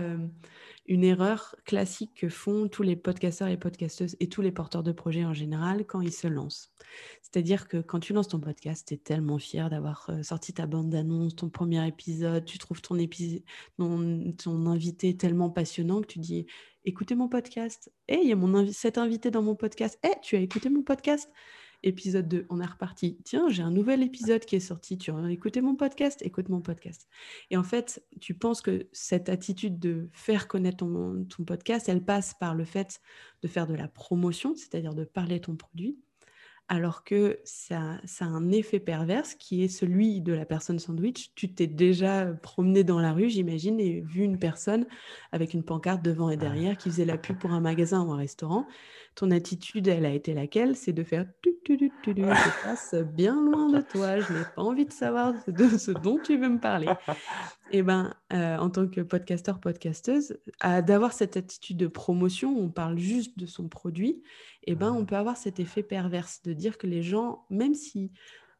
une 0.88 1.04
erreur 1.04 1.56
classique 1.65 2.13
que 2.15 2.30
font 2.30 2.67
tous 2.67 2.84
les 2.84 2.95
podcasteurs 2.95 3.50
et 3.50 3.58
podcasteuses 3.58 4.15
et 4.19 4.30
tous 4.30 4.41
les 4.41 4.52
porteurs 4.52 4.84
de 4.84 4.91
projets 4.91 5.26
en 5.26 5.34
général 5.34 5.86
quand 5.86 6.02
ils 6.02 6.13
se 6.13 6.28
lancent. 6.28 6.71
C'est-à-dire 7.21 7.67
que 7.67 7.78
quand 7.78 8.00
tu 8.00 8.13
lances 8.13 8.30
ton 8.30 8.39
podcast, 8.39 8.88
tu 8.88 8.93
es 8.93 8.97
tellement 8.97 9.38
fier 9.38 9.69
d'avoir 9.69 10.10
euh, 10.10 10.23
sorti 10.23 10.54
ta 10.54 10.65
bande 10.65 10.89
d'annonce, 10.89 11.36
ton 11.36 11.50
premier 11.50 11.86
épisode, 11.86 12.45
tu 12.45 12.58
trouves 12.58 12.82
ton, 12.82 12.97
invité 14.67 15.17
tellement 15.17 15.50
passionnant 15.50 16.02
que 16.02 16.08
tu 16.08 16.19
dis 16.19 16.45
écoutez 16.86 17.15
mon 17.15 17.28
podcast. 17.28 17.91
Eh, 18.08 18.19
il 18.23 18.30
y 18.30 18.32
a 18.32 18.36
mon 18.36 18.71
cet 18.71 18.97
invité 18.97 19.30
dans 19.30 19.41
mon 19.41 19.56
podcast. 19.56 20.00
Eh, 20.04 20.15
tu 20.21 20.38
as 20.38 20.39
écouté 20.39 20.69
mon 20.69 20.84
podcast 20.84 21.30
épisode 21.84 22.28
2, 22.28 22.46
on 22.50 22.60
est 22.60 22.66
reparti. 22.66 23.18
Tiens, 23.24 23.50
j'ai 23.50 23.63
un 23.63 23.72
nouvel 23.72 24.04
épisode 24.04 24.44
qui 24.46 24.56
est 24.56 24.62
sorti. 24.62 24.98
Tu 24.98 25.12
as 25.12 25.32
écouté 25.32 25.62
mon 25.62 25.76
podcast 25.76 26.22
Écoute 26.22 26.50
mon 26.50 26.62
podcast. 26.62 27.08
Et 27.50 27.58
en 27.58 27.63
fait, 27.63 28.04
tu 28.20 28.34
penses 28.34 28.62
que 28.62 28.88
cette 28.92 29.30
attitude 29.30 29.80
de 29.80 30.10
faire 30.12 30.48
connaître 30.48 30.78
ton, 30.78 31.44
podcast, 31.46 31.88
elle 31.90 32.04
passe 32.04 32.34
par 32.34 32.56
le 32.56 32.66
fait 32.66 33.00
de 33.42 33.48
faire 33.48 33.68
de 33.68 33.76
la 33.76 33.88
promotion, 33.88 34.56
c'est-à-dire 34.56 34.94
de 34.94 35.04
parler 35.04 35.40
ton 35.40 35.56
produit 35.56 35.98
alors 36.70 37.04
que 37.06 37.40
ça, 37.46 38.02
ça, 38.04 38.26
a 38.26 38.28
un 38.28 38.52
effet 38.52 38.80
perverse 38.80 39.36
qui 39.36 39.63
est 39.63 39.70
celui 39.70 40.20
de 40.20 40.34
la 40.34 40.46
personne 40.46 40.80
sandwich. 40.80 41.32
Tu 41.34 41.54
t'es 41.54 41.68
déjà 41.68 42.26
promené 42.26 42.84
dans 42.84 43.00
la 43.00 43.13
rue, 43.13 43.30
j'imagine, 43.30 43.80
et 43.80 44.02
vu 44.02 44.24
une 44.24 44.38
personne 44.38 44.86
avec 45.32 45.54
une 45.54 45.63
pancarte 45.63 46.04
devant 46.04 46.30
et 46.30 46.36
derrière 46.36 46.78
qui 46.78 46.90
faisait 46.90 47.06
la 47.06 47.18
pub 47.18 47.38
pour 47.38 47.52
un 47.52 47.62
magasin 47.62 48.06
ou 48.06 48.12
un 48.12 48.18
restaurant. 48.18 48.68
Ton 49.17 49.32
attitude, 49.32 49.88
elle 49.88 50.06
a 50.06 50.12
été 50.13 50.36
laquelle? 50.36 50.75
C'est 50.75 50.93
de 50.93 51.03
faire 51.03 51.25
tu, 51.41 51.49
tu, 51.65 51.75
tu, 51.75 51.91
tu, 52.03 52.13
je 52.15 52.21
passe 52.63 52.93
bien 52.93 53.34
loin 53.34 53.67
de 53.67 53.82
toi, 53.82 54.19
je 54.19 54.32
n'ai 54.32 54.43
pas 54.56 54.62
envie 54.62 54.86
de 54.86 54.91
savoir 54.91 55.34
de 55.47 55.67
ce 55.69 55.89
dont 55.89 56.19
tu 56.23 56.38
veux 56.38 56.49
me 56.49 56.60
parler. 56.60 56.88
Et 57.71 57.80
eh 57.80 57.82
ben, 57.82 58.13
euh, 58.32 58.58
en 58.58 58.69
tant 58.69 58.88
que 58.88 59.01
podcasteur, 59.01 59.60
podcasteuse, 59.60 60.38
d'avoir 60.63 61.13
cette 61.13 61.36
attitude 61.36 61.77
de 61.77 61.88
promotion, 61.88 62.56
on 62.60 62.69
parle 62.69 62.99
juste 62.99 63.39
de 63.39 63.47
son 63.47 63.67
produit, 63.67 64.21
et 64.63 64.73
eh 64.73 64.75
ben, 64.75 64.91
on 64.91 65.03
peut 65.03 65.15
avoir 65.15 65.36
cet 65.36 65.60
effet 65.60 65.82
perverse 65.82 66.43
de 66.43 66.53
dire 66.53 66.77
que 66.77 66.86
les 66.86 67.01
gens, 67.01 67.43
même 67.49 67.73
si 67.73 68.12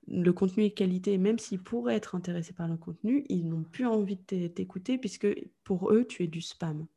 le 0.09 0.31
contenu 0.31 0.63
est 0.63 0.71
qualité, 0.71 1.17
même 1.17 1.37
s'ils 1.37 1.61
pourraient 1.61 1.95
être 1.95 2.15
intéressés 2.15 2.53
par 2.53 2.67
le 2.67 2.77
contenu, 2.77 3.25
ils 3.27 3.47
n'ont 3.47 3.63
plus 3.63 3.85
envie 3.85 4.15
de 4.15 4.47
t'écouter 4.47 4.97
puisque 4.97 5.27
pour 5.63 5.91
eux, 5.91 6.05
tu 6.05 6.23
es 6.23 6.27
du 6.27 6.41
spam. 6.41 6.87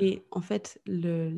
Et 0.00 0.22
en 0.30 0.40
fait, 0.40 0.80
le, 0.86 1.32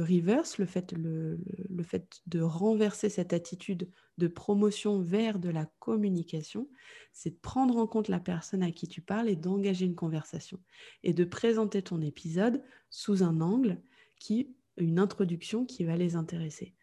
reverse, 0.00 0.58
le 0.58 0.66
fait, 0.66 0.92
le, 0.92 1.38
fait 1.82 2.22
de 2.26 2.40
renverser 2.40 3.10
cette 3.10 3.32
attitude 3.34 3.90
de 4.16 4.28
promotion 4.28 5.00
vers 5.00 5.38
de 5.38 5.50
la 5.50 5.66
communication, 5.78 6.68
c'est 7.12 7.30
de 7.30 7.40
prendre 7.40 7.76
en 7.76 7.86
compte 7.86 8.08
la 8.08 8.20
personne 8.20 8.62
à 8.62 8.70
qui 8.70 8.88
tu 8.88 9.02
parles 9.02 9.28
et 9.28 9.36
d'engager 9.36 9.84
une 9.84 9.94
conversation. 9.94 10.58
Et 11.02 11.12
de 11.12 11.24
présenter 11.24 11.82
ton 11.82 12.00
épisode 12.00 12.62
sous 12.88 13.22
un 13.22 13.42
angle 13.42 13.78
qui, 14.18 14.54
une 14.78 14.98
introduction 14.98 15.66
qui 15.66 15.84
va 15.84 15.96
les 15.96 16.16
intéresser. 16.16 16.74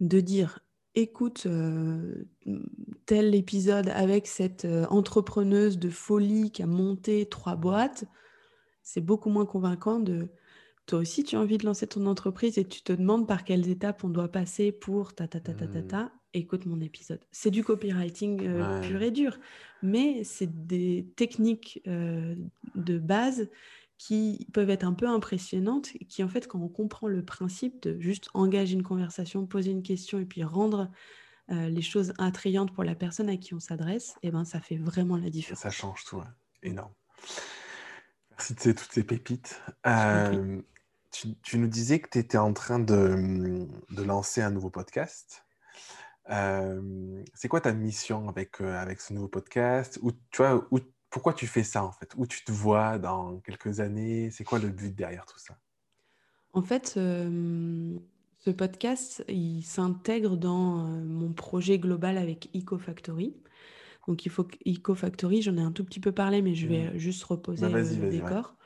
De 0.00 0.20
dire 0.20 0.60
écoute 0.98 1.44
euh, 1.46 2.26
tel 3.06 3.34
épisode 3.34 3.88
avec 3.90 4.26
cette 4.26 4.64
euh, 4.64 4.86
entrepreneuse 4.90 5.78
de 5.78 5.90
folie 5.90 6.50
qui 6.50 6.62
a 6.62 6.66
monté 6.66 7.26
trois 7.26 7.56
boîtes, 7.56 8.04
c'est 8.82 9.00
beaucoup 9.00 9.30
moins 9.30 9.46
convaincant 9.46 10.00
de 10.00 10.28
toi 10.86 11.00
aussi 11.00 11.22
tu 11.22 11.36
as 11.36 11.40
envie 11.40 11.58
de 11.58 11.66
lancer 11.66 11.86
ton 11.86 12.06
entreprise 12.06 12.56
et 12.58 12.64
tu 12.64 12.82
te 12.82 12.92
demandes 12.92 13.28
par 13.28 13.44
quelles 13.44 13.68
étapes 13.68 14.04
on 14.04 14.08
doit 14.08 14.28
passer 14.28 14.72
pour 14.72 15.14
ta 15.14 15.28
ta 15.28 15.38
ta 15.38 15.52
ta 15.52 15.66
ta, 15.66 15.82
ta 15.82 16.02
mmh. 16.04 16.10
écoute 16.34 16.66
mon 16.66 16.80
épisode. 16.80 17.20
C'est 17.30 17.50
du 17.50 17.62
copywriting 17.62 18.46
euh, 18.46 18.80
pur 18.80 19.02
et 19.02 19.10
dur, 19.10 19.38
mais 19.82 20.24
c'est 20.24 20.66
des 20.66 21.06
techniques 21.16 21.82
de 21.84 22.98
base 22.98 23.48
qui 23.98 24.46
peuvent 24.52 24.70
être 24.70 24.84
un 24.84 24.94
peu 24.94 25.08
impressionnantes, 25.08 25.90
qui 26.08 26.22
en 26.22 26.28
fait, 26.28 26.46
quand 26.46 26.60
on 26.60 26.68
comprend 26.68 27.08
le 27.08 27.24
principe 27.24 27.82
de 27.82 28.00
juste 28.00 28.30
engager 28.32 28.74
une 28.74 28.84
conversation, 28.84 29.44
poser 29.44 29.72
une 29.72 29.82
question 29.82 30.20
et 30.20 30.24
puis 30.24 30.44
rendre 30.44 30.90
euh, 31.50 31.68
les 31.68 31.82
choses 31.82 32.12
attrayantes 32.18 32.72
pour 32.72 32.84
la 32.84 32.94
personne 32.94 33.28
à 33.28 33.36
qui 33.36 33.54
on 33.54 33.60
s'adresse, 33.60 34.10
et 34.22 34.28
eh 34.28 34.30
ben, 34.30 34.44
ça 34.44 34.60
fait 34.60 34.76
vraiment 34.76 35.16
la 35.16 35.30
différence. 35.30 35.60
Ça 35.60 35.70
change 35.70 36.04
tout, 36.04 36.22
énorme. 36.62 36.92
Merci 38.30 38.54
de 38.54 38.72
toutes 38.72 38.92
ces 38.92 39.02
pépites. 39.02 39.60
Euh, 39.86 40.62
tu, 41.10 41.58
nous 41.58 41.66
disais 41.66 41.98
que 41.98 42.08
tu 42.08 42.18
étais 42.18 42.38
en 42.38 42.52
train 42.52 42.78
de, 42.78 43.66
de, 43.90 44.02
lancer 44.04 44.42
un 44.42 44.50
nouveau 44.50 44.70
podcast. 44.70 45.44
Euh, 46.30 47.24
c'est 47.34 47.48
quoi 47.48 47.60
ta 47.60 47.72
mission 47.72 48.28
avec, 48.28 48.60
avec 48.60 49.00
ce 49.00 49.12
nouveau 49.12 49.28
podcast? 49.28 49.98
Où, 50.02 50.12
tu 50.12 50.36
vois, 50.36 50.68
où 50.70 50.78
pourquoi 51.10 51.32
tu 51.32 51.46
fais 51.46 51.62
ça 51.62 51.84
en 51.84 51.92
fait? 51.92 52.12
Où 52.16 52.26
tu 52.26 52.44
te 52.44 52.52
vois 52.52 52.98
dans 52.98 53.38
quelques 53.40 53.80
années? 53.80 54.30
C'est 54.30 54.44
quoi 54.44 54.58
le 54.58 54.68
but 54.68 54.94
derrière 54.94 55.26
tout 55.26 55.38
ça? 55.38 55.58
En 56.52 56.62
fait, 56.62 56.88
ce 56.94 58.50
podcast, 58.50 59.24
il 59.28 59.62
s'intègre 59.62 60.36
dans 60.36 60.86
mon 60.86 61.32
projet 61.32 61.78
global 61.78 62.18
avec 62.18 62.50
EcoFactory. 62.54 63.36
Donc, 64.06 64.26
EcoFactory, 64.66 65.42
j'en 65.42 65.56
ai 65.58 65.60
un 65.60 65.72
tout 65.72 65.84
petit 65.84 66.00
peu 66.00 66.12
parlé, 66.12 66.40
mais 66.40 66.54
je 66.54 66.66
vais 66.66 66.90
mmh. 66.90 66.96
juste 66.96 67.22
reposer 67.24 67.68
bah, 67.68 67.80
le 67.80 68.10
décor. 68.10 68.56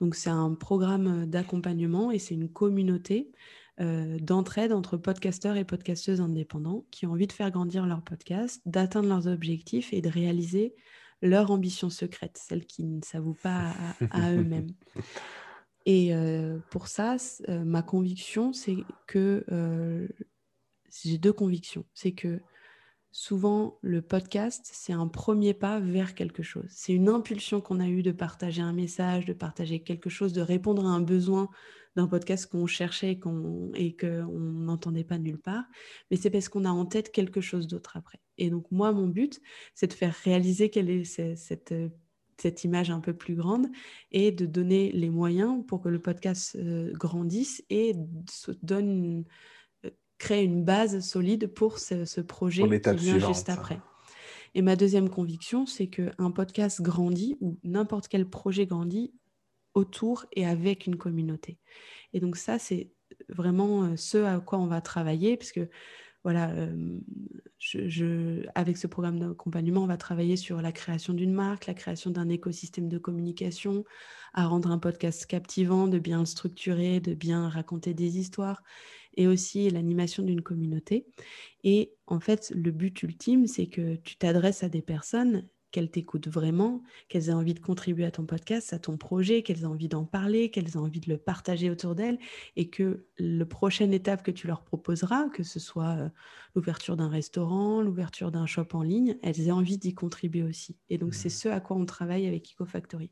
Donc, 0.00 0.14
c'est 0.14 0.30
un 0.30 0.54
programme 0.54 1.26
d'accompagnement 1.26 2.10
et 2.10 2.18
c'est 2.18 2.34
une 2.34 2.48
communauté 2.48 3.30
d'entraide 3.78 4.72
entre 4.72 4.96
podcasteurs 4.96 5.56
et 5.56 5.64
podcasteuses 5.64 6.20
indépendants 6.20 6.84
qui 6.90 7.06
ont 7.06 7.12
envie 7.12 7.28
de 7.28 7.32
faire 7.32 7.50
grandir 7.50 7.86
leur 7.86 8.02
podcast, 8.02 8.60
d'atteindre 8.66 9.08
leurs 9.08 9.28
objectifs 9.28 9.92
et 9.92 10.00
de 10.00 10.08
réaliser 10.08 10.74
leur 11.22 11.50
ambition 11.50 11.90
secrète, 11.90 12.38
celle 12.40 12.66
qui 12.66 12.84
ne 12.84 13.00
s'avoue 13.02 13.34
pas 13.34 13.72
à, 14.10 14.32
eux-mêmes. 14.32 14.70
Et 15.86 16.14
euh, 16.14 16.58
pour 16.70 16.88
ça, 16.88 17.16
euh, 17.48 17.64
ma 17.64 17.82
conviction, 17.82 18.52
c'est 18.52 18.76
que 19.06 19.44
euh, 19.50 20.06
j'ai 21.04 21.18
deux 21.18 21.32
convictions. 21.32 21.84
C'est 21.94 22.12
que 22.12 22.40
souvent, 23.10 23.78
le 23.80 24.02
podcast, 24.02 24.68
c'est 24.70 24.92
un 24.92 25.08
premier 25.08 25.54
pas 25.54 25.80
vers 25.80 26.14
quelque 26.14 26.42
chose. 26.42 26.66
C'est 26.68 26.92
une 26.92 27.08
impulsion 27.08 27.60
qu'on 27.60 27.80
a 27.80 27.88
eue 27.88 28.02
de 28.02 28.12
partager 28.12 28.62
un 28.62 28.72
message, 28.72 29.24
de 29.24 29.32
partager 29.32 29.80
quelque 29.80 30.10
chose, 30.10 30.32
de 30.32 30.42
répondre 30.42 30.84
à 30.84 30.90
un 30.90 31.00
besoin 31.00 31.48
d'un 31.98 32.06
podcast 32.06 32.46
qu'on 32.46 32.66
cherchait 32.66 33.18
et 33.74 33.96
qu'on 33.96 34.28
n'entendait 34.28 35.02
pas 35.02 35.18
nulle 35.18 35.40
part, 35.40 35.64
mais 36.10 36.16
c'est 36.16 36.30
parce 36.30 36.48
qu'on 36.48 36.64
a 36.64 36.70
en 36.70 36.86
tête 36.86 37.10
quelque 37.10 37.40
chose 37.40 37.66
d'autre 37.66 37.96
après. 37.96 38.20
Et 38.38 38.50
donc 38.50 38.70
moi, 38.70 38.92
mon 38.92 39.08
but, 39.08 39.40
c'est 39.74 39.88
de 39.88 39.92
faire 39.92 40.14
réaliser 40.14 40.70
quelle 40.70 40.90
est 40.90 41.02
cette, 41.04 41.74
cette 42.40 42.62
image 42.62 42.90
un 42.90 43.00
peu 43.00 43.14
plus 43.14 43.34
grande 43.34 43.66
et 44.12 44.30
de 44.30 44.46
donner 44.46 44.92
les 44.92 45.10
moyens 45.10 45.64
pour 45.66 45.80
que 45.80 45.88
le 45.88 45.98
podcast 45.98 46.54
euh, 46.54 46.92
grandisse 46.92 47.64
et 47.68 47.96
donne 48.62 49.24
euh, 49.84 49.90
crée 50.18 50.44
une 50.44 50.64
base 50.64 51.00
solide 51.00 51.48
pour 51.48 51.80
ce, 51.80 52.20
projet 52.20 52.62
qui 52.62 52.94
vient 52.94 53.18
juste 53.18 53.48
après. 53.48 53.80
Et 54.54 54.62
ma 54.62 54.76
deuxième 54.76 55.10
conviction, 55.10 55.66
c'est 55.66 55.88
qu'un 55.88 56.30
podcast 56.30 56.80
grandit 56.80 57.36
ou 57.40 57.58
n'importe 57.64 58.06
quel 58.06 58.28
projet 58.30 58.66
grandit 58.66 59.12
autour 59.78 60.26
et 60.32 60.44
avec 60.44 60.86
une 60.86 60.96
communauté. 60.96 61.58
Et 62.12 62.20
donc 62.20 62.36
ça, 62.36 62.58
c'est 62.58 62.90
vraiment 63.28 63.84
euh, 63.84 63.96
ce 63.96 64.18
à 64.18 64.40
quoi 64.40 64.58
on 64.58 64.66
va 64.66 64.80
travailler, 64.80 65.36
puisque 65.36 65.60
voilà, 66.24 66.50
euh, 66.50 68.42
avec 68.54 68.76
ce 68.76 68.86
programme 68.86 69.20
d'accompagnement, 69.20 69.84
on 69.84 69.86
va 69.86 69.96
travailler 69.96 70.36
sur 70.36 70.60
la 70.60 70.72
création 70.72 71.14
d'une 71.14 71.32
marque, 71.32 71.66
la 71.66 71.74
création 71.74 72.10
d'un 72.10 72.28
écosystème 72.28 72.88
de 72.88 72.98
communication, 72.98 73.84
à 74.34 74.46
rendre 74.46 74.70
un 74.70 74.78
podcast 74.78 75.26
captivant, 75.26 75.86
de 75.86 75.98
bien 75.98 76.18
le 76.18 76.26
structurer, 76.26 77.00
de 77.00 77.14
bien 77.14 77.48
raconter 77.48 77.94
des 77.94 78.18
histoires, 78.18 78.62
et 79.16 79.26
aussi 79.26 79.70
l'animation 79.70 80.22
d'une 80.22 80.42
communauté. 80.42 81.06
Et 81.62 81.92
en 82.06 82.20
fait, 82.20 82.52
le 82.54 82.72
but 82.72 83.02
ultime, 83.02 83.46
c'est 83.46 83.68
que 83.68 83.94
tu 83.96 84.16
t'adresses 84.16 84.64
à 84.64 84.68
des 84.68 84.82
personnes 84.82 85.48
qu'elles 85.70 85.90
t'écoutent 85.90 86.28
vraiment, 86.28 86.82
qu'elles 87.08 87.28
aient 87.28 87.34
envie 87.34 87.54
de 87.54 87.60
contribuer 87.60 88.04
à 88.04 88.10
ton 88.10 88.24
podcast, 88.24 88.72
à 88.72 88.78
ton 88.78 88.96
projet, 88.96 89.42
qu'elles 89.42 89.62
aient 89.62 89.66
envie 89.66 89.88
d'en 89.88 90.04
parler, 90.04 90.50
qu'elles 90.50 90.68
aient 90.68 90.76
envie 90.76 91.00
de 91.00 91.10
le 91.10 91.18
partager 91.18 91.70
autour 91.70 91.94
d'elles 91.94 92.18
et 92.56 92.68
que 92.70 93.04
le 93.18 93.44
prochaine 93.44 93.92
étape 93.92 94.22
que 94.22 94.30
tu 94.30 94.46
leur 94.46 94.62
proposeras, 94.62 95.28
que 95.28 95.42
ce 95.42 95.60
soit 95.60 95.96
euh, 95.98 96.08
l'ouverture 96.54 96.96
d'un 96.96 97.08
restaurant, 97.08 97.82
l'ouverture 97.82 98.30
d'un 98.30 98.46
shop 98.46 98.68
en 98.72 98.82
ligne, 98.82 99.16
elles 99.22 99.48
aient 99.48 99.52
envie 99.52 99.78
d'y 99.78 99.94
contribuer 99.94 100.42
aussi. 100.42 100.76
Et 100.90 100.98
donc, 100.98 101.14
c'est 101.14 101.28
mmh. 101.28 101.30
ce 101.30 101.48
à 101.48 101.60
quoi 101.60 101.76
on 101.76 101.86
travaille 101.86 102.26
avec 102.26 102.52
EcoFactory. 102.52 103.10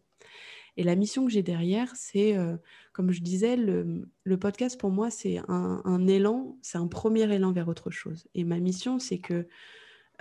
Et 0.76 0.82
la 0.82 0.94
mission 0.94 1.24
que 1.24 1.32
j'ai 1.32 1.42
derrière, 1.42 1.90
c'est, 1.94 2.36
euh, 2.36 2.56
comme 2.92 3.10
je 3.10 3.22
disais, 3.22 3.56
le, 3.56 4.06
podcast 4.38 4.78
pour 4.78 4.90
moi, 4.90 5.10
c'est 5.10 5.40
un, 5.48 6.06
élan, 6.06 6.58
c'est 6.60 6.78
un 6.78 6.86
premier 6.86 7.32
élan 7.32 7.52
vers 7.52 7.68
autre 7.68 7.90
chose. 7.90 8.28
Et 8.34 8.44
ma 8.44 8.58
mission, 8.58 8.98
c'est 8.98 9.18
que 9.18 9.48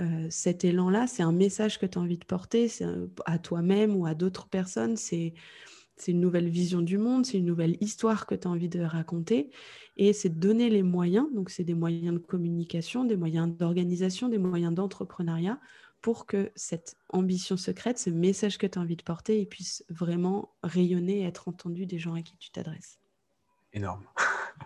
euh, 0.01 0.27
cet 0.29 0.65
élan-là, 0.65 1.07
c'est 1.07 1.23
un 1.23 1.31
message 1.31 1.79
que 1.79 1.85
tu 1.85 1.97
as 1.97 2.01
envie 2.01 2.17
de 2.17 2.25
porter 2.25 2.69
à 3.25 3.39
toi-même 3.39 3.95
ou 3.95 4.05
à 4.05 4.13
d'autres 4.13 4.47
personnes. 4.47 4.97
C'est 4.97 5.33
une 6.07 6.19
nouvelle 6.19 6.49
vision 6.49 6.81
du 6.81 6.97
monde, 6.97 7.25
c'est 7.25 7.37
une 7.37 7.45
nouvelle 7.45 7.77
histoire 7.81 8.25
que 8.25 8.35
tu 8.35 8.47
as 8.47 8.51
envie 8.51 8.69
de 8.69 8.81
raconter. 8.81 9.51
Et 9.97 10.11
c'est 10.11 10.29
de 10.29 10.39
donner 10.39 10.69
les 10.69 10.83
moyens, 10.83 11.27
donc 11.33 11.49
c'est 11.49 11.63
des 11.63 11.73
moyens 11.73 12.13
de 12.13 12.19
communication, 12.19 13.05
des 13.05 13.15
moyens 13.15 13.49
d'organisation, 13.55 14.27
des 14.27 14.37
moyens 14.37 14.73
d'entrepreneuriat, 14.73 15.59
pour 16.01 16.25
que 16.25 16.51
cette 16.55 16.97
ambition 17.09 17.57
secrète, 17.57 17.97
ce 17.97 18.09
message 18.09 18.57
que 18.57 18.67
tu 18.67 18.77
as 18.77 18.81
envie 18.81 18.97
de 18.97 19.03
porter, 19.03 19.39
il 19.39 19.47
puisse 19.47 19.85
vraiment 19.89 20.53
rayonner 20.61 21.21
et 21.21 21.23
être 21.23 21.47
entendu 21.47 21.85
des 21.85 21.97
gens 21.97 22.13
à 22.13 22.21
qui 22.21 22.37
tu 22.37 22.51
t'adresses. 22.51 22.99
Énorme. 23.73 24.05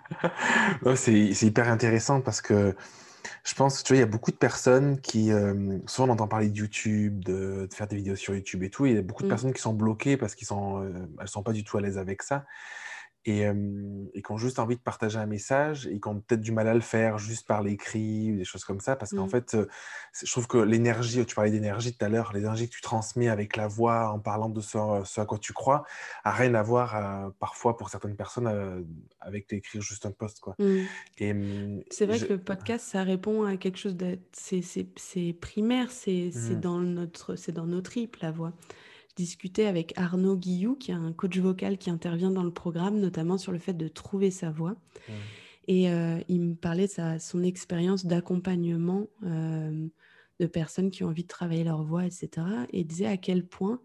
c'est 0.96 1.44
hyper 1.44 1.70
intéressant 1.70 2.22
parce 2.22 2.42
que 2.42 2.76
je 3.44 3.54
pense, 3.54 3.84
tu 3.84 3.94
vois, 3.94 3.98
il 3.98 4.00
y 4.02 4.04
a 4.04 4.08
beaucoup 4.08 4.32
de 4.32 4.38
personnes 4.38 5.00
qui, 5.02 5.32
euh, 5.32 5.78
souvent 5.88 6.10
on 6.10 6.14
entend 6.14 6.28
parler 6.28 6.50
de 6.50 6.58
YouTube, 6.58 7.24
de, 7.24 7.68
faire 7.72 7.88
des 7.88 7.96
vidéos 7.96 8.16
sur 8.16 8.34
YouTube 8.36 8.64
et 8.64 8.70
tout, 8.70 8.86
et 8.86 8.92
il 8.92 8.96
y 8.96 9.00
a 9.00 9.02
beaucoup 9.02 9.24
de 9.24 9.28
mmh. 9.28 9.30
personnes 9.30 9.54
qui 9.54 9.62
sont 9.62 9.74
bloquées 9.74 10.18
parce 10.18 10.36
qu'elles 10.36 10.48
sont, 10.48 10.84
euh, 10.84 11.08
elles 11.20 11.28
sont 11.28 11.44
pas 11.44 11.54
du 11.54 11.64
tout 11.64 11.78
à 11.78 11.82
l'aise 11.82 11.98
avec 11.98 12.24
ça 12.24 12.46
et, 13.26 13.42
et 14.14 14.22
qui 14.22 14.32
ont 14.32 14.38
juste 14.38 14.60
envie 14.60 14.76
de 14.76 14.82
partager 14.82 15.18
un 15.18 15.26
message 15.26 15.88
et 15.88 16.00
qui 16.00 16.08
ont 16.08 16.20
peut-être 16.22 16.42
du 16.42 16.52
mal 16.52 16.68
à 16.68 16.74
le 16.74 16.80
faire 16.82 17.18
juste 17.18 17.46
par 17.48 17.64
l'écrit 17.64 18.32
ou 18.32 18.38
des 18.38 18.46
choses 18.46 18.64
comme 18.64 18.80
ça. 18.80 18.96
Parce 18.96 19.12
qu'en 19.12 19.26
mmh. 19.26 19.30
fait, 19.30 19.58
je 20.14 20.32
trouve 20.32 20.48
que 20.48 20.58
l'énergie, 20.58 21.26
tu 21.26 21.36
parlais 21.36 21.52
d'énergie 21.52 21.96
tout 21.96 22.06
à 22.06 22.10
l'heure, 22.10 22.32
l'énergie 22.34 22.70
que 22.70 22.74
tu 22.74 22.82
transmets 22.82 23.28
avec 23.28 23.56
la 23.58 23.68
voix 23.68 24.10
en 24.10 24.20
parlant 24.20 24.50
de 24.50 24.62
ce, 24.62 25.20
à 25.20 25.26
quoi 25.26 25.38
tu 25.38 25.54
crois, 25.54 25.84
a 26.24 26.32
rien 26.32 26.54
à 26.56 26.64
voir 26.64 27.32
parfois 27.40 27.78
pour 27.78 27.90
certaines 27.90 28.16
personnes 28.16 28.86
avec 29.20 29.50
d'écrire 29.50 29.82
juste 29.82 30.06
un 30.06 30.12
post. 30.12 30.40
Quoi. 30.40 30.56
Mmh. 30.60 31.82
c'est 31.90 32.06
vrai 32.06 32.20
que 32.20 32.34
le 32.34 32.40
podcast, 32.40 32.86
ça 32.86 33.04
répond 33.04 33.44
à 33.44 33.58
quelque 33.58 33.78
chose 33.78 33.96
de... 33.96 34.18
C'est 34.32 35.34
primaire, 35.40 35.92
c'est 35.92 36.32
mmh. 36.34 36.60
dans, 36.60 36.80
notre, 36.80 37.36
dans 37.52 37.66
nos 37.66 37.82
tripes, 37.82 38.18
la 38.18 38.32
voix 38.32 38.54
discutais 39.20 39.66
avec 39.66 39.92
Arnaud 39.98 40.38
Guillou, 40.38 40.76
qui 40.76 40.92
est 40.92 40.96
un 40.96 41.12
coach 41.12 41.38
vocal 41.40 41.78
qui 41.78 41.90
intervient 41.90 42.32
dans 42.32 42.44
le 42.44 42.52
programme, 42.52 43.00
notamment 43.00 43.38
sur 43.38 43.52
le 43.52 43.60
fait 43.60 43.74
de 43.74 43.90
trouver 43.90 44.32
sa 44.32 44.50
voix. 44.50 44.72
Mmh. 44.72 45.14
Et 45.68 45.92
euh, 45.92 46.20
il 46.30 46.42
me 46.42 46.56
parlait 46.56 46.88
de 46.88 46.92
sa, 46.92 47.20
son 47.20 47.44
expérience 47.44 48.06
d'accompagnement 48.06 49.08
euh, 49.24 49.88
de 50.40 50.46
personnes 50.48 50.90
qui 50.90 51.04
ont 51.04 51.08
envie 51.08 51.24
de 51.24 51.28
travailler 51.28 51.66
leur 51.66 51.84
voix, 51.84 52.06
etc. 52.06 52.30
Et 52.72 52.80
il 52.80 52.88
disait 52.88 53.08
à 53.08 53.18
quel 53.18 53.46
point 53.46 53.82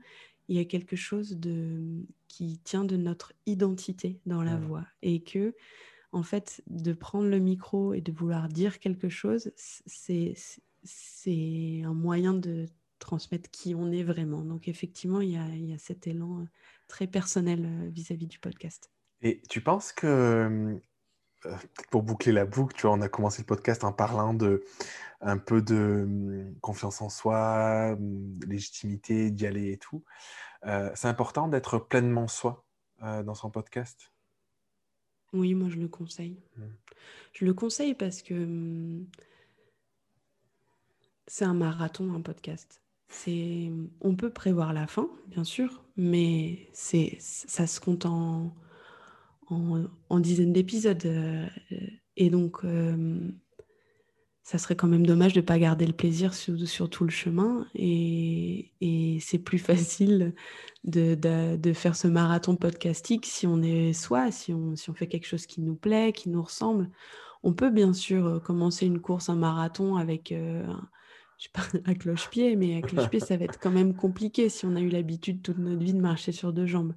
il 0.47 0.57
y 0.57 0.61
a 0.61 0.65
quelque 0.65 0.95
chose 0.95 1.37
de, 1.37 2.07
qui 2.29 2.61
tient 2.63 2.85
de 2.85 2.97
notre 2.97 3.33
identité 3.47 4.21
dans 4.27 4.43
la 4.43 4.57
mmh. 4.57 4.65
voix. 4.65 4.87
Et 5.03 5.21
que, 5.21 5.57
en 6.13 6.23
fait, 6.23 6.63
de 6.69 6.93
prendre 6.93 7.29
le 7.29 7.41
micro 7.41 7.93
et 7.93 8.01
de 8.01 8.13
vouloir 8.13 8.49
dire 8.49 8.79
quelque 8.79 9.09
chose, 9.09 9.51
c'est 9.57 10.37
un 11.85 11.95
moyen 11.95 12.35
de 12.35 12.67
transmettre 12.99 13.51
qui 13.51 13.75
on 13.75 13.91
est 13.93 14.03
vraiment. 14.03 14.43
Donc 14.43 14.69
effectivement, 14.69 15.21
il 15.21 15.31
y 15.31 15.73
a, 15.73 15.79
cet 15.79 16.07
élan 16.07 16.41
euh, 16.41 16.45
très 16.89 17.07
personnel 17.07 17.65
euh, 17.65 17.89
vis-à-vis 17.91 18.27
du 18.27 18.39
podcast. 18.39 18.91
Et 19.23 19.41
tu 19.49 19.61
penses 19.61 19.93
que, 19.93 20.79
euh, 21.47 21.57
pour 21.91 22.03
boucler 22.03 22.33
la 22.33 22.45
boucle, 22.45 22.75
tu 22.75 22.83
vois, 22.83 22.97
on 22.97 23.01
a 23.01 23.09
commencé 23.09 23.43
le 23.43 23.47
podcast 23.47 23.85
en 23.85 23.93
parlant 23.93 24.35
de 24.35 24.65
un 25.21 25.39
peu 25.39 25.63
de 25.63 26.03
hum, 26.05 26.55
confiance 26.61 27.01
en 27.01 27.09
soi, 27.09 27.93
hum, 27.93 28.39
légitimité, 28.47 29.31
d'y 29.31 29.47
aller 29.47 29.73
et 29.73 29.79
tout. 29.79 30.05
c'est 30.95 31.09
important 31.09 31.49
d'être 31.49 31.79
pleinement 31.79 32.29
soi 32.29 32.65
dans 33.01 33.35
son 33.35 33.51
podcast? 33.51 34.11
Oui, 35.35 35.55
moi 35.55 35.69
je 35.69 35.77
le 35.77 35.89
conseille. 35.89 36.41
Mmh. 36.57 36.63
Je 37.35 37.45
le 37.45 37.53
conseille 37.53 37.95
parce 37.95 38.23
que 38.23 38.35
hum, 38.35 39.07
c'est 41.27 41.45
un 41.45 41.55
marathon, 41.55 42.15
un 42.15 42.23
podcast 42.23 42.84
on 44.01 44.17
peut 44.17 44.31
prévoir 44.31 44.73
la 44.73 44.87
fin, 44.87 45.09
bien 45.29 45.45
sûr, 45.45 45.83
mais 45.97 46.69
c'est, 46.73 47.17
ça 47.21 47.67
se 47.67 47.81
compte 47.81 48.07
en, 48.07 48.55
en, 49.49 50.21
dizaines 50.21 50.53
d'épisodes. 50.53 51.05
Euh, 51.07 51.47
et 52.17 52.31
donc, 52.31 52.65
euh, 52.65 53.19
ça 54.43 54.59
serait 54.59 54.77
quand 54.77 54.89
même 54.89 55.07
dommage 55.07 55.33
de 55.33 55.41
ne 55.41 55.47
pas 55.47 55.59
garder 55.59 55.87
le 55.87 55.93
plaisir 55.93 56.35
sur, 56.35 56.91
tout 56.91 57.05
le 57.05 57.11
chemin. 57.11 57.67
Et, 57.75 58.71
c'est 59.21 59.39
plus 59.39 59.59
facile 59.59 60.35
de, 60.85 61.73
faire 61.75 61.97
ce 61.97 62.09
marathon 62.09 62.57
podcastique 62.57 63.27
si 63.27 63.47
on 63.47 63.63
est 63.63 63.93
soi, 63.93 64.31
si 64.31 64.53
on, 64.53 64.77
si 64.77 64.91
on 64.91 64.95
fait 64.95 65.09
quelque 65.09 65.27
chose 65.27 65.47
qui 65.47 65.61
nous 65.61 65.77
plaît, 65.77 66.13
qui 66.13 66.29
nous 66.29 66.43
ressemble. 66.43 66.91
On 67.43 67.53
peut 67.53 67.71
bien 67.71 67.93
sûr 67.93 68.43
commencer 68.43 68.87
une 68.87 69.01
course, 69.01 69.29
un 69.29 69.37
marathon 69.37 69.97
avec 69.97 70.33
euh, 70.33 70.65
je 71.39 71.49
pas, 71.53 71.63
à 71.85 71.95
cloche-pied, 71.95 72.57
mais 72.57 72.77
à 72.77 72.83
cloche-pied, 72.83 73.21
ça 73.21 73.37
va 73.37 73.45
être 73.45 73.59
quand 73.59 73.71
même 73.71 73.95
compliqué 73.95 74.49
si 74.49 74.67
on 74.67 74.77
a 74.77 74.81
eu 74.81 74.89
l'habitude 74.89 75.43
toute 75.43 75.59
notre 75.59 75.83
vie 75.83 75.95
de 75.95 76.01
marcher 76.01 76.33
sur 76.33 76.53
deux 76.53 76.67
jambes. 76.67 76.95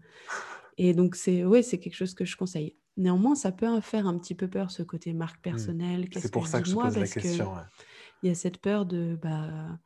Et 0.78 0.94
donc, 0.94 1.16
c'est 1.16 1.44
ouais, 1.44 1.64
c'est 1.64 1.80
quelque 1.80 1.96
chose 1.96 2.14
que 2.14 2.26
je 2.26 2.38
conseille. 2.38 2.76
Néanmoins, 2.98 3.36
ça 3.36 3.52
peut 3.52 3.80
faire 3.82 4.08
un 4.08 4.18
petit 4.18 4.36
peu 4.36 4.48
peur, 4.48 4.72
ce 4.72 4.84
côté 4.84 5.14
marque 5.14 5.40
mmh. 5.40 5.42
personnelle. 5.42 6.10
C'est 6.14 6.32
pour 6.32 6.48
ça 6.48 6.62
que 6.62 6.68
je 6.68 6.76
pose 6.76 6.98
la 6.98 7.08
question. 7.08 7.54
Il 8.24 8.30
y 8.30 8.32
a 8.32 8.36
cette 8.36 8.58
peur 8.58 8.86
de 8.86 9.18
bah, 9.22 9.80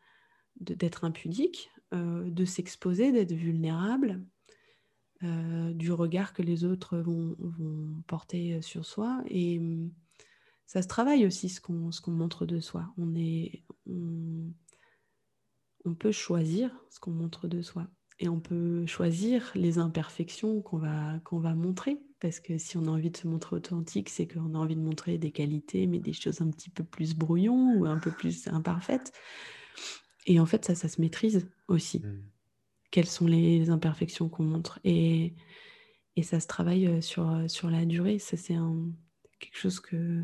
d'être 0.59 1.03
impudique, 1.03 1.69
euh, 1.93 2.29
de 2.29 2.45
s'exposer, 2.45 3.11
d'être 3.11 3.33
vulnérable, 3.33 4.23
euh, 5.23 5.73
du 5.73 5.91
regard 5.91 6.33
que 6.33 6.41
les 6.41 6.63
autres 6.63 6.97
vont, 6.97 7.35
vont 7.39 8.01
porter 8.07 8.61
sur 8.61 8.85
soi. 8.85 9.21
Et 9.27 9.59
mmh, 9.59 9.91
ça 10.71 10.81
se 10.81 10.87
travaille 10.87 11.25
aussi 11.25 11.49
ce 11.49 11.59
qu'on 11.59 11.91
montre 12.11 12.45
de 12.45 12.61
soi. 12.61 12.93
On, 12.97 13.13
est, 13.13 13.65
on, 13.85 14.53
peut 15.95 16.13
choisir 16.13 16.71
ce 16.89 16.97
qu'on 17.01 17.11
montre 17.11 17.49
de 17.49 17.61
soi. 17.61 17.89
Et 18.19 18.29
on 18.29 18.39
peut 18.39 18.85
choisir 18.85 19.51
les 19.53 19.79
imperfections 19.79 20.61
qu'on 20.61 20.77
va, 20.77 21.19
qu'on 21.25 21.39
va 21.39 21.55
montrer. 21.55 21.99
Parce 22.21 22.39
que 22.39 22.57
si 22.57 22.77
on 22.77 22.85
a 22.85 22.89
envie 22.89 23.11
de 23.11 23.17
se 23.17 23.27
montrer 23.27 23.57
authentique, 23.57 24.07
c'est 24.07 24.25
qu'on 24.25 24.55
a 24.55 24.57
envie 24.57 24.77
de 24.77 24.81
montrer 24.81 25.17
des 25.17 25.33
qualités, 25.33 25.87
mais 25.87 25.99
des 25.99 26.13
choses 26.13 26.39
un 26.39 26.49
petit 26.49 26.69
peu 26.69 26.85
plus 26.85 27.15
brouillons 27.15 27.73
ou 27.77 27.85
un 27.85 27.99
peu 27.99 28.11
plus 28.11 28.47
imparfaites. 28.47 29.11
Et 30.25 30.39
en 30.39 30.45
fait, 30.45 30.63
ça, 30.63 30.73
ça 30.73 30.87
se 30.87 31.01
maîtrise 31.01 31.49
aussi. 31.67 31.99
Mmh. 31.99 32.23
Quelles 32.91 33.07
sont 33.07 33.27
les 33.27 33.69
imperfections 33.71 34.29
qu'on 34.29 34.45
montre 34.45 34.79
et, 34.85 35.35
et 36.15 36.23
ça 36.23 36.39
se 36.39 36.47
travaille 36.47 36.87
euh, 36.87 37.01
sur, 37.01 37.29
euh, 37.29 37.49
sur 37.49 37.69
la 37.69 37.83
durée. 37.83 38.19
Ça, 38.19 38.37
c'est 38.37 38.55
quelque 39.37 39.57
chose 39.57 39.81
que, 39.81 40.23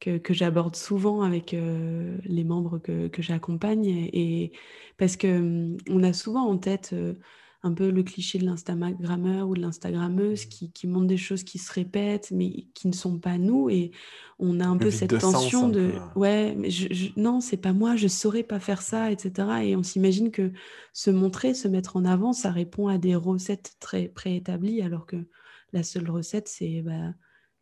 que, 0.00 0.20
j'aborde 0.32 0.76
souvent 0.76 1.22
avec 1.22 1.54
euh, 1.54 2.16
les 2.24 2.44
membres 2.44 2.78
que, 2.78 3.10
j'accompagne. 3.18 3.86
Et, 3.86 4.52
parce 4.96 5.16
que 5.16 5.38
hum, 5.38 5.76
on 5.88 6.02
a 6.02 6.12
souvent 6.12 6.46
en 6.48 6.58
tête 6.58 6.90
euh, 6.92 7.14
un 7.62 7.72
peu 7.72 7.90
le 7.90 8.02
cliché 8.04 8.38
de 8.38 8.44
l'instagrammeur 8.44 9.48
ou 9.48 9.54
de 9.54 9.60
l'instagrammeuse 9.60 10.44
qui, 10.44 10.70
qui 10.70 10.86
montre 10.86 11.06
des 11.06 11.16
choses 11.16 11.42
qui 11.42 11.58
se 11.58 11.72
répètent 11.72 12.30
mais 12.30 12.68
qui 12.74 12.86
ne 12.86 12.92
sont 12.92 13.18
pas 13.18 13.38
nous. 13.38 13.68
Et 13.68 13.90
on 14.38 14.60
a 14.60 14.66
un 14.66 14.76
peu 14.76 14.90
cette 14.90 15.18
tension 15.18 15.68
de 15.68 15.92
ouais, 16.14 16.54
mais 16.56 16.70
je, 16.70 17.10
non, 17.16 17.40
c'est 17.40 17.56
pas 17.56 17.72
moi, 17.72 17.96
je 17.96 18.06
saurais 18.06 18.44
pas 18.44 18.60
faire 18.60 18.82
ça, 18.82 19.10
etc. 19.10 19.48
Et 19.64 19.76
on 19.76 19.82
s'imagine 19.82 20.30
que 20.30 20.52
se 20.92 21.10
montrer, 21.10 21.54
se 21.54 21.66
mettre 21.66 21.96
en 21.96 22.04
avant, 22.04 22.32
ça 22.32 22.52
répond 22.52 22.86
à 22.86 22.98
des 22.98 23.16
recettes 23.16 23.76
très 23.80 24.08
préétablies, 24.08 24.82
alors 24.82 25.06
que 25.06 25.16
la 25.72 25.82
seule 25.82 26.08
recette, 26.08 26.48
c'est 26.48 26.82
bah, 26.82 27.12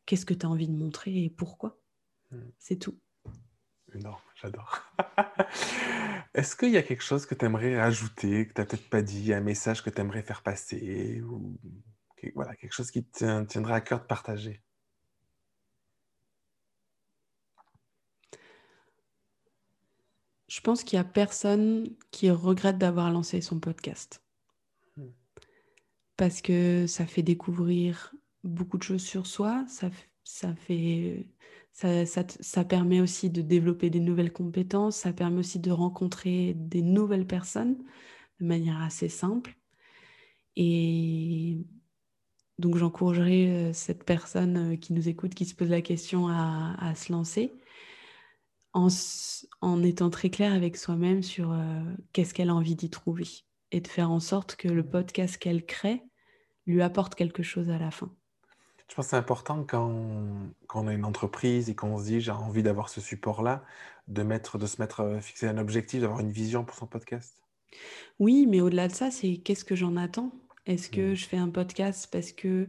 qu'est-ce 0.05 0.27
que 0.27 0.35
tu 0.35 0.45
as 0.45 0.51
envie 0.51 0.69
de 0.69 0.77
montrer 0.77 1.25
et 1.25 1.31
pourquoi? 1.31 1.81
Mm. 2.31 2.51
C'est 2.59 2.77
tout. 2.77 2.99
Non, 3.95 4.17
j'adore. 4.35 4.83
Est-ce 6.35 6.57
qu'il 6.57 6.71
y 6.71 6.77
a 6.77 6.83
quelque 6.83 7.03
chose 7.03 7.25
que 7.25 7.35
tu 7.35 7.45
aimerais 7.45 7.81
rajouter, 7.81 8.47
que 8.47 8.53
tu 8.53 8.61
n'as 8.61 8.67
peut-être 8.67 8.91
pas 8.91 9.03
dit, 9.03 9.33
un 9.33 9.41
message 9.41 9.83
que 9.83 9.91
tu 9.91 10.01
aimerais 10.01 10.23
faire 10.23 10.43
passer, 10.43 11.23
ou 11.23 11.59
voilà, 12.35 12.55
quelque 12.57 12.73
chose 12.73 12.91
qui 12.91 13.05
te 13.05 13.45
tiendrait 13.45 13.75
à 13.75 13.81
cœur 13.81 14.01
de 14.01 14.07
partager? 14.07 14.63
Je 20.49 20.61
pense 20.61 20.85
qu'il 20.85 20.99
n'y 20.99 21.05
a 21.05 21.09
personne 21.09 21.97
qui 22.11 22.31
regrette 22.31 22.79
d'avoir 22.79 23.11
lancé 23.11 23.41
son 23.41 23.61
podcast. 23.61 24.23
Mm. 24.97 25.09
Parce 26.17 26.41
que 26.41 26.87
ça 26.87 27.07
fait 27.07 27.23
découvrir 27.23 28.15
beaucoup 28.43 28.79
de 28.79 28.83
choses 28.83 29.05
sur 29.05 29.27
soi, 29.27 29.65
ça, 29.69 29.91
ça 30.27 30.55
fait 30.57 31.27
ça, 31.73 32.65
permet 32.65 33.01
aussi 33.01 33.31
de 33.31 33.43
développer 33.43 33.91
des 33.91 34.01
nouvelles 34.01 34.33
compétences, 34.33 34.97
ça 34.97 35.13
permet 35.13 35.39
aussi 35.39 35.61
de 35.61 35.71
rencontrer 35.71 36.55
des 36.55 36.83
nouvelles 36.83 37.27
personnes 37.27 37.77
de 38.41 38.47
manière 38.47 38.81
assez 38.81 39.09
simple. 39.09 39.57
Et 40.57 41.59
donc 42.59 42.77
j'encouragerais 42.77 43.47
euh, 43.49 43.73
cette 43.75 44.05
personne 44.05 44.73
euh, 44.73 44.77
qui 44.77 44.95
nous 44.95 45.09
écoute, 45.09 45.35
qui 45.35 45.45
se 45.45 45.55
pose 45.55 45.69
la 45.69 45.83
question 45.83 46.29
à, 46.29 46.95
se 46.95 47.13
lancer, 47.13 47.53
en, 48.73 49.83
étant 49.83 50.11
très 50.11 50.31
clair 50.31 50.53
avec 50.53 50.77
soi-même 50.77 51.23
sur 51.23 51.53
euh, 51.53 51.83
qu'est-ce 52.13 52.33
qu'elle 52.33 52.51
a 52.51 52.55
envie 52.55 52.77
d'y 52.77 52.91
trouver 52.91 53.29
et 53.71 53.81
de 53.81 53.89
faire 53.89 54.11
en 54.11 54.21
sorte 54.21 54.57
que 54.57 54.69
le 54.69 54.87
podcast 54.89 55.37
qu'elle 55.37 55.67
crée 55.67 56.03
lui 56.67 56.81
apporte 56.83 57.15
quelque 57.15 57.43
chose 57.43 57.69
à 57.69 57.79
la 57.79 57.91
fin. 57.91 58.11
Je 58.89 58.95
pense 58.95 59.07
que 59.07 59.11
c'est 59.11 59.17
important 59.17 59.65
quand, 59.65 59.93
quand, 60.69 60.85
on 60.85 60.89
a 60.89 60.93
une 60.93 61.05
entreprise 61.05 61.69
et 61.69 61.75
qu'on 61.75 61.99
se 61.99 62.05
dit 62.05 62.21
j'ai 62.21 62.31
envie 62.31 62.63
d'avoir 62.63 62.89
ce 62.89 63.01
support-là, 63.01 63.65
de, 64.07 64.23
mettre, 64.23 64.59
de 64.59 64.67
se 64.67 64.81
mettre 64.81 65.01
euh, 65.01 65.21
fixer 65.21 65.49
un 65.49 65.59
objectif, 65.59 66.01
d'avoir 66.01 66.21
une 66.21 66.31
vision 66.31 66.65
pour 66.65 66.77
son 66.77 66.87
podcast. 66.87 67.43
Oui, 68.21 68.47
mais 68.47 68.61
au-delà 68.61 68.89
de 68.89 68.93
ça, 68.93 69.11
c'est 69.11 69.39
qu'est-ce 69.39 69.65
que 69.65 69.75
j'en 69.75 69.97
attends? 69.97 70.33
Est-ce 70.67 70.89
que 70.89 71.13
mmh. 71.13 71.15
je 71.15 71.27
fais 71.27 71.37
un 71.37 71.51
podcast 71.51 72.09
parce 72.11 72.33
que 72.33 72.69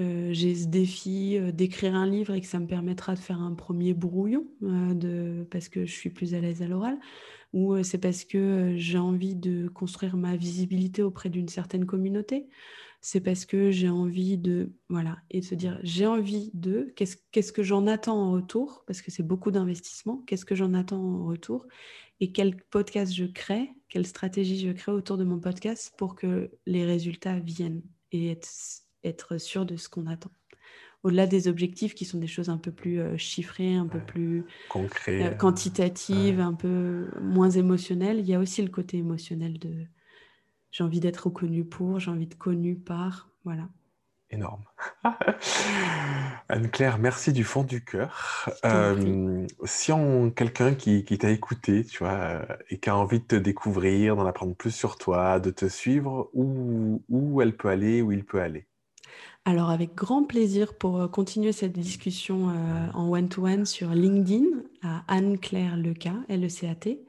euh, 0.00 0.32
j'ai 0.32 0.56
ce 0.56 0.66
défi 0.66 1.38
euh, 1.38 1.52
d'écrire 1.52 1.94
un 1.94 2.06
livre 2.06 2.34
et 2.34 2.40
que 2.40 2.46
ça 2.48 2.58
me 2.58 2.66
permettra 2.66 3.14
de 3.14 3.20
faire 3.20 3.40
un 3.40 3.54
premier 3.54 3.94
brouillon 3.94 4.44
de, 4.60 5.46
parce 5.52 5.68
que 5.68 5.86
je 5.86 5.92
suis 5.92 6.10
plus 6.10 6.34
à 6.34 6.40
l'aise 6.40 6.60
à 6.60 6.66
l'oral? 6.66 6.98
Ou 7.52 7.80
c'est 7.84 7.98
parce 7.98 8.24
que 8.24 8.74
j'ai 8.76 8.98
envie 8.98 9.36
de 9.36 9.68
construire 9.68 10.16
ma 10.16 10.34
visibilité 10.34 11.04
auprès 11.04 11.28
d'une 11.28 11.48
certaine 11.48 11.86
communauté? 11.86 12.48
C'est 13.04 13.20
parce 13.20 13.44
que 13.44 13.70
j'ai 13.70 13.90
envie 13.90 14.38
de, 14.38 14.72
voilà, 14.88 15.18
et 15.30 15.40
de 15.40 15.44
se 15.44 15.54
dire, 15.54 15.78
j'ai 15.82 16.06
envie 16.06 16.50
de, 16.54 16.90
qu'est-ce, 16.96 17.52
que 17.52 17.62
j'en 17.62 17.86
attends 17.86 18.16
en 18.16 18.32
retour, 18.32 18.82
parce 18.86 19.02
que 19.02 19.10
c'est 19.10 19.22
beaucoup 19.22 19.50
d'investissement, 19.50 20.24
qu'est-ce 20.26 20.46
que 20.46 20.54
j'en 20.54 20.72
attends 20.72 21.02
en 21.02 21.26
retour, 21.26 21.66
et 22.20 22.32
quel 22.32 22.56
podcast 22.56 23.12
je 23.12 23.26
crée, 23.26 23.68
quelle 23.90 24.06
stratégie 24.06 24.58
je 24.58 24.72
crée 24.72 24.90
autour 24.90 25.18
de 25.18 25.24
mon 25.24 25.38
podcast 25.38 25.92
pour 25.98 26.14
que 26.14 26.50
les 26.64 26.86
résultats 26.86 27.38
viennent 27.40 27.82
et 28.10 28.30
être, 28.30 28.48
être 29.04 29.36
sûr 29.36 29.66
de 29.66 29.76
ce 29.76 29.90
qu'on 29.90 30.06
attend? 30.06 30.30
Au-delà 31.02 31.26
des 31.26 31.46
objectifs 31.46 31.94
qui 31.94 32.06
sont 32.06 32.18
des 32.18 32.26
choses 32.26 32.48
un 32.48 32.56
peu 32.56 32.72
plus 32.72 33.00
euh, 33.00 33.18
chiffrées, 33.18 33.74
un 33.74 33.86
peu 33.86 34.00
plus 34.00 34.46
Concret, 34.70 35.26
euh, 35.26 35.34
quantitatives, 35.34 36.40
un 36.40 36.54
peu 36.54 37.10
moins 37.20 37.50
émotionnelles, 37.50 38.20
il 38.20 38.26
y 38.26 38.32
a 38.32 38.38
aussi 38.38 38.62
le 38.62 38.70
côté 38.70 38.96
émotionnel 38.96 39.58
de, 39.58 39.84
j'ai 40.74 40.82
envie 40.82 40.98
d'être 40.98 41.26
reconnu 41.26 41.64
pour, 41.64 42.00
j'ai 42.00 42.10
envie 42.10 42.26
de 42.26 42.34
connu 42.34 42.74
par, 42.74 43.28
voilà. 43.44 43.68
Énorme. 44.28 44.64
Anne-Claire, 46.48 46.98
merci 46.98 47.32
du 47.32 47.44
fond 47.44 47.62
du 47.62 47.84
cœur. 47.84 48.50
Euh, 48.64 49.46
si 49.64 49.92
on 49.92 50.32
quelqu'un 50.32 50.74
qui, 50.74 51.04
qui 51.04 51.16
t'a 51.16 51.30
écouté, 51.30 51.84
tu 51.84 51.98
vois, 51.98 52.14
euh, 52.14 52.44
et 52.70 52.78
qui 52.78 52.90
a 52.90 52.96
envie 52.96 53.20
de 53.20 53.24
te 53.24 53.36
découvrir, 53.36 54.16
d'en 54.16 54.26
apprendre 54.26 54.56
plus 54.56 54.72
sur 54.72 54.98
toi, 54.98 55.38
de 55.38 55.50
te 55.50 55.68
suivre, 55.68 56.28
où, 56.34 57.04
où 57.08 57.40
elle 57.40 57.56
peut 57.56 57.68
aller, 57.68 58.02
où 58.02 58.10
il 58.10 58.24
peut 58.24 58.40
aller? 58.40 58.66
Alors 59.44 59.70
avec 59.70 59.94
grand 59.94 60.24
plaisir 60.24 60.76
pour 60.76 61.00
euh, 61.00 61.06
continuer 61.06 61.52
cette 61.52 61.78
discussion 61.78 62.48
en 62.94 63.12
one-to-one 63.12 63.64
sur 63.64 63.90
LinkedIn 63.90 64.64
à 64.82 65.04
Anne-Claire 65.06 65.76
Leca, 65.76 66.14
L-E-C-A-T 66.28 67.06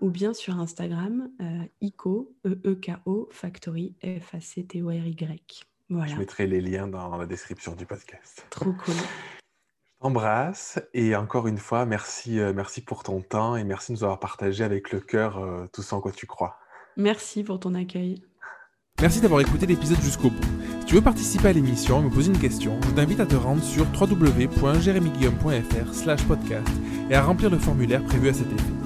ou 0.00 0.10
bien 0.10 0.34
sur 0.34 0.58
Instagram, 0.58 1.30
euh, 1.40 1.64
ICO, 1.80 2.34
E-E-K-O, 2.46 3.28
Factory, 3.30 3.94
F-A-C-T-O-R-Y. 4.02 5.64
Voilà. 5.88 6.12
Je 6.12 6.18
mettrai 6.18 6.46
les 6.46 6.60
liens 6.60 6.86
dans 6.86 7.16
la 7.16 7.26
description 7.26 7.74
du 7.74 7.86
podcast. 7.86 8.46
Trop 8.50 8.72
cool. 8.72 8.94
Je 8.94 10.02
t'embrasse 10.02 10.80
et 10.92 11.16
encore 11.16 11.46
une 11.46 11.58
fois, 11.58 11.86
merci, 11.86 12.38
euh, 12.38 12.52
merci 12.54 12.82
pour 12.82 13.02
ton 13.02 13.22
temps 13.22 13.56
et 13.56 13.64
merci 13.64 13.92
de 13.92 13.98
nous 13.98 14.04
avoir 14.04 14.18
partagé 14.18 14.64
avec 14.64 14.92
le 14.92 15.00
cœur 15.00 15.38
euh, 15.38 15.66
tout 15.72 15.82
ce 15.82 15.94
en 15.94 16.00
quoi 16.00 16.12
tu 16.12 16.26
crois. 16.26 16.58
Merci 16.96 17.44
pour 17.44 17.60
ton 17.60 17.74
accueil. 17.74 18.22
Merci 19.00 19.20
d'avoir 19.20 19.42
écouté 19.42 19.66
l'épisode 19.66 20.00
jusqu'au 20.00 20.30
bout. 20.30 20.42
Si 20.80 20.86
tu 20.86 20.94
veux 20.94 21.02
participer 21.02 21.48
à 21.48 21.52
l'émission 21.52 22.00
et 22.00 22.04
me 22.04 22.10
poser 22.10 22.32
une 22.32 22.38
question, 22.38 22.80
je 22.82 22.90
t'invite 22.90 23.20
à 23.20 23.26
te 23.26 23.34
rendre 23.34 23.62
sur 23.62 23.84
www.jeremyguillaume.fr 23.92 25.94
slash 25.94 26.24
podcast 26.24 26.68
et 27.10 27.14
à 27.14 27.22
remplir 27.22 27.50
le 27.50 27.58
formulaire 27.58 28.02
prévu 28.04 28.30
à 28.30 28.32
cet 28.32 28.46
effet. 28.46 28.85